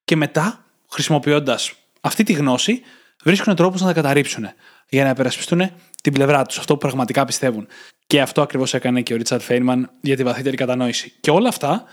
και 0.04 0.16
μετά, 0.16 0.64
χρησιμοποιώντας 0.90 1.72
αυτή 2.00 2.22
τη 2.22 2.32
γνώση, 2.32 2.82
βρίσκουν 3.24 3.54
τρόπους 3.54 3.80
να 3.80 3.86
τα 3.86 3.92
καταρρύψουν 3.92 4.48
για 4.88 5.04
να 5.04 5.10
υπερασπιστούν 5.10 5.70
την 6.02 6.12
πλευρά 6.12 6.44
τους, 6.44 6.58
αυτό 6.58 6.72
που 6.72 6.78
πραγματικά 6.78 7.24
πιστεύουν. 7.24 7.66
Και 8.06 8.20
αυτό 8.20 8.42
ακριβώς 8.42 8.74
έκανε 8.74 9.00
και 9.00 9.12
ο 9.14 9.16
Ρίτσαρντ 9.16 9.42
Φέινμαν 9.42 9.90
για 10.00 10.16
τη 10.16 10.22
βαθύτερη 10.22 10.56
κατανόηση. 10.56 11.12
Και 11.20 11.30
όλα 11.30 11.48
αυτά 11.48 11.84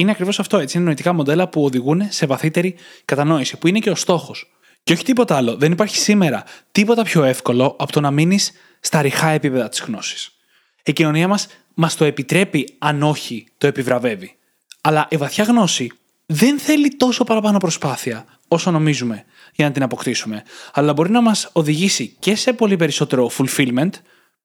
είναι 0.00 0.10
ακριβώς 0.10 0.38
αυτό. 0.38 0.58
Έτσι, 0.58 0.76
είναι 0.76 0.86
νοητικά 0.86 1.12
μοντέλα 1.12 1.48
που 1.48 1.64
οδηγούν 1.64 2.02
σε 2.08 2.26
βαθύτερη 2.26 2.74
κατανόηση, 3.04 3.56
που 3.58 3.66
είναι 3.68 3.78
και 3.78 3.90
ο 3.90 3.94
στόχος. 3.94 4.52
Και 4.82 4.92
όχι 4.92 5.04
τίποτα 5.04 5.36
άλλο. 5.36 5.56
Δεν 5.56 5.72
υπάρχει 5.72 5.96
σήμερα 5.96 6.44
τίποτα 6.72 7.02
πιο 7.02 7.24
εύκολο 7.24 7.76
από 7.78 7.92
το 7.92 8.00
να 8.00 8.10
μείνεις 8.10 8.52
στα 8.80 9.02
ριχά 9.02 9.28
επίπεδα 9.28 9.68
της 9.68 9.80
γνώσης. 9.80 10.36
Η 10.84 10.92
κοινωνία 10.92 11.28
μας 11.28 11.46
μας 11.74 11.96
το 11.96 12.04
επιτρέπει, 12.04 12.74
αν 12.78 13.02
όχι 13.02 13.46
το 13.58 13.66
επιβραβεύει. 13.66 14.36
Αλλά 14.80 15.06
η 15.10 15.16
βαθιά 15.16 15.44
γνώση 15.44 15.92
δεν 16.26 16.58
θέλει 16.58 16.96
τόσο 16.96 17.24
παραπάνω 17.24 17.58
προσπάθεια 17.58 18.24
όσο 18.48 18.70
νομίζουμε 18.70 19.24
για 19.54 19.66
να 19.66 19.72
την 19.72 19.82
αποκτήσουμε. 19.82 20.42
Αλλά 20.72 20.92
μπορεί 20.92 21.10
να 21.10 21.20
μας 21.20 21.50
οδηγήσει 21.52 22.16
και 22.18 22.34
σε 22.34 22.52
πολύ 22.52 22.76
περισσότερο 22.76 23.30
fulfillment, 23.38 23.90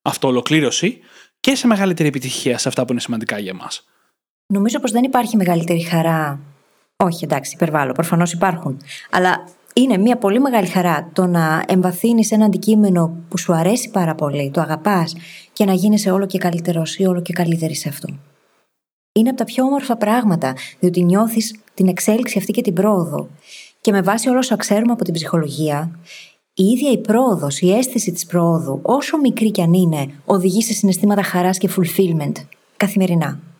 αυτοολοκλήρωση, 0.01 0.99
και 1.39 1.55
σε 1.55 1.67
μεγαλύτερη 1.67 2.07
επιτυχία 2.07 2.57
σε 2.57 2.67
αυτά 2.67 2.85
που 2.85 2.91
είναι 2.91 3.01
σημαντικά 3.01 3.39
για 3.39 3.53
μας. 3.53 3.87
Νομίζω 4.53 4.79
πως 4.79 4.91
δεν 4.91 5.03
υπάρχει 5.03 5.37
μεγαλύτερη 5.37 5.81
χαρά. 5.81 6.39
Όχι, 6.97 7.23
εντάξει, 7.23 7.51
υπερβάλλω. 7.55 7.91
Προφανώς 7.91 8.33
υπάρχουν. 8.33 8.81
Αλλά 9.11 9.47
είναι 9.73 9.97
μια 9.97 10.17
πολύ 10.17 10.39
μεγάλη 10.39 10.67
χαρά 10.67 11.09
το 11.13 11.25
να 11.25 11.63
εμβαθύνεις 11.67 12.31
ένα 12.31 12.45
αντικείμενο 12.45 13.15
που 13.29 13.37
σου 13.37 13.53
αρέσει 13.53 13.89
πάρα 13.89 14.15
πολύ, 14.15 14.51
το 14.53 14.61
αγαπάς 14.61 15.15
και 15.53 15.65
να 15.65 15.73
γίνεσαι 15.73 16.11
όλο 16.11 16.25
και 16.25 16.37
καλύτερος 16.37 16.97
ή 16.97 17.05
όλο 17.05 17.21
και 17.21 17.33
καλύτερη 17.33 17.75
σε 17.75 17.89
αυτό. 17.89 18.07
Είναι 19.13 19.29
από 19.29 19.37
τα 19.37 19.43
πιο 19.43 19.63
όμορφα 19.63 19.97
πράγματα, 19.97 20.55
διότι 20.79 21.03
νιώθεις 21.03 21.55
την 21.73 21.87
εξέλιξη 21.87 22.37
αυτή 22.37 22.51
και 22.51 22.61
την 22.61 22.73
πρόοδο. 22.73 23.27
Και 23.81 23.91
με 23.91 24.01
βάση 24.01 24.29
όλα 24.29 24.37
όσα 24.37 24.55
ξέρουμε 24.55 24.91
από 24.91 25.03
την 25.03 25.13
ψυχολογία, 25.13 25.99
η 26.53 26.63
ίδια 26.63 26.91
η 26.91 26.97
πρόοδος, 26.97 27.61
η 27.61 27.71
αίσθηση 27.71 28.11
της 28.11 28.25
πρόοδου, 28.25 28.79
όσο 28.81 29.17
μικρή 29.17 29.51
κι 29.51 29.61
αν 29.61 29.73
είναι, 29.73 30.11
οδηγεί 30.25 30.61
σε 30.61 30.73
συναισθήματα 30.73 31.23
χαράς 31.23 31.57
και 31.57 31.69
fulfillment 31.77 32.33
καθημερινά. 32.77 33.52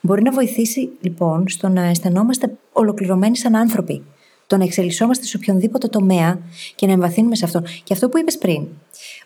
Μπορεί 0.00 0.22
να 0.22 0.30
βοηθήσει 0.30 0.90
λοιπόν 1.00 1.48
στο 1.48 1.68
να 1.68 1.82
αισθανόμαστε 1.82 2.56
ολοκληρωμένοι 2.72 3.36
σαν 3.36 3.56
άνθρωποι, 3.56 4.02
το 4.46 4.56
να 4.56 4.64
εξελισσόμαστε 4.64 5.24
σε 5.24 5.36
οποιονδήποτε 5.36 5.88
τομέα 5.88 6.38
και 6.74 6.86
να 6.86 6.92
εμβαθύνουμε 6.92 7.34
σε 7.34 7.44
αυτό. 7.44 7.62
Και 7.84 7.92
αυτό 7.92 8.08
που 8.08 8.18
είπες 8.18 8.38
πριν, 8.38 8.66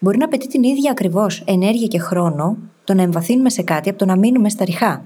μπορεί 0.00 0.18
να 0.18 0.24
απαιτεί 0.24 0.48
την 0.48 0.62
ίδια 0.62 0.90
ακριβώς 0.90 1.42
ενέργεια 1.46 1.86
και 1.86 1.98
χρόνο 1.98 2.56
το 2.84 2.94
να 2.94 3.02
εμβαθύνουμε 3.02 3.50
σε 3.50 3.62
κάτι 3.62 3.88
από 3.88 3.98
το 3.98 4.04
να 4.04 4.16
μείνουμε 4.16 4.48
στα 4.48 4.64
ριχά. 4.64 5.04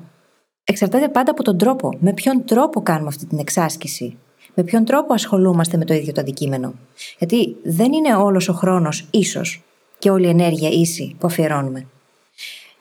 Εξαρτάται 0.64 1.08
πάντα 1.08 1.30
από 1.30 1.42
τον 1.42 1.58
τρόπο. 1.58 1.92
Με 2.00 2.12
ποιον 2.12 2.44
τρόπο 2.44 2.82
κάνουμε 2.82 3.08
αυτή 3.08 3.26
την 3.26 3.38
εξάσκηση; 3.38 4.16
Με 4.54 4.62
ποιον 4.62 4.84
τρόπο 4.84 5.14
ασχολούμαστε 5.14 5.76
με 5.76 5.84
το 5.84 5.94
ίδιο 5.94 6.12
το 6.12 6.20
αντικείμενο; 6.20 6.74
Γιατί 7.18 7.56
δεν 7.62 7.92
είναι 7.92 8.14
όλος 8.14 8.48
ο 8.48 8.52
χρόνος 8.52 9.06
ίσω 9.10 9.40
και 9.98 10.10
όλη 10.10 10.26
η 10.26 10.28
ενέργεια 10.28 10.68
ίση 10.68 11.16
που 11.18 11.26
αφιερώνουμε. 11.26 11.86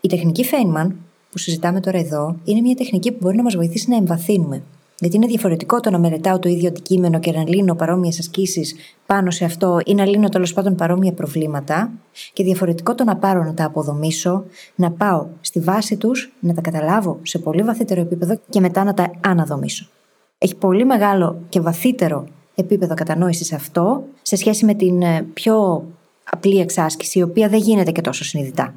Η 0.01 0.07
τεχνική 0.07 0.45
Feynman 0.51 0.91
που 1.37 1.43
συζητάμε 1.43 1.79
τώρα 1.79 1.97
εδώ 1.97 2.35
είναι 2.43 2.61
μια 2.61 2.75
τεχνική 2.75 3.11
που 3.11 3.17
μπορεί 3.21 3.37
να 3.37 3.43
μας 3.43 3.55
βοηθήσει 3.55 3.89
να 3.89 3.95
εμβαθύνουμε. 3.95 4.63
Γιατί 4.99 5.15
είναι 5.15 5.25
διαφορετικό 5.25 5.79
το 5.79 5.89
να 5.89 5.99
μελετάω 5.99 6.39
το 6.39 6.49
ίδιο 6.49 6.67
αντικείμενο 6.67 7.19
και 7.19 7.31
να 7.31 7.47
λύνω 7.47 7.75
παρόμοιες 7.75 8.19
ασκήσεις 8.19 8.75
πάνω 9.05 9.31
σε 9.31 9.45
αυτό 9.45 9.79
ή 9.85 9.93
να 9.93 10.05
λύνω 10.05 10.29
τέλος 10.29 10.53
πάντων 10.53 10.75
παρόμοια 10.75 11.13
προβλήματα, 11.13 11.91
και 12.33 12.43
διαφορετικό 12.43 12.95
το 12.95 13.03
να 13.03 13.15
πάρω 13.15 13.43
να 13.43 13.53
τα 13.53 13.65
αποδομήσω, 13.65 14.43
να 14.75 14.91
πάω 14.91 15.25
στη 15.41 15.59
βάση 15.59 15.97
τους, 15.97 16.31
να 16.39 16.53
τα 16.53 16.61
καταλάβω 16.61 17.19
σε 17.21 17.39
πολύ 17.39 17.63
βαθύτερο 17.63 18.01
επίπεδο 18.01 18.39
και 18.49 18.59
μετά 18.59 18.83
να 18.83 18.93
τα 18.93 19.11
αναδομήσω. 19.21 19.87
Έχει 20.37 20.55
πολύ 20.55 20.85
μεγάλο 20.85 21.41
και 21.49 21.59
βαθύτερο 21.59 22.27
επίπεδο 22.55 22.93
κατανόησης 22.93 23.53
αυτό 23.53 24.03
σε 24.21 24.35
σχέση 24.35 24.65
με 24.65 24.73
την 24.73 25.01
ε, 25.01 25.25
πιο 25.33 25.85
απλή 26.23 26.59
εξάσκηση, 26.59 27.19
η 27.19 27.21
οποία 27.21 27.47
δεν 27.49 27.59
γίνεται 27.59 27.91
και 27.91 28.01
τόσο 28.01 28.23
συνειδητά. 28.23 28.73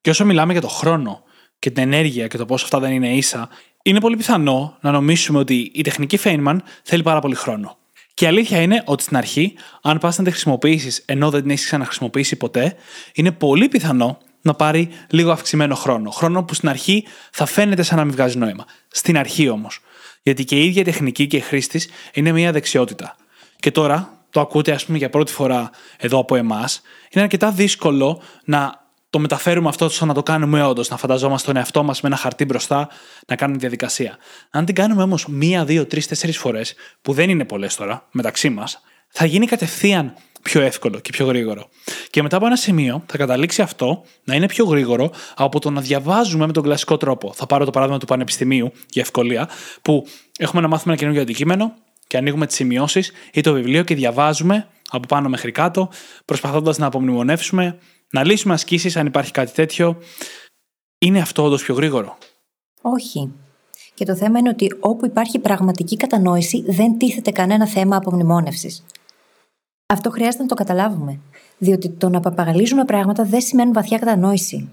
Και 0.00 0.10
όσο 0.10 0.24
μιλάμε 0.24 0.52
για 0.52 0.60
το 0.60 0.68
χρόνο 0.68 1.23
και 1.64 1.70
την 1.70 1.82
ενέργεια 1.82 2.26
και 2.26 2.36
το 2.36 2.46
πώς 2.46 2.62
αυτά 2.62 2.78
δεν 2.78 2.92
είναι 2.92 3.08
ίσα, 3.08 3.48
είναι 3.82 4.00
πολύ 4.00 4.16
πιθανό 4.16 4.76
να 4.80 4.90
νομίσουμε 4.90 5.38
ότι 5.38 5.70
η 5.74 5.82
τεχνική 5.82 6.18
Feynman 6.24 6.56
θέλει 6.82 7.02
πάρα 7.02 7.20
πολύ 7.20 7.34
χρόνο. 7.34 7.78
Και 8.14 8.24
η 8.24 8.28
αλήθεια 8.28 8.60
είναι 8.60 8.82
ότι 8.84 9.02
στην 9.02 9.16
αρχή, 9.16 9.54
αν 9.82 9.98
πας 9.98 10.18
να 10.18 10.24
τη 10.24 10.30
χρησιμοποιήσεις 10.30 11.02
ενώ 11.06 11.30
δεν 11.30 11.40
την 11.40 11.50
έχεις 11.50 11.64
ξαναχρησιμοποιήσει 11.64 12.36
ποτέ, 12.36 12.76
είναι 13.14 13.32
πολύ 13.32 13.68
πιθανό 13.68 14.18
να 14.42 14.54
πάρει 14.54 14.88
λίγο 15.10 15.30
αυξημένο 15.30 15.74
χρόνο. 15.74 16.10
Χρόνο 16.10 16.44
που 16.44 16.54
στην 16.54 16.68
αρχή 16.68 17.04
θα 17.30 17.46
φαίνεται 17.46 17.82
σαν 17.82 17.98
να 17.98 18.04
μην 18.04 18.14
βγάζει 18.14 18.38
νόημα. 18.38 18.64
Στην 18.88 19.18
αρχή 19.18 19.48
όμως. 19.48 19.80
Γιατί 20.22 20.44
και 20.44 20.60
η 20.60 20.66
ίδια 20.66 20.84
τεχνική 20.84 21.26
και 21.26 21.36
η 21.36 21.40
χρήση 21.40 21.88
είναι 22.14 22.32
μια 22.32 22.52
δεξιότητα. 22.52 23.16
Και 23.56 23.70
τώρα, 23.70 24.24
το 24.30 24.40
ακούτε 24.40 24.72
ας 24.72 24.84
πούμε 24.84 24.98
για 24.98 25.10
πρώτη 25.10 25.32
φορά 25.32 25.70
εδώ 25.96 26.18
από 26.18 26.36
εμάς, 26.36 26.82
είναι 27.10 27.22
αρκετά 27.22 27.50
δύσκολο 27.50 28.22
να 28.44 28.83
το 29.14 29.20
μεταφέρουμε 29.20 29.68
αυτό 29.68 29.88
στο 29.88 30.06
να 30.06 30.14
το 30.14 30.22
κάνουμε 30.22 30.62
όντως, 30.62 30.88
να 30.88 30.96
φανταζόμαστε 30.96 31.46
τον 31.46 31.56
εαυτό 31.56 31.82
μας 31.82 32.00
με 32.00 32.08
ένα 32.08 32.18
χαρτί 32.18 32.44
μπροστά 32.44 32.88
να 33.26 33.36
κάνουμε 33.36 33.58
διαδικασία. 33.58 34.18
Αν 34.50 34.64
την 34.64 34.74
κάνουμε 34.74 35.02
όμως 35.02 35.26
μία, 35.26 35.64
δύο, 35.64 35.86
τρεις, 35.86 36.06
τέσσερις 36.06 36.38
φορές, 36.38 36.74
που 37.02 37.12
δεν 37.12 37.30
είναι 37.30 37.44
πολλές 37.44 37.74
τώρα 37.74 38.08
μεταξύ 38.10 38.50
μας, 38.50 38.80
θα 39.08 39.24
γίνει 39.24 39.46
κατευθείαν 39.46 40.14
πιο 40.42 40.60
εύκολο 40.60 40.98
και 40.98 41.10
πιο 41.10 41.26
γρήγορο. 41.26 41.68
Και 42.10 42.22
μετά 42.22 42.36
από 42.36 42.46
ένα 42.46 42.56
σημείο 42.56 43.02
θα 43.06 43.16
καταλήξει 43.16 43.62
αυτό 43.62 44.04
να 44.24 44.34
είναι 44.34 44.46
πιο 44.46 44.64
γρήγορο 44.64 45.10
από 45.36 45.58
το 45.60 45.70
να 45.70 45.80
διαβάζουμε 45.80 46.46
με 46.46 46.52
τον 46.52 46.62
κλασικό 46.62 46.96
τρόπο. 46.96 47.32
Θα 47.34 47.46
πάρω 47.46 47.64
το 47.64 47.70
παράδειγμα 47.70 48.00
του 48.00 48.06
Πανεπιστημίου 48.06 48.72
για 48.88 49.02
ευκολία, 49.02 49.48
που 49.82 50.06
έχουμε 50.38 50.62
να 50.62 50.68
μάθουμε 50.68 50.92
ένα 50.92 51.00
καινούργιο 51.00 51.22
αντικείμενο 51.22 51.74
και 52.06 52.16
ανοίγουμε 52.16 52.46
τις 52.46 52.56
σημειώσεις 52.56 53.12
ή 53.32 53.40
το 53.40 53.52
βιβλίο 53.52 53.82
και 53.82 53.94
διαβάζουμε 53.94 54.68
από 54.90 55.06
πάνω 55.06 55.28
μέχρι 55.28 55.52
κάτω, 55.52 55.90
προσπαθώντας 56.24 56.78
να 56.78 56.86
απομνημονεύσουμε 56.86 57.78
να 58.12 58.24
λύσουμε 58.24 58.54
ασκήσεις 58.54 58.96
αν 58.96 59.06
υπάρχει 59.06 59.30
κάτι 59.30 59.52
τέτοιο. 59.52 59.98
Είναι 60.98 61.20
αυτό 61.20 61.44
όντως 61.44 61.62
πιο 61.62 61.74
γρήγορο. 61.74 62.18
Όχι. 62.82 63.32
Και 63.94 64.04
το 64.04 64.16
θέμα 64.16 64.38
είναι 64.38 64.48
ότι 64.48 64.76
όπου 64.80 65.06
υπάρχει 65.06 65.38
πραγματική 65.38 65.96
κατανόηση, 65.96 66.64
δεν 66.66 66.98
τίθεται 66.98 67.30
κανένα 67.30 67.66
θέμα 67.66 67.96
απομνημόνευσης. 67.96 68.84
Αυτό 69.86 70.10
χρειάζεται 70.10 70.42
να 70.42 70.48
το 70.48 70.54
καταλάβουμε. 70.54 71.20
Διότι 71.58 71.88
το 71.88 72.08
να 72.08 72.20
παπαγαλίζουμε 72.20 72.84
πράγματα 72.84 73.24
δεν 73.24 73.40
σημαίνει 73.40 73.70
βαθιά 73.70 73.98
κατανόηση. 73.98 74.68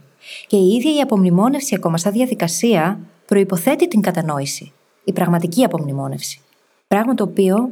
Και 0.48 0.58
η 0.58 0.68
ίδια 0.68 0.96
η 0.96 1.00
απομνημόνευση, 1.00 1.76
ακόμα 1.76 1.98
σαν 1.98 2.12
διαδικασία, 2.12 3.00
προποθέτει 3.26 3.88
την 3.88 4.02
κατανόηση. 4.02 4.72
Η 5.04 5.14
πραγματική 5.14 5.64
απομνημόνευση. 5.64 6.42
Πράγμα 6.88 7.14
το 7.14 7.24
οποίο 7.24 7.70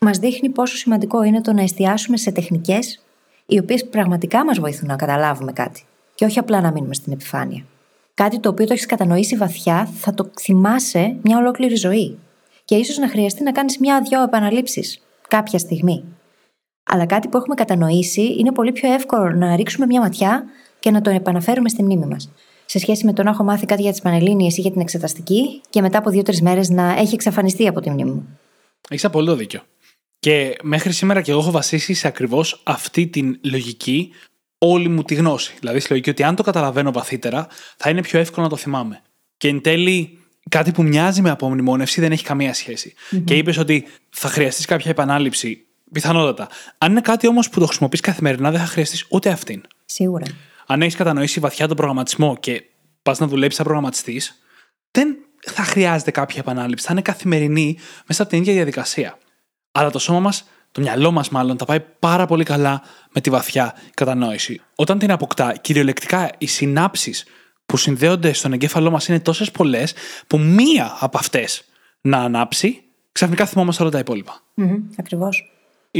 μας 0.00 0.18
δείχνει 0.18 0.48
πόσο 0.48 0.76
σημαντικό 0.76 1.22
είναι 1.22 1.40
το 1.40 1.52
να 1.52 1.62
εστιάσουμε 1.62 2.16
σε 2.16 2.32
τεχνικές 2.32 3.02
οι 3.46 3.58
οποίες 3.58 3.88
πραγματικά 3.88 4.44
μας 4.44 4.58
βοηθούν 4.58 4.88
να 4.88 4.96
καταλάβουμε 4.96 5.52
κάτι. 5.52 5.84
Και 6.14 6.24
όχι 6.24 6.38
απλά 6.38 6.60
να 6.60 6.72
μείνουμε 6.72 6.94
στην 6.94 7.12
επιφάνεια. 7.12 7.64
Κάτι 8.14 8.40
το 8.40 8.48
οποίο 8.48 8.66
το 8.66 8.72
έχεις 8.72 8.86
κατανοήσει 8.86 9.36
βαθιά 9.36 9.88
θα 9.94 10.14
το 10.14 10.30
θυμάσαι 10.40 11.16
μια 11.22 11.38
ολόκληρη 11.38 11.74
ζωή. 11.74 12.18
Και 12.64 12.74
ίσως 12.74 12.98
να 12.98 13.08
χρειαστεί 13.08 13.42
να 13.42 13.52
κάνεις 13.52 13.78
μια-δυο 13.78 14.22
επαναλήψεις 14.22 15.02
κάποια 15.28 15.58
στιγμή. 15.58 16.04
Αλλά 16.82 17.06
κάτι 17.06 17.28
που 17.28 17.36
έχουμε 17.36 17.54
κατανοήσει 17.54 18.34
είναι 18.38 18.52
πολύ 18.52 18.72
πιο 18.72 18.92
εύκολο 18.92 19.30
να 19.30 19.56
ρίξουμε 19.56 19.86
μια 19.86 20.00
ματιά 20.00 20.44
και 20.78 20.90
να 20.90 21.00
το 21.00 21.10
επαναφέρουμε 21.10 21.68
στη 21.68 21.82
μνήμη 21.82 22.06
μας. 22.06 22.30
Σε 22.66 22.78
σχέση 22.78 23.06
με 23.06 23.12
το 23.12 23.22
να 23.22 23.30
έχω 23.30 23.44
μάθει 23.44 23.66
κάτι 23.66 23.82
για 23.82 23.90
τις 23.90 24.00
Πανελλήνιες 24.00 24.56
ή 24.56 24.60
για 24.60 24.70
την 24.70 24.80
εξεταστική 24.80 25.60
και 25.70 25.80
μετά 25.80 25.98
από 25.98 26.10
δύο-τρεις 26.10 26.42
μέρες 26.42 26.70
να 26.70 26.98
έχει 26.98 27.14
εξαφανιστεί 27.14 27.68
από 27.68 27.80
τη 27.80 27.90
μνήμη 27.90 28.10
μου. 28.10 28.38
Έχεις 28.88 29.04
απόλυτο 29.04 29.34
δίκιο. 29.34 29.60
Και 30.22 30.56
μέχρι 30.62 30.92
σήμερα 30.92 31.20
και 31.20 31.30
εγώ 31.30 31.40
έχω 31.40 31.50
βασίσει 31.50 31.94
σε 31.94 32.06
ακριβώς 32.06 32.60
αυτή 32.64 33.06
την 33.06 33.38
λογική 33.44 34.10
όλη 34.58 34.88
μου 34.88 35.02
τη 35.02 35.14
γνώση. 35.14 35.54
Δηλαδή, 35.60 35.80
στη 35.80 35.90
λογική 35.90 36.10
ότι 36.10 36.22
αν 36.22 36.34
το 36.34 36.42
καταλαβαίνω 36.42 36.92
βαθύτερα, 36.92 37.46
θα 37.76 37.90
είναι 37.90 38.02
πιο 38.02 38.18
εύκολο 38.18 38.42
να 38.42 38.48
το 38.50 38.56
θυμάμαι. 38.56 39.02
Και 39.36 39.48
εν 39.48 39.60
τέλει, 39.60 40.18
κάτι 40.48 40.72
που 40.72 40.82
μοιάζει 40.82 41.22
με 41.22 41.30
απομνημόνευση 41.30 42.00
δεν 42.00 42.12
έχει 42.12 42.24
καμία 42.24 42.54
Και 43.24 43.36
είπες 43.36 43.58
ότι 43.58 43.86
θα 44.10 44.28
χρειαστείς 44.28 44.64
κάποια 44.64 44.90
επανάληψη. 44.90 45.66
Πιθανότατα. 45.92 46.48
Αν 46.78 46.90
είναι 46.90 47.00
κάτι 47.00 47.26
όμως 47.26 47.48
που 47.48 47.60
το 47.60 47.66
χρησιμοποιείς 47.66 48.00
καθημερινά, 48.00 48.50
δεν 48.50 48.60
θα 48.60 48.66
χρειαστείς 48.66 49.06
ούτε 49.08 49.30
αυτήν. 49.30 49.62
Σίγουρα. 49.84 50.24
Αν 50.66 50.82
έχεις 50.82 50.94
κατανοήσει 50.94 51.40
βαθιά 51.40 51.66
τον 51.66 51.76
προγραμματισμό 51.76 52.36
και 52.36 52.62
πας 53.02 53.18
να 53.18 53.26
δουλέψεις 53.26 53.56
σαν 53.56 53.64
προγραμματιστής, 53.64 54.42
δεν 54.90 55.16
θα 55.46 55.62
χρειάζεται 55.62 56.10
κάποια 56.10 56.40
επανάληψη. 56.40 56.86
Θα 56.86 56.92
είναι 56.92 57.02
καθημερινή 57.02 57.78
μέσα 58.06 58.22
από 58.22 58.30
την 58.30 58.40
ίδια 58.40 58.52
διαδικασία. 58.52 59.18
Αλλά 59.72 59.90
το 59.90 59.98
σώμα 59.98 60.20
μας, 60.20 60.44
το 60.72 60.80
μυαλό 60.80 61.10
μας 61.10 61.28
μάλλον, 61.28 61.56
τα 61.56 61.64
πάει 61.64 61.80
πάρα 61.98 62.26
πολύ 62.26 62.44
καλά 62.44 62.82
με 63.12 63.20
τη 63.20 63.30
βαθιά 63.30 63.74
κατανόηση. 63.94 64.60
Όταν 64.74 64.98
την 64.98 65.10
αποκτά, 65.10 65.56
κυριολεκτικά 65.56 66.30
οι 66.38 66.46
συνάψεις 66.46 67.24
που 67.66 67.76
συνδέονται 67.76 68.32
στον 68.32 68.52
εγκέφαλό 68.52 68.90
μας 68.90 69.08
είναι 69.08 69.20
τόσες 69.20 69.50
πολλές, 69.50 69.94
που 70.26 70.38
μία 70.38 70.96
από 71.00 71.18
αυτές 71.18 71.64
να 72.00 72.18
ανάψει, 72.18 72.82
ξαφνικά 73.12 73.46
θυμόμαστε 73.46 73.82
όλα 73.82 73.90
τα 73.90 73.98
υπόλοιπα. 73.98 74.42
Mm-hmm, 74.56 74.78
Ακριβώς. 74.98 75.52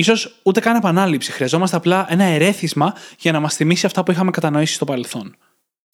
σω 0.02 0.30
ούτε 0.42 0.60
καν 0.60 0.76
επανάληψη. 0.76 1.32
Χρειαζόμαστε 1.32 1.76
απλά 1.76 2.06
ένα 2.08 2.24
ερέθισμα 2.24 2.94
για 3.18 3.32
να 3.32 3.40
μας 3.40 3.54
θυμίσει 3.54 3.86
αυτά 3.86 4.02
που 4.02 4.10
είχαμε 4.10 4.30
κατανοήσει 4.30 4.74
στο 4.74 4.84
παρελθόν. 4.84 5.36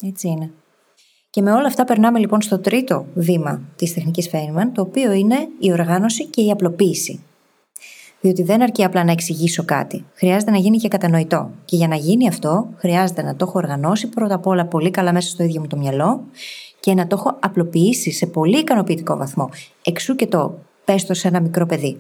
Έτσι 0.03 0.29
είναι. 0.29 0.51
Και 1.31 1.43
με 1.43 1.53
όλα 1.53 1.67
αυτά 1.67 1.85
περνάμε 1.85 2.19
λοιπόν 2.19 2.41
στο 2.43 2.59
τρίτο 2.59 3.07
βήμα 3.15 3.61
της 3.77 3.95
τεχνικής 3.95 4.31
Feynman, 4.33 4.71
το 4.75 4.81
οποίο 4.81 5.13
είναι 5.13 5.49
η 5.59 5.73
οργάνωση 5.73 6.27
και 6.27 6.43
η 6.43 6.51
απλοποίηση. 6.51 7.23
Διότι 8.21 8.43
δεν 8.43 8.63
αρκεί 8.63 8.85
απλά 8.85 9.05
να 9.05 9.13
εξηγήσω 9.13 9.65
κάτι. 9.65 10.05
Χρειάζεται 10.15 10.51
να 10.51 10.57
γίνει 10.57 10.77
και 10.77 10.89
κατανοητό. 10.89 11.51
Και 11.65 11.77
για 11.77 11.89
να 11.89 11.97
γίνει 11.97 12.29
αυτό, 12.29 12.69
χρειάζεται 12.77 13.23
να 13.23 13.37
το 13.37 13.45
έχω 13.49 13.59
οργανώσει 13.59 14.07
πρώτα 14.07 14.35
απ' 14.35 14.47
όλα 14.47 14.65
πολύ 14.65 14.91
καλά 14.91 15.13
μέσα 15.13 15.29
στο 15.29 15.43
ίδιο 15.43 15.61
μου 15.61 15.67
το 15.67 15.77
μυαλό 15.77 16.23
και 16.81 16.95
να 16.95 17.07
το 17.07 17.17
έχω 17.19 17.37
απλοποιήσει 17.41 18.13
σε 18.13 18.27
πολύ 18.27 18.59
ικανοποιητικό 18.59 19.17
βαθμό. 19.17 19.51
Εξού 19.83 20.17
και 20.17 20.27
το 20.27 20.59
πέστο 20.85 21.15
σε 21.15 21.29
ένα 21.29 21.41
μικρό 21.41 21.67
παιδί. 21.67 21.99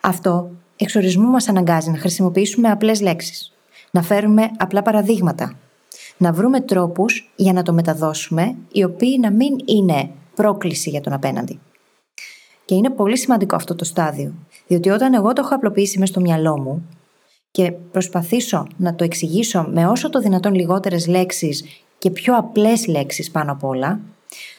Αυτό 0.00 0.50
εξορισμού 0.76 1.30
μας 1.30 1.48
αναγκάζει 1.48 1.90
να 1.90 1.98
χρησιμοποιήσουμε 1.98 2.70
απλές 2.70 3.00
λέξεις. 3.00 3.52
Να 3.90 4.02
φέρουμε 4.02 4.50
απλά 4.56 4.82
παραδείγματα. 4.82 5.56
Να 6.16 6.32
βρούμε 6.32 6.60
τρόπους 6.60 7.32
για 7.36 7.52
να 7.52 7.62
το 7.62 7.72
μεταδώσουμε, 7.72 8.54
οι 8.72 8.84
οποίοι 8.84 9.18
να 9.20 9.30
μην 9.30 9.56
είναι 9.64 10.10
πρόκληση 10.34 10.90
για 10.90 11.00
τον 11.00 11.12
απέναντι. 11.12 11.60
Και 12.64 12.74
είναι 12.74 12.90
πολύ 12.90 13.18
σημαντικό 13.18 13.56
αυτό 13.56 13.74
το 13.74 13.84
στάδιο. 13.84 14.34
Διότι 14.66 14.90
όταν 14.90 15.14
εγώ 15.14 15.32
το 15.32 15.42
έχω 15.44 15.54
απλοποιήσει 15.54 15.98
μέσα 15.98 16.12
στο 16.12 16.20
μυαλό 16.20 16.60
μου 16.60 16.88
και 17.50 17.72
προσπαθήσω 17.72 18.66
να 18.76 18.94
το 18.94 19.04
εξηγήσω 19.04 19.66
με 19.72 19.86
όσο 19.86 20.10
το 20.10 20.20
δυνατόν 20.20 20.54
λιγότερες 20.54 21.06
λέξεις 21.06 21.64
και 21.98 22.10
πιο 22.10 22.36
απλές 22.36 22.86
λέξεις 22.86 23.30
πάνω 23.30 23.52
απ' 23.52 23.64
όλα, 23.64 24.00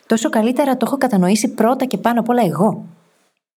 τόσο 0.08 0.30
καλύτερα 0.30 0.78
το 0.78 0.86
έχω 0.88 0.98
κατανοήσει 0.98 1.48
πρώτα 1.48 1.86
και 1.86 1.98
πάνω 1.98 2.20
απ' 2.20 2.30
όλα 2.30 2.44
εγώ. 2.46 2.86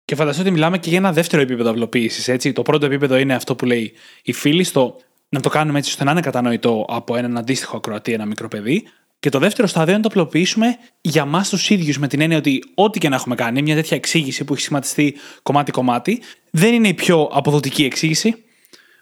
Και 0.04 0.14
φανταστείτε 0.14 0.48
ότι 0.48 0.56
μιλάμε 0.56 0.78
και 0.78 0.88
για 0.88 0.98
ένα 0.98 1.12
δεύτερο 1.12 1.42
επίπεδο 1.42 1.70
απλοποίησης. 1.70 2.28
Έτσι. 2.28 2.52
Το 2.52 2.62
πρώτο 2.62 2.86
επίπεδο 2.86 3.16
είναι 3.16 3.34
αυτό 3.34 3.56
που 3.56 3.64
λέει 3.64 3.92
η 4.22 4.32
φίλη, 4.32 4.64
στο 4.64 4.96
να 5.28 5.40
το 5.40 5.48
κάνουμε 5.48 5.78
έτσι 5.78 5.90
ώστε 5.90 6.04
να 6.04 6.10
είναι 6.10 6.20
κατανοητό 6.20 6.84
από 6.88 7.16
έναν 7.16 7.38
αντίστοιχο 7.38 7.76
ακροατή, 7.76 8.12
ένα 8.12 8.26
μικρό 8.26 8.48
παιδί. 8.48 8.84
Και 9.20 9.28
το 9.28 9.38
δεύτερο 9.38 9.68
στάδιο 9.68 9.94
είναι 9.94 10.02
να 10.02 10.08
το 10.08 10.20
απλοποιήσουμε 10.20 10.76
για 11.00 11.22
εμά 11.22 11.42
τους 11.50 11.70
ίδιους, 11.70 11.98
με 11.98 12.08
την 12.08 12.20
έννοια 12.20 12.38
ότι 12.38 12.62
ό,τι 12.74 12.98
και 12.98 13.08
να 13.08 13.16
έχουμε 13.16 13.34
κάνει, 13.34 13.62
μια 13.62 13.74
τέτοια 13.74 13.96
εξήγηση 13.96 14.44
που 14.44 14.52
έχει 14.52 14.62
σχηματιστεί 14.62 15.14
κομμάτι-κομμάτι, 15.42 16.22
δεν 16.50 16.74
είναι 16.74 16.88
η 16.88 16.94
πιο 16.94 17.28
αποδοτική 17.32 17.84
εξήγηση. 17.84 18.44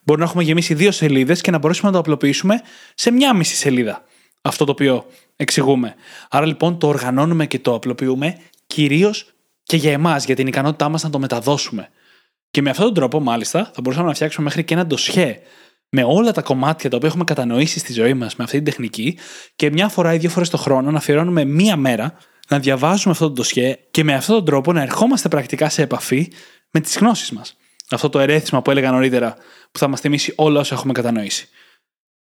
Μπορεί 0.05 0.21
να 0.21 0.27
έχουμε 0.27 0.43
γεμίσει 0.43 0.75
δύο 0.75 0.91
σελίδες 0.91 1.41
και 1.41 1.51
να 1.51 1.59
μπορέσουμε 1.59 1.87
να 1.87 1.93
το 1.93 2.01
απλοποιήσουμε 2.01 2.61
σε 2.95 3.11
μια 3.11 3.35
μισή 3.35 3.57
σελίδα. 3.57 4.05
Αυτό 4.43 4.65
το 4.65 4.73
οποίο 4.73 5.07
εξηγούμε. 5.37 5.95
Άρα 6.31 6.47
λοιπόν 6.47 6.79
το 6.79 6.87
οργανώνουμε 6.87 7.47
και 7.47 7.59
το 7.59 7.75
απλοποιούμε 7.75 8.39
κυρίως 8.67 9.35
και 9.63 9.77
για 9.77 9.93
εμάς, 9.93 10.25
για 10.25 10.35
την 10.35 10.47
ικανότητά 10.47 10.89
μας 10.89 11.03
να 11.03 11.11
το 11.11 11.19
μεταδώσουμε. 11.19 11.89
Και 12.51 12.63
με 12.63 12.71
αυτόν 12.71 12.85
τον 12.85 12.95
τρόπο, 12.95 13.21
μάλιστα, 13.21 13.71
θα 13.75 13.81
μπορούσαμε 13.81 14.09
να 14.09 14.15
φτιάξουμε 14.15 14.45
μέχρι 14.45 14.65
και 14.65 14.75
ένα 14.75 14.87
ντοσιέ 14.87 15.39
με 15.97 16.05
όλα 16.05 16.33
τα 16.33 16.43
κομμάτια 16.43 16.91
τα 16.91 16.97
οποία 16.97 17.09
έχουμε 17.09 17.25
κατανοήσει 17.25 17.79
στη 17.79 17.93
ζωή 17.93 18.15
μας 18.15 18.37
με 18.37 18.45
αυτή 18.45 18.57
την 18.57 18.65
τεχνική 18.65 19.19
και 19.57 19.71
μια 19.71 19.89
φορά 19.89 20.15
ή 20.15 20.19
δύο 20.19 20.31
φορές 20.31 20.51
το 20.51 20.57
χρόνο 20.57 20.91
να 20.91 20.99
αφιερώνουμε 20.99 21.45
μία 21.45 21.77
μέρα 21.77 22.15
να 22.49 22.59
διαβάζουμε 22.59 23.13
αυτό 23.13 23.27
το 23.27 23.33
ντοσιέ 23.33 23.79
και 23.91 24.05
με 24.05 24.15
αυτόν 24.15 24.35
τον 24.37 24.45
τρόπο 24.45 24.73
να 24.73 24.83
ερχόμαστε 24.83 25.29
πρακτικά 25.29 25.69
σε 25.69 25.83
επαφή 25.83 26.33
με 26.71 26.81
τις 26.81 26.99
γνώσεις 26.99 27.31
μας. 27.31 27.57
Αυτό 27.91 28.09
το 28.09 28.19
ερέθισμα 28.19 28.63
που 28.63 28.71
έλεγα 28.71 28.91
νωρίτερα 28.91 29.37
που 29.73 29.79
θα 29.79 29.89
μας 29.89 30.01
θυμίσει 30.01 30.33
όλα 30.37 30.61
όσα 30.61 30.75
έχουμε 30.75 30.93
κατανοήσει. 30.93 31.49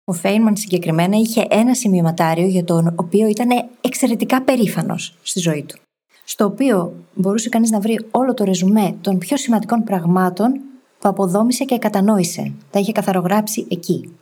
Ο 0.03 0.13
Φέινμαν 0.13 0.55
συγκεκριμένα 0.55 1.17
είχε 1.17 1.45
ένα 1.49 1.75
σημειωματάριο 1.75 2.47
για 2.47 2.63
τον 2.63 2.93
οποίο 2.95 3.27
ήταν 3.27 3.49
εξαιρετικά 3.81 4.41
περήφανος 4.41 5.15
στη 5.21 5.39
ζωή 5.39 5.63
του. 5.67 5.77
Στο 6.23 6.45
οποίο 6.45 6.93
μπορούσε 7.13 7.49
κανείς 7.49 7.69
να 7.69 7.79
βρει 7.79 7.99
όλο 8.11 8.33
το 8.33 8.43
ρεζουμέ 8.43 8.95
των 9.01 9.17
πιο 9.17 9.37
σημαντικών 9.37 9.83
πραγμάτων 9.83 10.51
που 10.99 11.09
αποδόμησε 11.09 11.65
και 11.65 11.77
κατανόησε. 11.77 12.53
Τα 12.71 12.79
είχε 12.79 12.91
καθαρογράψει 12.91 13.65
εκεί. 13.69 14.17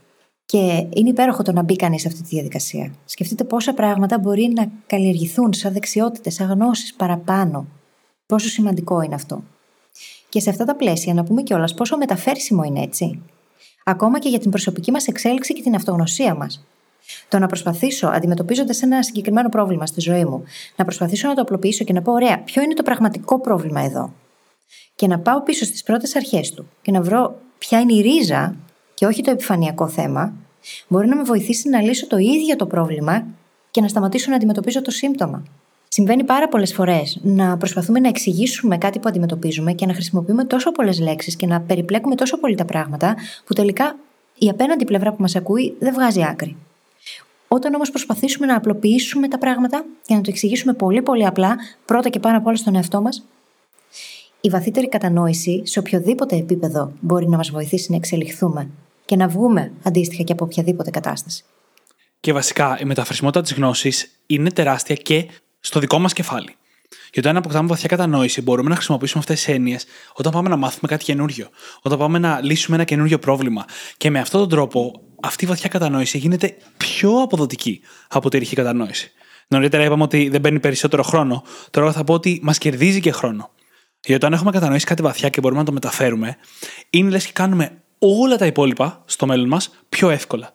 Και 0.45 0.87
είναι 0.93 1.09
υπέροχο 1.09 1.43
το 1.43 1.51
να 1.51 1.63
μπει 1.63 1.75
κανείς 1.75 2.01
σε 2.01 2.07
αυτή 2.07 2.21
τη 2.21 2.27
διαδικασία. 2.27 2.91
Σκεφτείτε 3.05 3.43
πόσα 3.43 3.73
πράγματα 3.73 4.19
μπορεί 4.19 4.51
να 4.55 4.71
καλλιεργηθούν 4.87 5.53
σαν 5.53 5.73
δεξιότητες, 5.73 6.33
σαν 6.33 6.47
γνώσεις 6.47 6.93
παραπάνω. 6.93 7.65
Πόσο 8.25 8.47
σημαντικό 8.47 9.01
είναι 9.01 9.15
αυτό. 9.15 9.43
Και 10.29 10.39
σε 10.39 10.49
αυτά 10.49 10.65
τα 10.65 10.75
πλαίσια 10.75 11.13
να 11.13 11.23
πούμε 11.23 11.41
κιόλας 11.41 11.73
πόσο 11.73 11.97
μεταφέρσιμο 11.97 12.63
είναι 12.63 12.81
έτσι. 12.81 13.21
Ακόμα 13.83 14.19
και 14.19 14.29
για 14.29 14.39
την 14.39 14.51
προσωπική 14.51 14.91
μας 14.91 15.07
εξέλιξη 15.07 15.53
και 15.53 15.61
την 15.61 15.75
αυτογνωσία 15.75 16.35
μας. 16.35 16.65
Το 17.29 17.39
να 17.39 17.47
προσπαθήσω, 17.47 18.07
αντιμετωπίζοντας 18.07 18.81
ένα 18.81 19.03
συγκεκριμένο 19.03 19.49
πρόβλημα 19.49 19.85
στη 19.85 20.01
ζωή 20.01 20.25
μου, 20.25 20.43
να 20.75 20.83
προσπαθήσω 20.83 21.27
να 21.27 21.33
το 21.33 21.41
απλοποιήσω 21.41 21.83
και 21.83 21.93
να 21.93 22.01
πω: 22.01 22.11
Ωραία, 22.11 22.39
ποιο 22.39 22.61
είναι 22.61 22.73
το 22.73 22.83
πραγματικό 22.83 23.39
πρόβλημα 23.39 23.81
εδώ; 23.81 24.13
Και 24.95 25.07
να 25.07 25.19
πάω 25.19 25.41
πίσω 25.41 25.65
στις 25.65 25.83
πρώτες 25.83 26.15
αρχές 26.15 26.51
του 26.51 26.67
και 26.81 26.91
να 26.91 27.01
βρω 27.01 27.39
ποια 27.57 27.79
είναι 27.79 27.93
η 27.93 28.01
ρίζα 28.01 28.55
και 28.93 29.05
όχι 29.05 29.21
το 29.21 29.31
επιφανειακό 29.31 29.87
θέμα, 29.87 30.33
μπορεί 30.87 31.07
να 31.07 31.15
με 31.15 31.23
βοηθήσει 31.23 31.69
να 31.69 31.81
λύσω 31.81 32.07
το 32.07 32.17
ίδιο 32.17 32.55
το 32.55 32.65
πρόβλημα 32.65 33.25
και 33.71 33.81
να 33.81 33.87
σταματήσω 33.87 34.29
να 34.29 34.35
αντιμετωπίζω 34.35 34.81
το 34.81 34.91
σύμπτωμα. 34.91 35.43
Συμβαίνει 35.87 36.23
πάρα 36.23 36.47
πολλές 36.47 36.73
φορές 36.73 37.19
να 37.21 37.57
προσπαθούμε 37.57 37.99
να 37.99 38.07
εξηγήσουμε 38.07 38.77
κάτι 38.77 38.99
που 38.99 39.09
αντιμετωπίζουμε 39.09 39.73
και 39.73 39.85
να 39.85 39.93
χρησιμοποιούμε 39.93 40.43
τόσο 40.43 40.71
πολλές 40.71 40.99
λέξεις 40.99 41.35
και 41.35 41.45
να 41.45 41.61
περιπλέκουμε 41.61 42.15
τόσο 42.15 42.37
πολύ 42.37 42.55
τα 42.55 42.65
πράγματα, 42.65 43.15
που 43.45 43.53
τελικά 43.53 43.95
η 44.37 44.49
απέναντι 44.49 44.85
πλευρά 44.85 45.11
που 45.11 45.21
μας 45.21 45.35
ακούει 45.35 45.75
δεν 45.79 45.93
βγάζει 45.93 46.23
άκρη. 46.23 46.55
Όταν 47.47 47.73
όμως 47.73 47.89
προσπαθήσουμε 47.89 48.47
να 48.47 48.55
απλοποιήσουμε 48.55 49.27
τα 49.27 49.37
πράγματα 49.37 49.85
και 50.05 50.13
να 50.13 50.21
το 50.21 50.29
εξηγήσουμε 50.29 50.73
πολύ 50.73 51.01
πολύ 51.01 51.25
απλά, 51.25 51.55
πρώτα 51.85 52.09
και 52.09 52.19
πάνω 52.19 52.37
απ' 52.37 52.45
όλα 52.45 52.55
στον 52.55 52.75
εαυτό 52.75 53.01
μας, 53.01 53.25
η 54.41 54.49
βαθύτερη 54.49 54.89
κατανόηση 54.89 55.61
σε 55.65 55.79
οποιοδήποτε 55.79 56.35
επίπεδο 56.35 56.91
μπορεί 56.99 57.27
να 57.27 57.37
μας 57.37 57.49
βοηθήσει 57.49 57.91
να 57.91 57.95
εξελιχθούμε 57.95 58.69
και 59.05 59.15
να 59.15 59.27
βγούμε 59.27 59.71
αντίστοιχα 59.83 60.23
και 60.23 60.31
από 60.31 60.45
οποιαδήποτε 60.45 60.89
κατάσταση. 60.89 61.43
Και 62.19 62.33
βασικά 62.33 62.79
η 62.81 62.85
μεταφρασιμότητα 62.85 63.41
της 63.41 63.53
γνώσης 63.53 64.19
είναι 64.25 64.51
τεράστια 64.51 64.95
και 64.95 65.27
στο 65.59 65.79
δικό 65.79 65.99
μας 65.99 66.13
κεφάλι. 66.13 66.55
Γιατί 67.03 67.19
όταν 67.19 67.37
αποκτάμε 67.37 67.67
βαθιά 67.67 67.87
κατανόηση, 67.87 68.41
μπορούμε 68.41 68.69
να 68.69 68.75
χρησιμοποιήσουμε 68.75 69.19
αυτές 69.19 69.43
τις 69.43 69.53
έννοιες 69.53 69.85
όταν 70.13 70.31
πάμε 70.31 70.49
να 70.49 70.55
μάθουμε 70.55 70.87
κάτι 70.87 71.03
καινούριο, 71.03 71.47
όταν 71.81 71.97
πάμε 71.97 72.19
να 72.19 72.41
λύσουμε 72.41 72.75
ένα 72.75 72.85
καινούριο 72.85 73.19
πρόβλημα. 73.19 73.65
Και 73.97 74.09
με 74.09 74.19
αυτόν 74.19 74.39
τον 74.39 74.49
τρόπο, 74.49 75.01
αυτή 75.21 75.45
η 75.45 75.47
βαθιά 75.47 75.69
κατανόηση 75.69 76.17
γίνεται 76.17 76.57
πιο 76.77 77.21
αποδοτική 77.21 77.81
από 78.07 78.29
τη 78.29 78.37
ρηχή 78.37 78.55
κατανόηση. 78.55 79.11
Νωρίτερα 79.47 79.83
είπαμε 79.83 80.03
ότι 80.03 80.29
δεν 80.29 80.41
παίρνει 80.41 80.59
περισσότερο 80.59 81.03
χρόνο, 81.03 81.43
τώρα 81.71 81.91
θα 81.91 82.03
πω 82.03 82.13
ότι 82.13 82.39
μας 82.43 82.57
κερδίζει 82.57 82.99
και 82.99 83.11
χρόνο. 83.11 83.51
Γιατί 84.01 84.13
όταν 84.13 84.33
έχουμε 84.33 84.51
κατανοήσει 84.51 84.85
κάτι 84.85 85.01
βαθιά 85.01 85.29
και 85.29 85.41
μπορούμε 85.41 85.59
να 85.59 85.65
το 85.65 85.71
μεταφέρουμε, 85.71 86.37
είναι 86.89 87.09
λες 87.09 87.25
και 87.25 87.31
κάνουμε 87.31 87.81
όλα 87.99 88.37
τα 88.37 88.45
υπόλοιπα 88.45 89.03
στο 89.05 89.25
μέλλον 89.25 89.47
μας 89.47 89.69
πιο 89.89 90.09
εύκολα. 90.09 90.53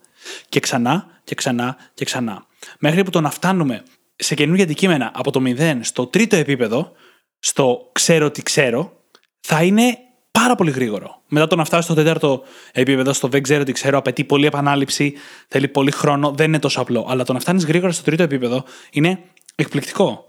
Και 0.49 0.61
ξανά 0.61 1.07
και 1.25 1.35
ξανά 1.35 1.77
και 1.95 2.05
ξανά. 2.05 2.47
Μέχρι 2.79 3.05
που 3.05 3.11
το 3.11 3.21
να 3.21 3.31
φτάνουμε 3.31 3.83
σε 4.17 4.35
καινούργια 4.35 4.65
αντικείμενα 4.65 5.11
από 5.15 5.31
το 5.31 5.43
0 5.45 5.79
στο 5.81 6.07
τρίτο 6.07 6.37
επίπεδο, 6.37 6.93
στο 7.39 7.89
ξέρω 7.93 8.31
τι 8.31 8.43
ξέρω, 8.43 8.93
θα 9.41 9.63
είναι 9.63 9.99
πάρα 10.31 10.55
πολύ 10.55 10.71
γρήγορο. 10.71 11.21
Μετά 11.29 11.47
το 11.47 11.57
να 11.57 11.65
φτάσει 11.65 11.83
στο 11.83 11.95
τέταρτο 11.95 12.43
επίπεδο, 12.73 13.13
στο 13.13 13.29
δεν 13.29 13.43
ξέρω 13.43 13.65
τι 13.65 13.73
ξέρω, 13.73 13.99
απαιτεί 13.99 14.25
πολλή 14.25 14.47
επανάληψη, 14.47 15.15
θέλει 15.49 15.69
πολύ 15.69 15.91
χρόνο, 15.91 16.31
δεν 16.31 16.47
είναι 16.47 16.59
τόσο 16.59 16.81
απλό. 16.81 17.07
Αλλά 17.09 17.25
το 17.25 17.33
να 17.33 17.41
φτάνεις 17.41 17.65
γρήγορα 17.65 17.93
στο 17.93 18.03
τρίτο 18.03 18.23
επίπεδο 18.23 18.65
είναι 18.93 19.19
εκπληκτικό. 19.55 20.25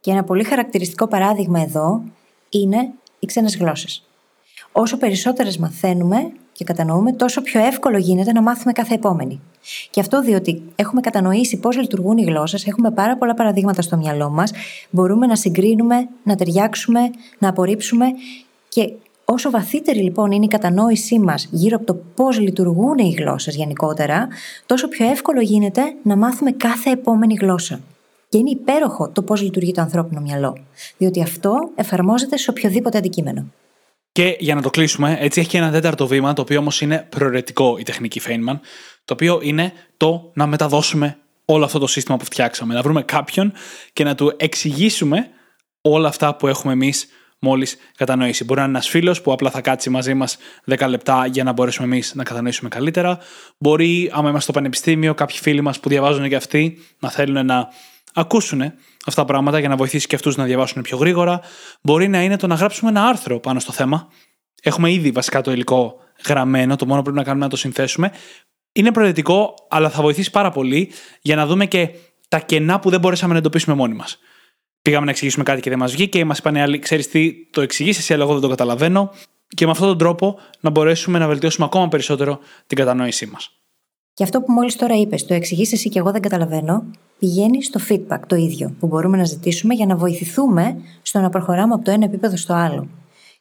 Και 0.00 0.10
ένα 0.10 0.24
πολύ 0.24 0.44
χαρακτηριστικό 0.44 1.08
παράδειγμα 1.08 1.60
εδώ 1.60 2.02
είναι 2.52 2.92
οι 3.18 3.26
ξένες 3.26 3.56
γλώσσες. 3.56 4.06
Όσο 4.72 4.96
περισσότερες 4.96 5.58
μαθαίνουμε 5.58 6.32
και 6.52 6.64
κατανοούμε, 6.64 7.12
τόσο 7.12 7.42
πιο 7.42 7.60
εύκολο 7.60 7.98
γίνεται 7.98 8.32
να 8.32 8.42
μάθουμε 8.42 8.72
κάθε 8.72 8.94
επόμενη. 8.94 9.40
Και 9.90 10.00
αυτό 10.00 10.20
διότι 10.22 10.62
έχουμε 10.76 11.00
κατανοήσει 11.00 11.56
πώς 11.56 11.76
λειτουργούν 11.76 12.18
οι 12.18 12.22
γλώσσες, 12.22 12.66
έχουμε 12.66 12.90
πάρα 12.90 13.16
πολλά 13.16 13.34
παραδείγματα 13.34 13.82
στο 13.82 13.96
μυαλό 13.96 14.30
μας, 14.30 14.52
μπορούμε 14.90 15.26
να 15.26 15.36
συγκρίνουμε, 15.36 16.08
να 16.24 16.34
ταιριάξουμε, 16.34 17.00
να 17.38 17.48
απορρίψουμε 17.48 18.06
και 18.68 18.92
όσο 19.24 19.50
βαθύτερη 19.50 19.98
λοιπόν 19.98 20.30
είναι 20.30 20.44
η 20.44 20.48
κατανόησή 20.48 21.18
μας 21.18 21.48
γύρω 21.50 21.76
από 21.76 21.86
το 21.86 21.94
πώς 22.14 22.40
λειτουργούν 22.40 22.98
οι 22.98 23.14
γλώσσες 23.18 23.56
γενικότερα, 23.56 24.28
τόσο 24.66 24.88
πιο 24.88 25.06
εύκολο 25.06 25.40
γίνεται 25.40 25.82
να 26.02 26.16
μάθουμε 26.16 26.50
κάθε 26.50 26.90
επόμενη 26.90 27.34
γλώσσα. 27.34 27.80
Και 28.32 28.38
είναι 28.38 28.50
υπέροχο 28.50 29.10
το 29.10 29.22
πώς 29.22 29.42
λειτουργεί 29.42 29.72
το 29.72 29.80
ανθρώπινο 29.80 30.20
μυαλό. 30.20 30.56
Διότι 30.96 31.22
αυτό 31.22 31.54
εφαρμόζεται 31.74 32.36
σε 32.36 32.50
οποιοδήποτε 32.50 32.98
αντικείμενο. 32.98 33.52
Και 34.12 34.36
για 34.38 34.54
να 34.54 34.62
το 34.62 34.70
κλείσουμε, 34.70 35.16
έτσι 35.20 35.40
έχει 35.40 35.48
και 35.48 35.58
ένα 35.58 35.70
τέταρτο 35.70 36.06
βήμα, 36.06 36.32
το 36.32 36.42
οποίο 36.42 36.58
όμως 36.58 36.80
είναι 36.80 37.06
προαιρετικό 37.08 37.76
η 37.78 37.82
τεχνική 37.82 38.20
Feynman, 38.26 38.58
το 39.04 39.12
οποίο 39.12 39.40
είναι 39.42 39.72
το 39.96 40.30
να 40.34 40.46
μεταδώσουμε 40.46 41.18
όλο 41.44 41.64
αυτό 41.64 41.78
το 41.78 41.86
σύστημα 41.86 42.16
που 42.16 42.24
φτιάξαμε. 42.24 42.74
Να 42.74 42.82
βρούμε 42.82 43.02
κάποιον 43.02 43.52
και 43.92 44.04
να 44.04 44.14
του 44.14 44.32
εξηγήσουμε 44.36 45.28
όλα 45.80 46.08
αυτά 46.08 46.36
που 46.36 46.46
έχουμε 46.46 46.72
εμείς 46.72 47.06
μόλις 47.38 47.76
κατανοήσει. 47.96 48.44
Μπορεί 48.44 48.60
να 48.60 48.66
είναι 48.66 48.74
ένας 48.76 48.88
φίλος 48.88 49.22
που 49.22 49.32
απλά 49.32 49.50
θα 49.50 49.60
κάτσει 49.60 49.90
μαζί 49.90 50.14
μας 50.14 50.36
10 50.66 50.88
λεπτά 50.88 51.26
για 51.26 51.44
να 51.44 51.52
μπορέσουμε 51.52 51.86
εμείς 51.86 52.14
να 52.14 52.22
κατανοήσουμε 52.22 52.68
καλύτερα. 52.68 53.18
Μπορεί, 53.58 54.10
άμα 54.12 54.22
είμαστε 54.22 54.40
στο 54.40 54.52
πανεπιστήμιο, 54.52 55.14
κάποιοι 55.14 55.36
φίλοι 55.36 55.60
μας 55.60 55.80
που 55.80 55.88
διαβάζουν 55.88 56.28
και 56.28 56.36
αυτοί 56.36 56.78
να 56.98 57.10
θέλουν 57.10 57.46
να 57.46 57.68
ακούσουν 58.14 58.60
αυτά 59.06 59.20
τα 59.20 59.24
πράγματα 59.24 59.58
για 59.58 59.68
να 59.68 59.76
βοηθήσει 59.76 60.06
και 60.06 60.14
αυτούς 60.14 60.36
να 60.36 60.44
διαβάσουν 60.44 60.82
πιο 60.82 60.96
γρήγορα. 60.96 61.40
Μπορεί 61.82 62.08
να 62.08 62.22
είναι 62.22 62.36
το 62.36 62.46
να 62.46 62.54
γράψουμε 62.54 62.90
ένα 62.90 63.04
άρθρο 63.04 63.40
πάνω 63.40 63.60
στο 63.60 63.72
θέμα. 63.72 64.08
Έχουμε 64.62 64.92
ήδη 64.92 65.10
βασικά 65.10 65.40
το 65.40 65.52
υλικό 65.52 65.96
γραμμένο, 66.26 66.76
το 66.76 66.86
μόνο 66.86 66.96
που 66.98 67.02
πρέπει 67.02 67.18
να 67.18 67.24
κάνουμε 67.24 67.44
να 67.44 67.50
το 67.50 67.56
συνθέσουμε. 67.56 68.12
Είναι 68.72 68.92
προαιρετικό, 68.92 69.54
αλλά 69.68 69.90
θα 69.90 70.02
βοηθήσει 70.02 70.30
πάρα 70.30 70.50
πολύ 70.50 70.90
για 71.20 71.36
να 71.36 71.46
δούμε 71.46 71.66
και 71.66 71.90
τα 72.28 72.38
κενά 72.38 72.80
που 72.80 72.90
δεν 72.90 73.00
μπορέσαμε 73.00 73.32
να 73.32 73.38
εντοπίσουμε 73.38 73.76
μόνοι 73.76 73.94
μας. 73.94 74.18
Πήγαμε 74.82 75.04
να 75.04 75.10
εξηγήσουμε 75.10 75.44
κάτι 75.44 75.60
και 75.60 75.70
δεν 75.70 75.78
μας 75.78 75.92
βγήκε 75.92 76.18
και 76.18 76.24
μας 76.24 76.38
είπαν 76.38 76.54
οι 76.54 76.62
άλλοι, 76.62 76.78
ξέρεις 76.78 77.08
τι, 77.08 77.46
το 77.50 77.60
εξηγήσει 77.60 77.98
εσύ, 77.98 78.12
αλλά 78.14 78.22
εγώ 78.22 78.32
δεν 78.32 78.42
το 78.42 78.48
καταλαβαίνω. 78.48 79.10
Και 79.48 79.64
με 79.64 79.70
αυτόν 79.70 79.88
τον 79.88 79.98
τρόπο 79.98 80.38
να 80.60 80.70
μπορέσουμε 80.70 81.18
να 81.18 81.26
βελτιώσουμε 81.26 81.66
ακόμα 81.66 81.88
περισσότερο 81.88 82.38
την 82.66 82.76
κατανόησή 82.76 83.26
μας. 83.26 83.50
Και 84.14 84.22
αυτό 84.22 84.40
που 84.40 84.52
μόλις 84.52 84.76
τώρα 84.76 84.94
είπες, 84.94 85.26
το 85.26 85.34
εξηγήσει 85.34 85.74
εσύ 85.74 85.88
και 85.88 85.98
εγώ 85.98 86.10
δεν 86.10 86.20
καταλαβαίνω, 86.20 86.84
πηγαίνει 87.22 87.62
στο 87.62 87.80
feedback 87.88 88.20
το 88.26 88.36
ίδιο 88.36 88.74
που 88.78 88.86
μπορούμε 88.86 89.16
να 89.16 89.24
ζητήσουμε 89.24 89.74
για 89.74 89.86
να 89.86 89.96
βοηθηθούμε 89.96 90.76
στο 91.02 91.20
να 91.20 91.30
προχωράμε 91.30 91.74
από 91.74 91.84
το 91.84 91.90
ένα 91.90 92.04
επίπεδο 92.04 92.36
στο 92.36 92.54
άλλο. 92.54 92.88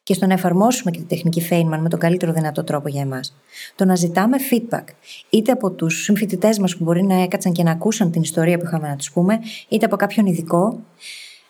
Και 0.03 0.13
στο 0.13 0.25
να 0.25 0.33
εφαρμόσουμε 0.33 0.91
και 0.91 0.97
τη 0.97 1.05
τεχνική 1.05 1.47
Feynman 1.49 1.77
με 1.79 1.89
τον 1.89 1.99
καλύτερο 1.99 2.31
δυνατό 2.31 2.63
τρόπο 2.63 2.89
για 2.89 3.01
εμάς. 3.01 3.35
Το 3.75 3.85
να 3.85 3.95
ζητάμε 3.95 4.37
feedback, 4.51 4.83
είτε 5.29 5.51
από 5.51 5.71
τους 5.71 6.03
συμφοιτητές 6.03 6.59
μας 6.59 6.77
που 6.77 6.83
μπορεί 6.83 7.03
να 7.03 7.21
έκατσαν 7.21 7.51
και 7.51 7.63
να 7.63 7.71
ακούσαν 7.71 8.11
την 8.11 8.21
ιστορία 8.21 8.57
που 8.57 8.65
είχαμε 8.65 8.87
να 8.87 8.95
τους 8.95 9.11
πούμε, 9.11 9.39
είτε 9.67 9.85
από 9.85 9.95
κάποιον 9.95 10.25
ειδικό. 10.25 10.79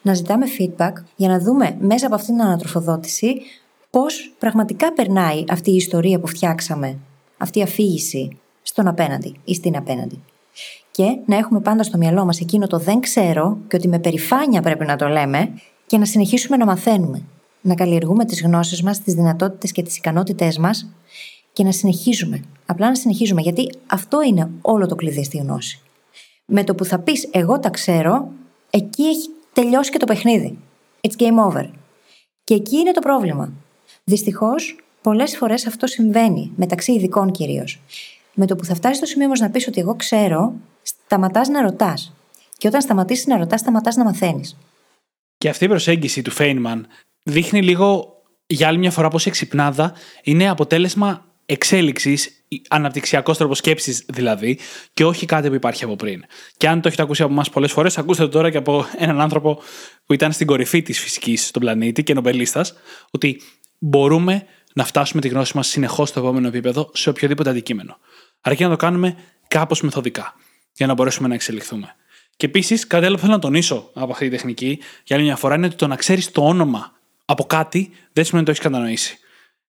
Να 0.01 0.13
ζητάμε 0.13 0.45
feedback 0.59 0.93
για 1.15 1.27
να 1.27 1.39
δούμε 1.39 1.77
μέσα 1.79 2.05
από 2.05 2.15
αυτήν 2.15 2.35
την 2.35 2.43
ανατροφοδότηση 2.43 3.41
πώς 3.89 4.33
πραγματικά 4.39 4.93
περνάει 4.93 5.43
αυτή 5.49 5.71
η 5.71 5.75
ιστορία 5.75 6.19
που 6.19 6.27
φτιάξαμε, 6.27 6.97
αυτή 7.37 7.59
η 7.59 7.61
αφήγηση 7.61 8.37
στον 8.61 8.87
απέναντι 8.87 9.35
ή 9.43 9.53
στην 9.53 9.77
απέναντι. 9.77 10.21
Και 10.91 11.17
να 11.25 11.37
έχουμε 11.37 11.59
πάντα 11.59 11.83
στο 11.83 11.97
μυαλό 11.97 12.25
μας 12.25 12.39
εκείνο 12.39 12.67
το 12.67 12.77
δεν 12.77 12.99
ξέρω 12.99 13.57
και 13.67 13.75
ότι 13.75 13.87
με 13.87 13.99
περηφάνεια 13.99 14.61
πρέπει 14.61 14.85
να 14.85 14.95
το 14.95 15.07
λέμε 15.07 15.53
και 15.85 15.97
να 15.97 16.05
συνεχίσουμε 16.05 16.57
να 16.57 16.65
μαθαίνουμε. 16.65 17.23
Να 17.61 17.75
καλλιεργούμε 17.75 18.25
τις 18.25 18.41
γνώσεις 18.41 18.81
μας, 18.83 19.01
τις 19.01 19.13
δυνατότητες 19.13 19.71
και 19.71 19.83
τις 19.83 19.97
ικανότητές 19.97 20.57
μας 20.57 20.89
και 21.53 21.63
να 21.63 21.71
συνεχίζουμε. 21.71 22.43
Απλά 22.65 22.87
να 22.87 22.95
συνεχίζουμε, 22.95 23.41
γιατί 23.41 23.69
αυτό 23.87 24.21
είναι 24.21 24.49
όλο 24.61 24.87
το 24.87 24.95
κλειδί 24.95 25.23
στη 25.23 25.37
γνώση. 25.37 25.81
Με 26.45 26.63
το 26.63 26.75
που 26.75 26.85
θα 26.85 26.99
πεις 26.99 27.29
Εγώ 27.31 27.59
τα 27.59 27.69
ξέρω, 27.69 28.27
εκεί 28.69 29.03
έχει 29.03 29.29
τελειώσει 29.53 29.91
και 29.91 29.97
το 29.97 30.05
παιχνίδι. 30.05 30.57
It's 31.01 31.21
game 31.21 31.51
over. 31.51 31.65
Και 32.43 32.53
εκεί 32.53 32.77
είναι 32.77 32.91
το 32.91 33.01
πρόβλημα. 33.01 33.51
Δυστυχώς, 34.03 34.75
Πολλές 35.01 35.37
φορές 35.37 35.67
αυτό 35.67 35.87
συμβαίνει, 35.87 36.51
μεταξύ 36.55 36.91
ειδικών 36.91 37.31
κυρίως. 37.31 37.81
Με 38.33 38.45
το 38.45 38.55
που 38.55 38.65
θα 38.65 38.75
φτάσεις 38.75 38.97
στο 38.97 39.05
σημείο 39.05 39.25
όμως 39.25 39.39
να 39.39 39.49
πεις 39.49 39.67
ότι 39.67 39.79
εγώ 39.79 39.95
ξέρω, 39.95 40.53
σταματάς 41.11 41.47
να 41.47 41.61
ρωτάς. 41.61 42.13
Και 42.57 42.67
όταν 42.67 42.81
σταματήσεις 42.81 43.25
να 43.25 43.37
ρωτάς, 43.37 43.59
σταματάς 43.59 43.95
να 43.95 44.03
μαθαίνεις. 44.03 44.57
Και 45.37 45.49
αυτή 45.49 45.65
η 45.65 45.67
προσέγγιση 45.67 46.21
του 46.21 46.31
Φέινμαν 46.31 46.87
δείχνει 47.23 47.61
λίγο 47.61 48.15
για 48.45 48.67
άλλη 48.67 48.77
μια 48.77 48.91
φορά 48.91 49.07
πω 49.07 49.17
η 49.19 49.23
εξυπνάδα 49.25 49.93
είναι 50.23 50.49
αποτέλεσμα 50.49 51.25
εξέλιξης, 51.45 52.45
αναπτυξιακός 52.69 53.37
τρόπος 53.37 53.57
σκέψης 53.57 54.05
δηλαδή, 54.07 54.59
και 54.93 55.05
όχι 55.05 55.25
κάτι 55.25 55.49
που 55.49 55.53
υπάρχει 55.53 55.83
από 55.83 55.95
πριν. 55.95 56.23
Και 56.57 56.67
αν 56.67 56.81
το 56.81 56.87
έχετε 56.87 57.03
ακούσει 57.03 57.23
από 57.23 57.31
εμάς 57.31 57.49
πολλές 57.49 57.71
φορές, 57.71 57.97
ακούστε 57.97 58.23
το 58.23 58.29
τώρα 58.29 58.49
και 58.49 58.57
από 58.57 58.85
έναν 58.97 59.21
άνθρωπο 59.21 59.59
που 60.05 60.13
ήταν 60.13 60.31
στην 60.31 60.47
κορυφή 60.47 60.81
της 60.81 60.99
φυσικής 60.99 61.47
στον 61.47 61.61
πλανήτη 61.61 62.03
και 62.03 62.13
νομπελίστας, 62.13 62.73
ότι 63.11 63.41
μπορούμε 63.79 64.45
να 64.73 64.83
φτάσουμε 64.83 65.21
τη 65.21 65.27
γνώση 65.27 65.55
μας 65.55 65.67
συνεχώς 65.67 66.09
στο 66.09 66.19
επόμενο 66.19 66.47
επίπεδο 66.47 66.91
σε 66.93 67.09
οποιοδήποτε 67.09 67.49
αντικείμενο. 67.49 67.97
Αρκεί 68.41 68.63
να 68.63 68.69
το 68.69 68.75
κάνουμε 68.75 69.15
κάπως 69.47 69.81
μεθοδικά, 69.81 70.35
για 70.73 70.87
να 70.87 70.93
μπορέσουμε 70.93 71.27
να 71.27 71.33
εξελιχθούμε. 71.33 71.95
Και 72.35 72.45
επίσης, 72.45 72.87
κάτι 72.87 73.05
άλλο 73.05 73.15
που 73.15 73.21
θέλω 73.21 73.33
να 73.33 73.39
τονίσω 73.39 73.89
από 73.93 74.11
αυτή 74.11 74.25
τη 74.25 74.31
τεχνική, 74.31 74.79
για 75.03 75.15
άλλη 75.15 75.25
μια 75.25 75.35
φορά, 75.35 75.55
είναι 75.55 75.65
ότι 75.65 75.75
το 75.75 75.87
να 75.87 75.95
ξέρεις 75.95 76.31
το 76.31 76.45
όνομα 76.45 76.91
από 77.25 77.43
κάτι 77.43 77.91
δεν 78.13 78.25
σημαίνει 78.25 78.43
ότι 78.43 78.45
το 78.45 78.51
έχεις 78.51 78.63
κατανοήσει. 78.63 79.17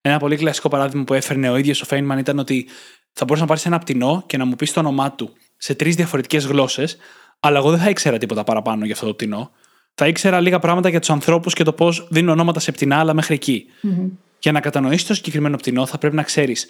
Ένα 0.01 0.19
πολύ 0.19 0.35
κλασικό 0.35 0.69
παράδειγμα 0.69 1.03
που 1.03 1.13
έφερνε 1.13 1.49
ο 1.49 1.57
ίδιος 1.57 1.81
ο 1.81 1.85
Φέινμαν 1.85 2.17
ήταν 2.17 2.39
ότι 2.39 2.67
θα 3.13 3.25
μπορούσες 3.25 3.41
να 3.41 3.47
πάρεις 3.47 3.65
ένα 3.65 3.79
πτηνό 3.79 4.23
και 4.27 4.37
να 4.37 4.45
μου 4.45 4.55
πεις 4.55 4.73
το 4.73 4.79
όνομά 4.79 5.11
του 5.11 5.33
σε 5.57 5.75
τρεις 5.75 5.95
διαφορετικές 5.95 6.45
γλώσσες, 6.45 6.97
αλλά 7.39 7.57
εγώ 7.57 7.69
δεν 7.69 7.79
θα 7.79 7.89
ήξερα 7.89 8.17
τίποτα 8.17 8.43
παραπάνω 8.43 8.85
για 8.85 8.93
αυτό 8.93 9.05
το 9.05 9.13
πτηνό. 9.13 9.51
Θα 9.95 10.07
ήξερα 10.07 10.39
λίγα 10.39 10.59
πράγματα 10.59 10.89
για 10.89 10.99
τους 10.99 11.09
ανθρώπους 11.09 11.53
και 11.53 11.63
το 11.63 11.73
πώς 11.73 12.07
δίνουν 12.09 12.29
ονόματα 12.29 12.59
σε 12.59 12.71
πτηνά, 12.71 12.99
αλλά 12.99 13.13
μέχρι 13.13 13.33
εκεί. 13.33 13.65
Mm-hmm. 13.83 14.09
Για 14.39 14.51
να 14.51 14.59
κατανοήσεις 14.59 15.07
το 15.07 15.13
συγκεκριμένο 15.13 15.57
πτηνό, 15.57 15.85
θα 15.85 15.97
πρέπει 15.97 16.15
να 16.15 16.23
ξέρεις 16.23 16.67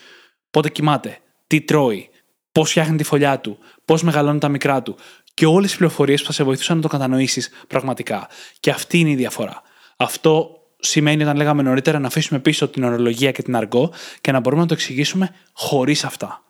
πότε 0.52 0.70
κοιμάται, 0.70 1.18
τι 1.48 1.62
τρώει, 1.62 2.10
πώς 2.54 2.70
φτιάχνει 2.70 2.98
τη 2.98 3.04
φωλιά 3.04 3.40
του, 3.40 3.58
πώς 3.86 4.04
μεγαλώνει 4.04 4.40
τα 4.40 4.50
μικρά 4.50 4.82
του 4.82 4.96
και 5.34 5.46
όλες 5.46 5.70
τις 5.70 5.78
πληροφορίες 5.78 6.20
που 6.20 6.28
θα 6.28 6.34
σε 6.34 6.44
βοηθούσαν 6.44 6.76
να 6.76 6.82
το 6.82 6.88
κατανοήσεις 6.88 7.50
πραγματικά. 7.68 8.28
Και 8.60 8.70
αυτή 8.70 9.00
είναι 9.00 9.10
η 9.10 9.16
διαφορά. 9.16 9.62
Αυτό 9.98 10.50
σημαίνει 10.80 11.24
όταν 11.24 11.36
λέγαμε 11.36 11.62
νωρίτερα 11.62 12.00
να 12.00 12.08
αφήσουμε 12.08 12.40
πίσω 12.40 12.68
την 12.68 12.84
ορολογία 12.84 13.32
και 13.32 13.42
την 13.42 13.56
αργό 13.56 13.94
και 14.22 14.32
να 14.32 14.40
μπορούμε 14.40 14.62
να 14.62 14.68
το 14.68 14.74
εξηγήσουμε 14.74 15.36
χωρίς 15.54 16.04
αυτά. 16.04 16.44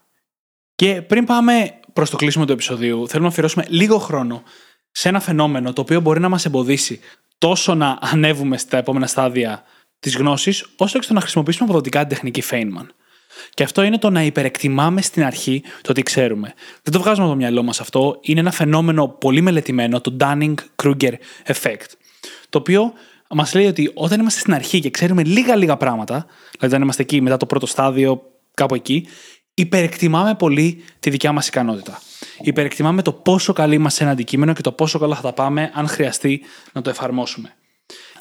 Και 0.75 1.01
πριν 1.01 1.25
πάμε 1.25 1.79
προς 1.93 2.09
το 2.09 2.15
κλείσιμο 2.15 2.45
του 2.45 2.51
επεισοδίου, 2.51 3.07
θέλουμε 3.07 3.27
να 3.27 3.27
αφιερώσουμε 3.27 3.65
λίγο 3.67 3.97
χρόνο 3.97 4.43
σε 4.91 5.09
ένα 5.09 5.19
φαινόμενο 5.19 5.73
το 5.73 5.81
οποίο 5.81 5.99
μπορεί 5.99 6.19
να 6.19 6.29
μας 6.29 6.45
εμποδίσει 6.45 6.99
τόσο 7.37 7.75
να 7.75 7.97
ανέβουμε 8.01 8.57
στα 8.57 8.77
επόμενα 8.77 9.07
στάδια 9.07 9.63
της 9.99 10.15
γνώσης, 10.15 10.65
όσο 10.77 10.97
και 10.97 11.03
στο 11.03 11.13
να 11.13 11.21
χρησιμοποιήσουμε 11.21 11.65
αποδοτικά 11.65 11.99
την 11.99 12.09
τεχνική 12.09 12.43
Feynman. 12.49 12.87
Και 13.49 13.63
αυτό 13.63 13.83
είναι 13.83 13.97
το 13.97 14.09
να 14.09 14.23
υπερεκτιμάμε 14.23 15.01
στην 15.01 15.23
αρχή 15.23 15.63
το 15.81 15.93
τι 15.93 16.01
ξέρουμε. 16.01 16.53
Δεν 16.83 16.93
το 16.93 16.99
βγάζουμε 16.99 17.25
από 17.25 17.33
το 17.33 17.39
μυαλό 17.39 17.63
μας 17.63 17.79
αυτό. 17.79 18.17
Είναι 18.21 18.39
ένα 18.39 18.51
φαινόμενο 18.51 19.07
πολύ 19.07 19.41
μελετημένο, 19.41 20.01
το 20.01 20.15
Dunning-Kruger 20.19 21.13
effect. 21.45 21.87
Το 22.49 22.57
οποίο 22.57 22.93
μας 23.29 23.53
λέει 23.53 23.65
ότι 23.65 23.91
όταν 23.93 24.19
είμαστε 24.19 24.39
στην 24.39 24.53
αρχή 24.53 24.79
και 24.79 24.89
ξέρουμε 24.89 25.23
λίγα-λίγα 25.23 25.77
πράγματα, 25.77 26.25
δηλαδή 26.51 26.65
όταν 26.67 26.81
είμαστε 26.81 27.01
εκεί 27.01 27.21
μετά 27.21 27.37
το 27.37 27.45
πρώτο 27.45 27.65
στάδιο, 27.65 28.21
κάπου 28.53 28.75
εκεί, 28.75 29.07
υπερεκτιμάμε 29.53 30.35
πολύ 30.35 30.83
τη 30.99 31.09
δικιά 31.09 31.31
μας 31.31 31.47
ικανότητα. 31.47 32.01
Υπερεκτιμάμε 32.41 33.01
το 33.01 33.13
πόσο 33.13 33.53
καλή 33.53 33.75
είμαστε 33.75 33.97
σε 33.97 34.03
ένα 34.03 34.11
αντικείμενο 34.11 34.53
και 34.53 34.61
το 34.61 34.71
πόσο 34.71 34.99
καλά 34.99 35.15
θα 35.15 35.21
τα 35.21 35.33
πάμε 35.33 35.71
αν 35.73 35.87
χρειαστεί 35.87 36.41
να 36.71 36.81
το 36.81 36.89
εφαρμόσουμε. 36.89 37.53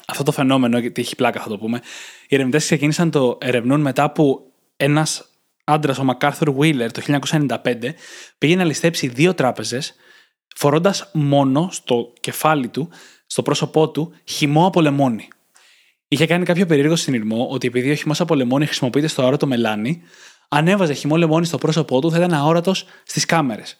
Αυτό 0.07 0.23
το 0.23 0.31
φαινόμενο, 0.31 0.79
γιατί 0.79 1.01
έχει 1.01 1.15
πλάκα 1.15 1.41
θα 1.41 1.49
το 1.49 1.57
πούμε, 1.57 1.81
οι 2.27 2.35
ερευνητές 2.35 2.63
ξεκίνησαν 2.63 3.11
το 3.11 3.37
ερευνούν 3.41 3.81
μετά 3.81 4.11
που 4.11 4.52
ένας 4.83 5.29
άντρας, 5.63 5.97
ο 5.97 6.03
Μακάρθουρ 6.03 6.51
Βίλερ, 6.51 6.91
το 6.91 7.01
1995, 7.01 7.95
πήγε 8.37 8.55
να 8.55 8.63
ληστέψει 8.63 9.07
δύο 9.07 9.33
τράπεζες, 9.33 9.93
φορώντας 10.55 11.09
μόνο 11.13 11.69
στο 11.71 12.13
κεφάλι 12.19 12.67
του 12.67 12.89
στο 13.25 13.41
πρόσωπό 13.41 13.89
του 13.89 14.13
χυμό 14.23 14.65
από 14.65 14.81
λεμόνι. 14.81 15.27
Είχε 16.07 16.25
κάνει 16.25 16.45
κάποιο 16.45 16.65
περίεργο 16.65 16.95
συνειρμό 16.95 17.47
ότι 17.49 17.67
επειδή 17.67 17.91
ο 17.91 17.95
χυμός 17.95 18.21
από 18.21 18.35
λεμόνι 18.35 18.65
χρησιμοποιείται 18.65 19.07
στο 19.07 19.21
αόρατο 19.21 19.47
μελάνι, 19.47 20.01
αν 20.47 20.67
έβαζε 20.67 20.93
χυμό 20.93 21.15
λεμόνι 21.15 21.45
στο 21.45 21.57
πρόσωπό 21.57 22.01
του 22.01 22.11
θα 22.11 22.17
ήταν 22.17 22.33
αόρατος 22.33 22.85
στις 23.03 23.25
κάμερες. 23.25 23.79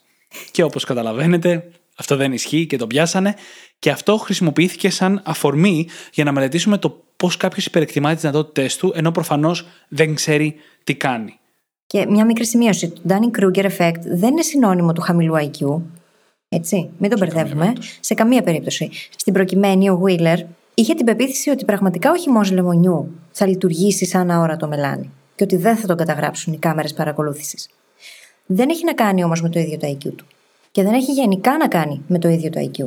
Και 0.50 0.62
όπως 0.62 0.84
καταλαβαίνετε, 0.84 1.70
αυτό 1.96 2.16
δεν 2.16 2.32
ισχύει 2.32 2.66
και 2.66 2.76
το 2.76 2.86
πιάσανε, 2.86 3.34
και 3.78 3.90
αυτό 3.90 4.16
χρησιμοποιήθηκε 4.16 4.90
σαν 4.90 5.22
αφορμή 5.24 5.88
για 6.12 6.24
να 6.24 6.32
μελετήσουμε 6.32 6.78
το 6.78 7.03
πώς 7.16 7.36
κάποιος 7.36 7.66
υπερεκτιμά 7.66 8.12
τις 8.12 8.20
δυνατότητέ 8.20 8.68
του, 8.78 8.92
ενώ 8.96 9.10
προφανώς 9.10 9.66
δεν 9.88 10.14
ξέρει 10.14 10.54
τι 10.84 10.94
κάνει. 10.94 11.38
Και 11.86 12.06
μια 12.08 12.24
μικρή 12.24 12.46
σημείωση. 12.46 12.88
Το 12.88 13.00
Dunning-Kruger 13.08 13.64
effect 13.64 14.00
δεν 14.04 14.30
είναι 14.30 14.42
συνώνυμο 14.42 14.92
του 14.92 15.00
χαμηλού 15.00 15.34
IQ. 15.34 15.82
Έτσι, 16.48 16.90
μην 16.98 17.10
τον 17.10 17.18
μπερδεύουμε. 17.18 17.72
Σε 18.00 18.14
καμία 18.14 18.42
περίπτωση. 18.42 18.90
Στην 19.16 19.32
προκειμένη, 19.32 19.90
ο 19.90 20.02
Wheeler 20.04 20.38
είχε 20.74 20.94
την 20.94 21.06
πεποίθηση 21.06 21.50
ότι 21.50 21.64
πραγματικά 21.64 22.10
ο 22.10 22.16
χυμός 22.16 22.50
λεμονιού 22.50 23.10
θα 23.30 23.46
λειτουργήσει 23.46 24.06
σαν 24.06 24.30
αόρατο 24.30 24.68
μελάνι 24.68 25.10
και 25.34 25.44
ότι 25.44 25.56
δεν 25.56 25.76
θα 25.76 25.86
τον 25.86 25.96
καταγράψουν 25.96 26.52
οι 26.52 26.58
κάμερες 26.58 26.92
παρακολούθησης. 26.92 27.68
Δεν 28.46 28.68
έχει 28.68 28.84
να 28.84 28.94
κάνει 28.94 29.24
όμως 29.24 29.42
με 29.42 29.48
το 29.48 29.58
ίδιο 29.58 29.78
το 29.78 29.88
IQ 29.88 30.12
του. 30.16 30.26
Και 30.70 30.82
δεν 30.82 30.94
έχει 30.94 31.12
γενικά 31.12 31.56
να 31.56 31.68
κάνει 31.68 32.02
με 32.06 32.18
το 32.18 32.28
ίδιο 32.28 32.50
το 32.50 32.70
IQ. 32.72 32.86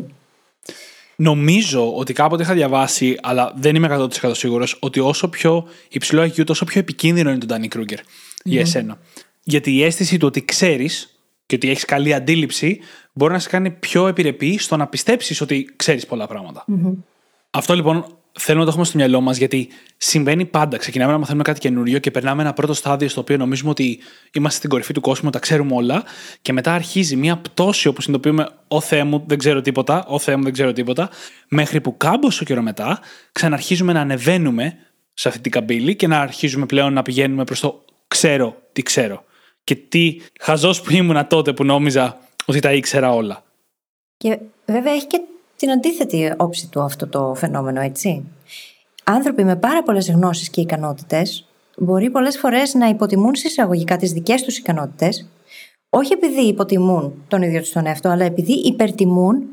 Νομίζω 1.19 1.95
ότι 1.95 2.13
κάποτε 2.13 2.43
είχα 2.43 2.53
διαβάσει, 2.53 3.17
αλλά 3.21 3.53
δεν 3.55 3.75
είμαι 3.75 4.07
100% 4.21 4.31
σίγουρος, 4.31 4.77
ότι 4.79 4.99
όσο 4.99 5.27
πιο 5.27 5.67
υψηλό 5.89 6.23
IQ, 6.23 6.45
τόσο 6.45 6.65
πιο 6.65 6.79
επικίνδυνο 6.79 7.29
είναι 7.29 7.45
το 7.45 7.55
Danny 7.55 7.77
Kruger 7.77 7.99
για 8.43 8.61
εσένα. 8.61 8.99
Γιατί 9.43 9.71
η 9.71 9.83
αίσθηση 9.83 10.17
του 10.17 10.27
ότι 10.27 10.45
ξέρεις 10.45 11.19
και 11.45 11.55
ότι 11.55 11.69
έχεις 11.69 11.85
καλή 11.85 12.13
αντίληψη 12.13 12.79
μπορεί 13.13 13.33
να 13.33 13.39
σε 13.39 13.49
κάνει 13.49 13.71
πιο 13.71 14.07
επιρρεπή 14.07 14.57
στο 14.57 14.77
να 14.77 14.87
πιστέψεις 14.87 15.41
ότι 15.41 15.73
ξέρεις 15.75 16.05
πολλά 16.05 16.27
Αυτό 17.49 17.75
λοιπόν 17.75 18.17
θέλουμε 18.39 18.63
να 18.63 18.69
το 18.69 18.71
έχουμε 18.71 18.85
στο 18.85 18.97
μυαλό 18.97 19.21
μας 19.21 19.37
γιατί 19.37 19.67
συμβαίνει 19.97 20.45
πάντα. 20.45 20.77
Ξεκινάμε 20.77 21.11
να 21.11 21.17
μαθαίνουμε 21.17 21.43
κάτι 21.43 21.59
καινούριο 21.59 21.99
και 21.99 22.11
περνάμε 22.11 22.41
ένα 22.41 22.53
πρώτο 22.53 22.73
στάδιο 22.73 23.09
στο 23.09 23.21
οποίο 23.21 23.37
νομίζουμε 23.37 23.69
ότι 23.69 23.99
είμαστε 24.33 24.57
στην 24.57 24.69
κορυφή 24.69 24.93
του 24.93 25.01
κόσμου, 25.01 25.29
τα 25.29 25.39
ξέρουμε 25.39 25.75
όλα. 25.75 26.03
Και 26.41 26.53
μετά 26.53 26.73
αρχίζει 26.73 27.15
μια 27.15 27.37
πτώση 27.37 27.87
όπου 27.87 28.01
συνειδητοποιούμε, 28.01 28.49
Ω 28.67 28.81
Θεέ 28.81 29.03
μου, 29.03 29.23
δεν 29.27 29.37
ξέρω 29.37 29.61
τίποτα, 29.61 30.05
Ω 30.07 30.19
Θεέ 30.19 30.35
μου, 30.35 30.43
δεν 30.43 30.53
ξέρω 30.53 30.73
τίποτα. 30.73 31.09
Μέχρι 31.47 31.81
που 31.81 31.97
κάμποσο 31.97 32.45
καιρό 32.45 32.61
μετά 32.61 32.99
ξαναρχίζουμε 33.31 33.93
να 33.93 34.01
ανεβαίνουμε 34.01 34.77
σε 35.13 35.27
αυτή 35.27 35.41
την 35.41 35.51
καμπύλη 35.51 35.95
και 35.95 36.07
να 36.07 36.19
αρχίζουμε 36.19 36.65
πλέον 36.65 36.93
να 36.93 37.01
πηγαίνουμε 37.01 37.43
προς 37.43 37.59
το 37.59 37.85
ξέρω 38.07 38.61
τι 38.71 38.81
ξέρω. 38.81 39.23
Και 39.63 39.75
τι 39.75 40.17
χαζός 40.39 40.81
που 40.81 40.91
ήμουνα 40.93 41.27
τότε 41.27 41.53
που 41.53 41.63
νόμιζα 41.63 42.17
ότι 42.45 42.59
τα 42.59 42.73
ήξερα 42.73 43.13
όλα. 43.13 43.43
Και 44.17 44.39
βέβαια 44.65 44.93
έχει 44.93 45.07
και 45.07 45.21
την 45.57 45.71
αντίθετη 45.71 46.33
όψη 46.37 46.69
του 46.69 46.81
αυτό 46.81 47.07
το 47.07 47.33
φαινόμενο, 47.35 47.81
έτσι. 47.81 48.23
Άνθρωποι 49.03 49.43
με 49.43 49.55
πάρα 49.55 49.83
πολλές 49.83 50.11
γνώσεις 50.11 50.49
και 50.49 50.61
ικανότητες 50.61 51.47
μπορεί 51.77 52.09
πολλές 52.09 52.37
φορές 52.37 52.73
να 52.73 52.87
υποτιμούν 52.87 53.35
συσσαγωγικά 53.35 53.97
τις 53.97 54.11
δικές 54.11 54.43
τους 54.43 54.57
ικανότητες, 54.57 55.29
όχι 55.89 56.13
επειδή 56.13 56.41
υποτιμούν 56.41 57.23
τον 57.27 57.41
ίδιο 57.41 57.59
τους 57.59 57.71
τον 57.71 57.85
εαυτό, 57.85 58.09
αλλά 58.09 58.25
επειδή 58.25 58.53
υπερτιμούν 58.53 59.43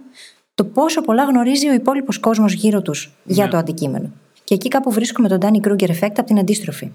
το 0.54 0.64
πόσο 0.64 1.00
πολλά 1.00 1.24
γνωρίζει 1.24 1.68
ο 1.68 1.72
υπόλοιπος 1.72 2.18
κόσμος 2.18 2.52
γύρω 2.52 2.82
τους 2.82 3.14
για 3.24 3.44
ναι. 3.44 3.50
το 3.50 3.56
αντικείμενο. 3.56 4.10
Και 4.44 4.54
εκεί 4.54 4.68
κάπου 4.68 4.90
βρίσκουμε 4.90 5.28
τον 5.28 5.38
Danny 5.42 5.66
Kruger 5.66 5.88
effect 5.88 6.14
από 6.16 6.24
την 6.24 6.38
αντίστροφη. 6.38 6.90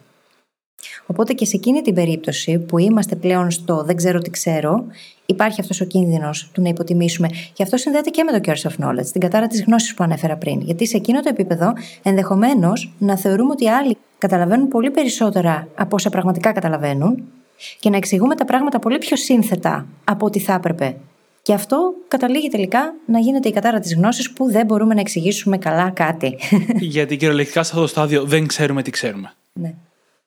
Οπότε 1.12 1.34
και 1.34 1.46
σε 1.46 1.56
εκείνη 1.56 1.82
την 1.82 1.94
περίπτωση 1.94 2.58
που 2.58 2.78
είμαστε 2.78 3.16
πλέον 3.16 3.52
στο 3.52 3.84
δεν 3.84 3.96
ξέρω 3.96 4.20
τι 4.20 4.30
ξέρω, 4.30 4.86
υπάρχει 5.26 5.62
αυτός 5.62 5.82
ο 5.82 5.86
κίνδυνος 5.86 6.50
του 6.54 6.62
να 6.62 6.70
υποτιμήσουμε. 6.70 7.30
Και 7.54 7.64
αυτό 7.64 7.78
συνδέεται 7.78 8.10
και 8.10 8.24
με 8.24 8.40
το 8.40 8.52
curse 8.52 8.70
of 8.70 8.86
knowledge, 8.86 9.06
την 9.12 9.22
κατάρα 9.22 9.48
της 9.48 9.64
γνώσης 9.64 9.94
που 9.94 10.04
ανέφερα 10.04 10.36
πριν. 10.36 10.62
Γιατί 10.62 10.88
σε 10.88 10.98
εκείνο 10.98 11.22
το 11.22 11.30
επίπεδο 11.30 11.74
ενδεχομένως 12.04 12.94
να 12.98 13.18
θεωρούμε 13.18 13.52
ότι 13.52 13.70
άλλοι 13.70 13.98
καταλαβαίνουν 14.18 14.68
πολύ 14.68 14.92
περισσότερα 14.92 15.68
από 15.76 15.96
όσα 15.96 16.10
πραγματικά 16.10 16.52
καταλαβαίνουν 16.52 17.24
και 17.80 17.90
να 17.90 17.98
εξηγούμε 17.98 18.36
τα 18.36 18.46
πράγματα 18.46 18.80
πολύ 18.80 18.98
πιο 18.98 19.18
σύνθετα 19.18 19.88
από 20.04 20.26
ό,τι 20.26 20.40
θα 20.40 20.54
έπρεπε. 20.54 20.96
Και 21.42 21.54
αυτό 21.54 21.94
καταλήγει 22.08 22.50
τελικά 22.50 22.94
να 23.06 23.20
γίνεται 23.20 23.50
η 23.50 23.52
κατάρα 23.52 23.80
της 23.80 23.96
γνώσης 23.96 24.32
που 24.32 24.52
δεν 24.52 24.66
μπορούμε 24.66 24.94
να 24.94 25.00
εξηγήσουμε 25.00 25.58
καλά 25.58 25.90
κάτι. 25.90 26.38
Γιατί 26.80 27.18
κυριολεκτικά 27.18 27.64
σε 27.64 27.70
αυτό 27.70 27.82
το 27.82 27.88
στάδιο 27.88 28.24
δεν 28.24 28.48
ξέρουμε 28.48 28.82
τι 28.82 28.92
ξέρουμε. 28.92 29.34
Ναι. 29.54 29.74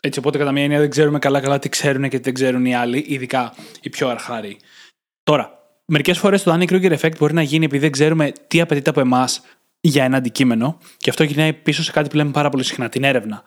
Έτσι, 0.04 0.18
οπότε 0.18 0.38
κατά 0.38 0.52
μία 0.52 0.62
έννοια 0.62 0.78
δεν 0.78 0.90
ξέρουμε 0.90 1.18
καλά-καλά 1.18 1.58
τι 1.58 1.68
ξέρουν 1.68 2.02
και 2.02 2.16
τι 2.16 2.22
δεν 2.22 2.34
ξέρουν 2.34 2.64
οι 2.64 2.74
άλλοι, 2.74 3.04
ειδικά 3.08 3.54
οι 3.80 3.88
πιο 3.88 4.08
αρχάροι. 4.08 4.56
Τώρα, 5.22 5.58
μερικές 5.84 6.18
φορές 6.18 6.42
το 6.42 6.54
Danny 6.54 6.66
Kruger 6.72 6.98
effect 6.98 7.16
μπορεί 7.18 7.34
να 7.34 7.42
γίνει 7.42 7.64
επειδή 7.64 7.82
δεν 7.82 7.90
ξέρουμε 7.90 8.32
τι 8.46 8.60
απαιτείται 8.60 8.90
από 8.90 9.00
εμάς 9.00 9.42
για 9.80 10.04
ένα 10.04 10.16
αντικείμενο, 10.16 10.78
και 10.96 11.10
αυτό 11.10 11.24
γυρνάει 11.24 11.52
πίσω 11.52 11.82
σε 11.82 11.92
κάτι 11.92 12.08
που 12.08 12.16
λέμε 12.16 12.30
πάρα 12.30 12.48
πολύ 12.48 12.64
συχνά, 12.64 12.88
την 12.88 13.04
έρευνα. 13.04 13.42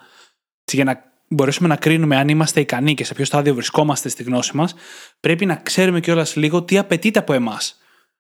Έτσι, 0.61 0.75
για 0.75 0.83
να 0.83 1.03
μπορέσουμε 1.27 1.67
να 1.67 1.75
κρίνουμε 1.75 2.15
αν 2.15 2.27
είμαστε 2.27 2.59
ικανοί 2.59 2.93
και 2.93 3.03
σε 3.03 3.13
ποιο 3.13 3.25
στάδιο 3.25 3.53
βρισκόμαστε 3.53 4.09
στη 4.09 4.23
γνώση 4.23 4.55
μας, 4.55 4.73
πρέπει 5.19 5.45
να 5.45 5.55
ξέρουμε 5.55 5.99
κιόλας 5.99 6.35
λίγο 6.35 6.63
τι 6.63 6.77
απαιτείται 6.77 7.19
από 7.19 7.33
εμάς. 7.33 7.77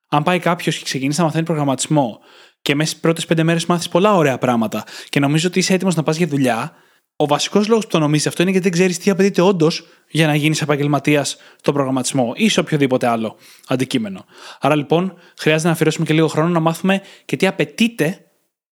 Αν 0.07 0.23
πάει 0.23 0.39
κάποιος 0.39 0.77
και 0.77 0.83
ξεκινήσει 0.83 1.19
να 1.19 1.25
μαθαίνει 1.25 1.45
προγραμματισμό 1.45 2.19
και 2.61 2.75
μέσα 2.75 2.89
στις 2.89 3.01
πρώτες 3.01 3.25
πέντε 3.25 3.43
μέρες 3.43 3.65
μάθεις 3.65 3.89
πολλά 3.89 4.15
ωραία 4.15 4.37
πράγματα 4.37 4.83
και 5.09 5.19
νομίζω 5.19 5.47
ότι 5.47 5.59
είσαι 5.59 5.73
έτοιμος 5.73 5.95
να 5.95 6.03
πας 6.03 6.17
για 6.17 6.27
δουλειά, 6.27 6.75
Ο 7.17 7.25
βασικός 7.25 7.67
λόγος 7.67 7.83
που 7.83 7.91
το 7.91 7.99
νομίζεις 7.99 8.27
αυτό 8.27 8.41
είναι 8.41 8.51
γιατί 8.51 8.69
δεν 8.69 8.77
ξέρεις 8.77 8.97
τι 8.97 9.09
απαιτείται 9.09 9.41
όντως 9.41 9.87
για 10.09 10.27
να 10.27 10.35
γίνεις 10.35 10.61
επαγγελματίας 10.61 11.37
στον 11.59 11.73
προγραμματισμό 11.73 12.33
ή 12.35 12.49
σε 12.49 12.59
οποιοδήποτε 12.59 13.07
άλλο 13.07 13.37
αντικείμενο. 13.67 14.25
Άρα 14.59 14.75
λοιπόν 14.75 15.13
χρειάζεται 15.37 15.67
να 15.67 15.73
αφιερώσουμε 15.73 16.05
και 16.05 16.13
λίγο 16.13 16.27
χρόνο 16.27 16.49
να 16.49 16.59
μάθουμε 16.59 17.01
και 17.25 17.35
τι 17.35 17.47
απαιτείται 17.47 18.25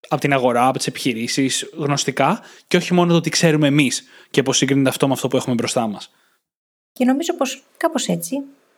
από 0.08 0.22
την 0.22 0.34
αγορά, 0.34 0.68
από 0.68 0.78
τις 0.78 0.88
επιχειρήσεις, 0.88 1.70
γνωστικά 1.78 2.42
και 2.68 2.78
όχι 2.78 2.94
μόνο 2.94 3.14
το 3.14 3.20
τι 3.20 3.30
ξέρουμε 3.30 3.68
εμείς 3.68 4.04
και 4.30 4.44
πώς 4.44 4.58
συγκρίνεται 4.58 4.90
αυτό 4.90 5.08
με 5.08 5.14
αυτό 5.14 5.28
που 5.28 5.38
έχουμε 5.38 5.56
μπροστά 5.56 5.88
μας. 5.88 6.12
Και 6.94 7.06
νομίζω 7.06 7.34
πως 7.34 7.64
κάπως 7.78 8.08
έτσι 8.08 8.36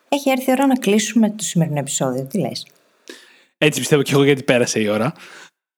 έχει 0.10 0.30
έρθει 0.30 0.50
η 0.50 0.52
ώρα 0.52 0.68
να 0.68 0.76
κλείσουμε 0.76 1.30
το 1.30 1.44
σημερινό 1.44 1.80
επεισόδιο. 1.80 2.26
Τι 2.26 2.40
λες; 2.40 2.66
Έτσι 3.58 3.80
πιστεύω 3.80 4.02
και 4.02 4.12
εγώ 4.14 4.24
γιατί 4.24 4.44
πέρασε 4.44 4.80
η 4.80 4.88
ώρα. 4.88 5.14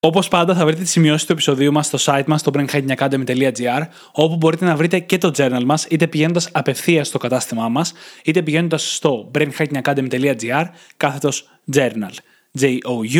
Όπως 0.08 0.28
πάντα, 0.28 0.55
θα 0.55 0.66
βρείτε 0.66 0.82
τις 0.82 0.91
σημειώσεις 0.91 1.26
του 1.26 1.32
επεισοδίου 1.32 1.72
μας 1.72 1.86
στο 1.86 1.97
site 2.01 2.24
μας, 2.28 2.39
στο 2.39 2.51
brainhackingacademy.gr, 2.55 3.82
όπου 4.12 4.36
μπορείτε 4.36 4.66
να 4.66 4.76
βρείτε 4.76 4.99
και 4.99 5.18
το 5.18 5.32
journal 5.38 5.64
μας, 5.66 5.86
είτε 5.89 6.08
πηγαίνοντας 6.08 6.49
απευθείας 6.51 7.08
στο 7.08 7.18
κατάστημά 7.18 7.70
μας, 7.70 7.93
είτε 8.24 8.41
πηγαίνοντας 8.41 8.95
στο 8.95 9.32
brainhackingacademy.gr, 9.36 10.66
κάθετος 10.97 11.49
journal. 11.74 12.12
J-O-U-R-N-A-L. 12.60 13.20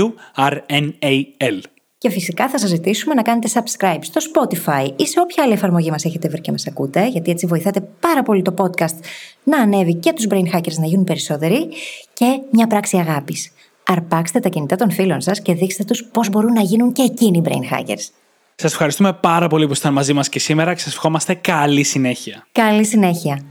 Και 1.98 2.10
φυσικά 2.10 2.50
θα 2.50 2.60
σας 2.60 2.70
ζητήσουμε 2.70 3.14
να 3.14 3.22
κάνετε 3.22 3.50
subscribe 3.54 4.00
στο 4.02 4.22
Spotify 4.34 4.92
ή 4.96 5.08
σε 5.08 5.20
όποια 5.20 5.44
άλλη 5.44 5.54
εφαρμογή 5.54 5.90
μας 5.90 6.06
έχετε 6.06 6.30
βρει 6.30 6.42
και 6.42 6.52
μας 6.52 6.68
ακούτε, 6.68 7.08
γιατί 7.08 7.32
έτσι 7.32 7.46
βοηθάτε 7.46 7.82
πάρα 8.00 8.24
πολύ 8.24 8.42
το 8.42 8.54
podcast 8.58 8.96
να 9.44 9.62
ανέβει 9.62 9.94
και 9.96 10.14
τους 10.14 10.26
brain 10.30 10.56
hackers 10.56 10.78
να 10.78 10.86
γίνουν 10.86 11.04
περισσότεροι 11.04 11.68
και 12.14 12.40
μια 12.52 12.68
πράξη 12.68 12.98
αγάπης 12.98 13.52
αρπάξτε 13.88 14.40
τα 14.40 14.50
κινητά 14.50 14.76
των 14.76 14.92
φίλων 14.92 15.22
σας 15.22 15.42
και 15.42 15.54
δείξτε 15.54 15.84
τους 15.84 16.04
πώς 16.12 16.30
μπορούν 16.30 16.54
να 16.54 16.62
γίνουν 16.62 16.92
και 16.92 17.02
εκείνοι 17.02 17.42
brain 17.46 17.74
hackers. 17.74 18.10
Σας 18.56 18.72
ευχαριστούμε 18.72 19.14
πάρα 19.14 19.48
πολύ 19.48 19.66
που 19.66 19.72
ήσασταν 19.72 19.94
μαζί 19.94 20.14
μας 20.14 20.30
και 20.30 20.40
σήμερα 20.40 20.74
και 20.74 20.80
σας 20.80 20.94
ευχόμαστε 20.94 21.34
καλή 21.34 21.84
συνέχεια. 21.84 22.48
Καλή 22.52 22.86
συνέχεια. 22.86 23.42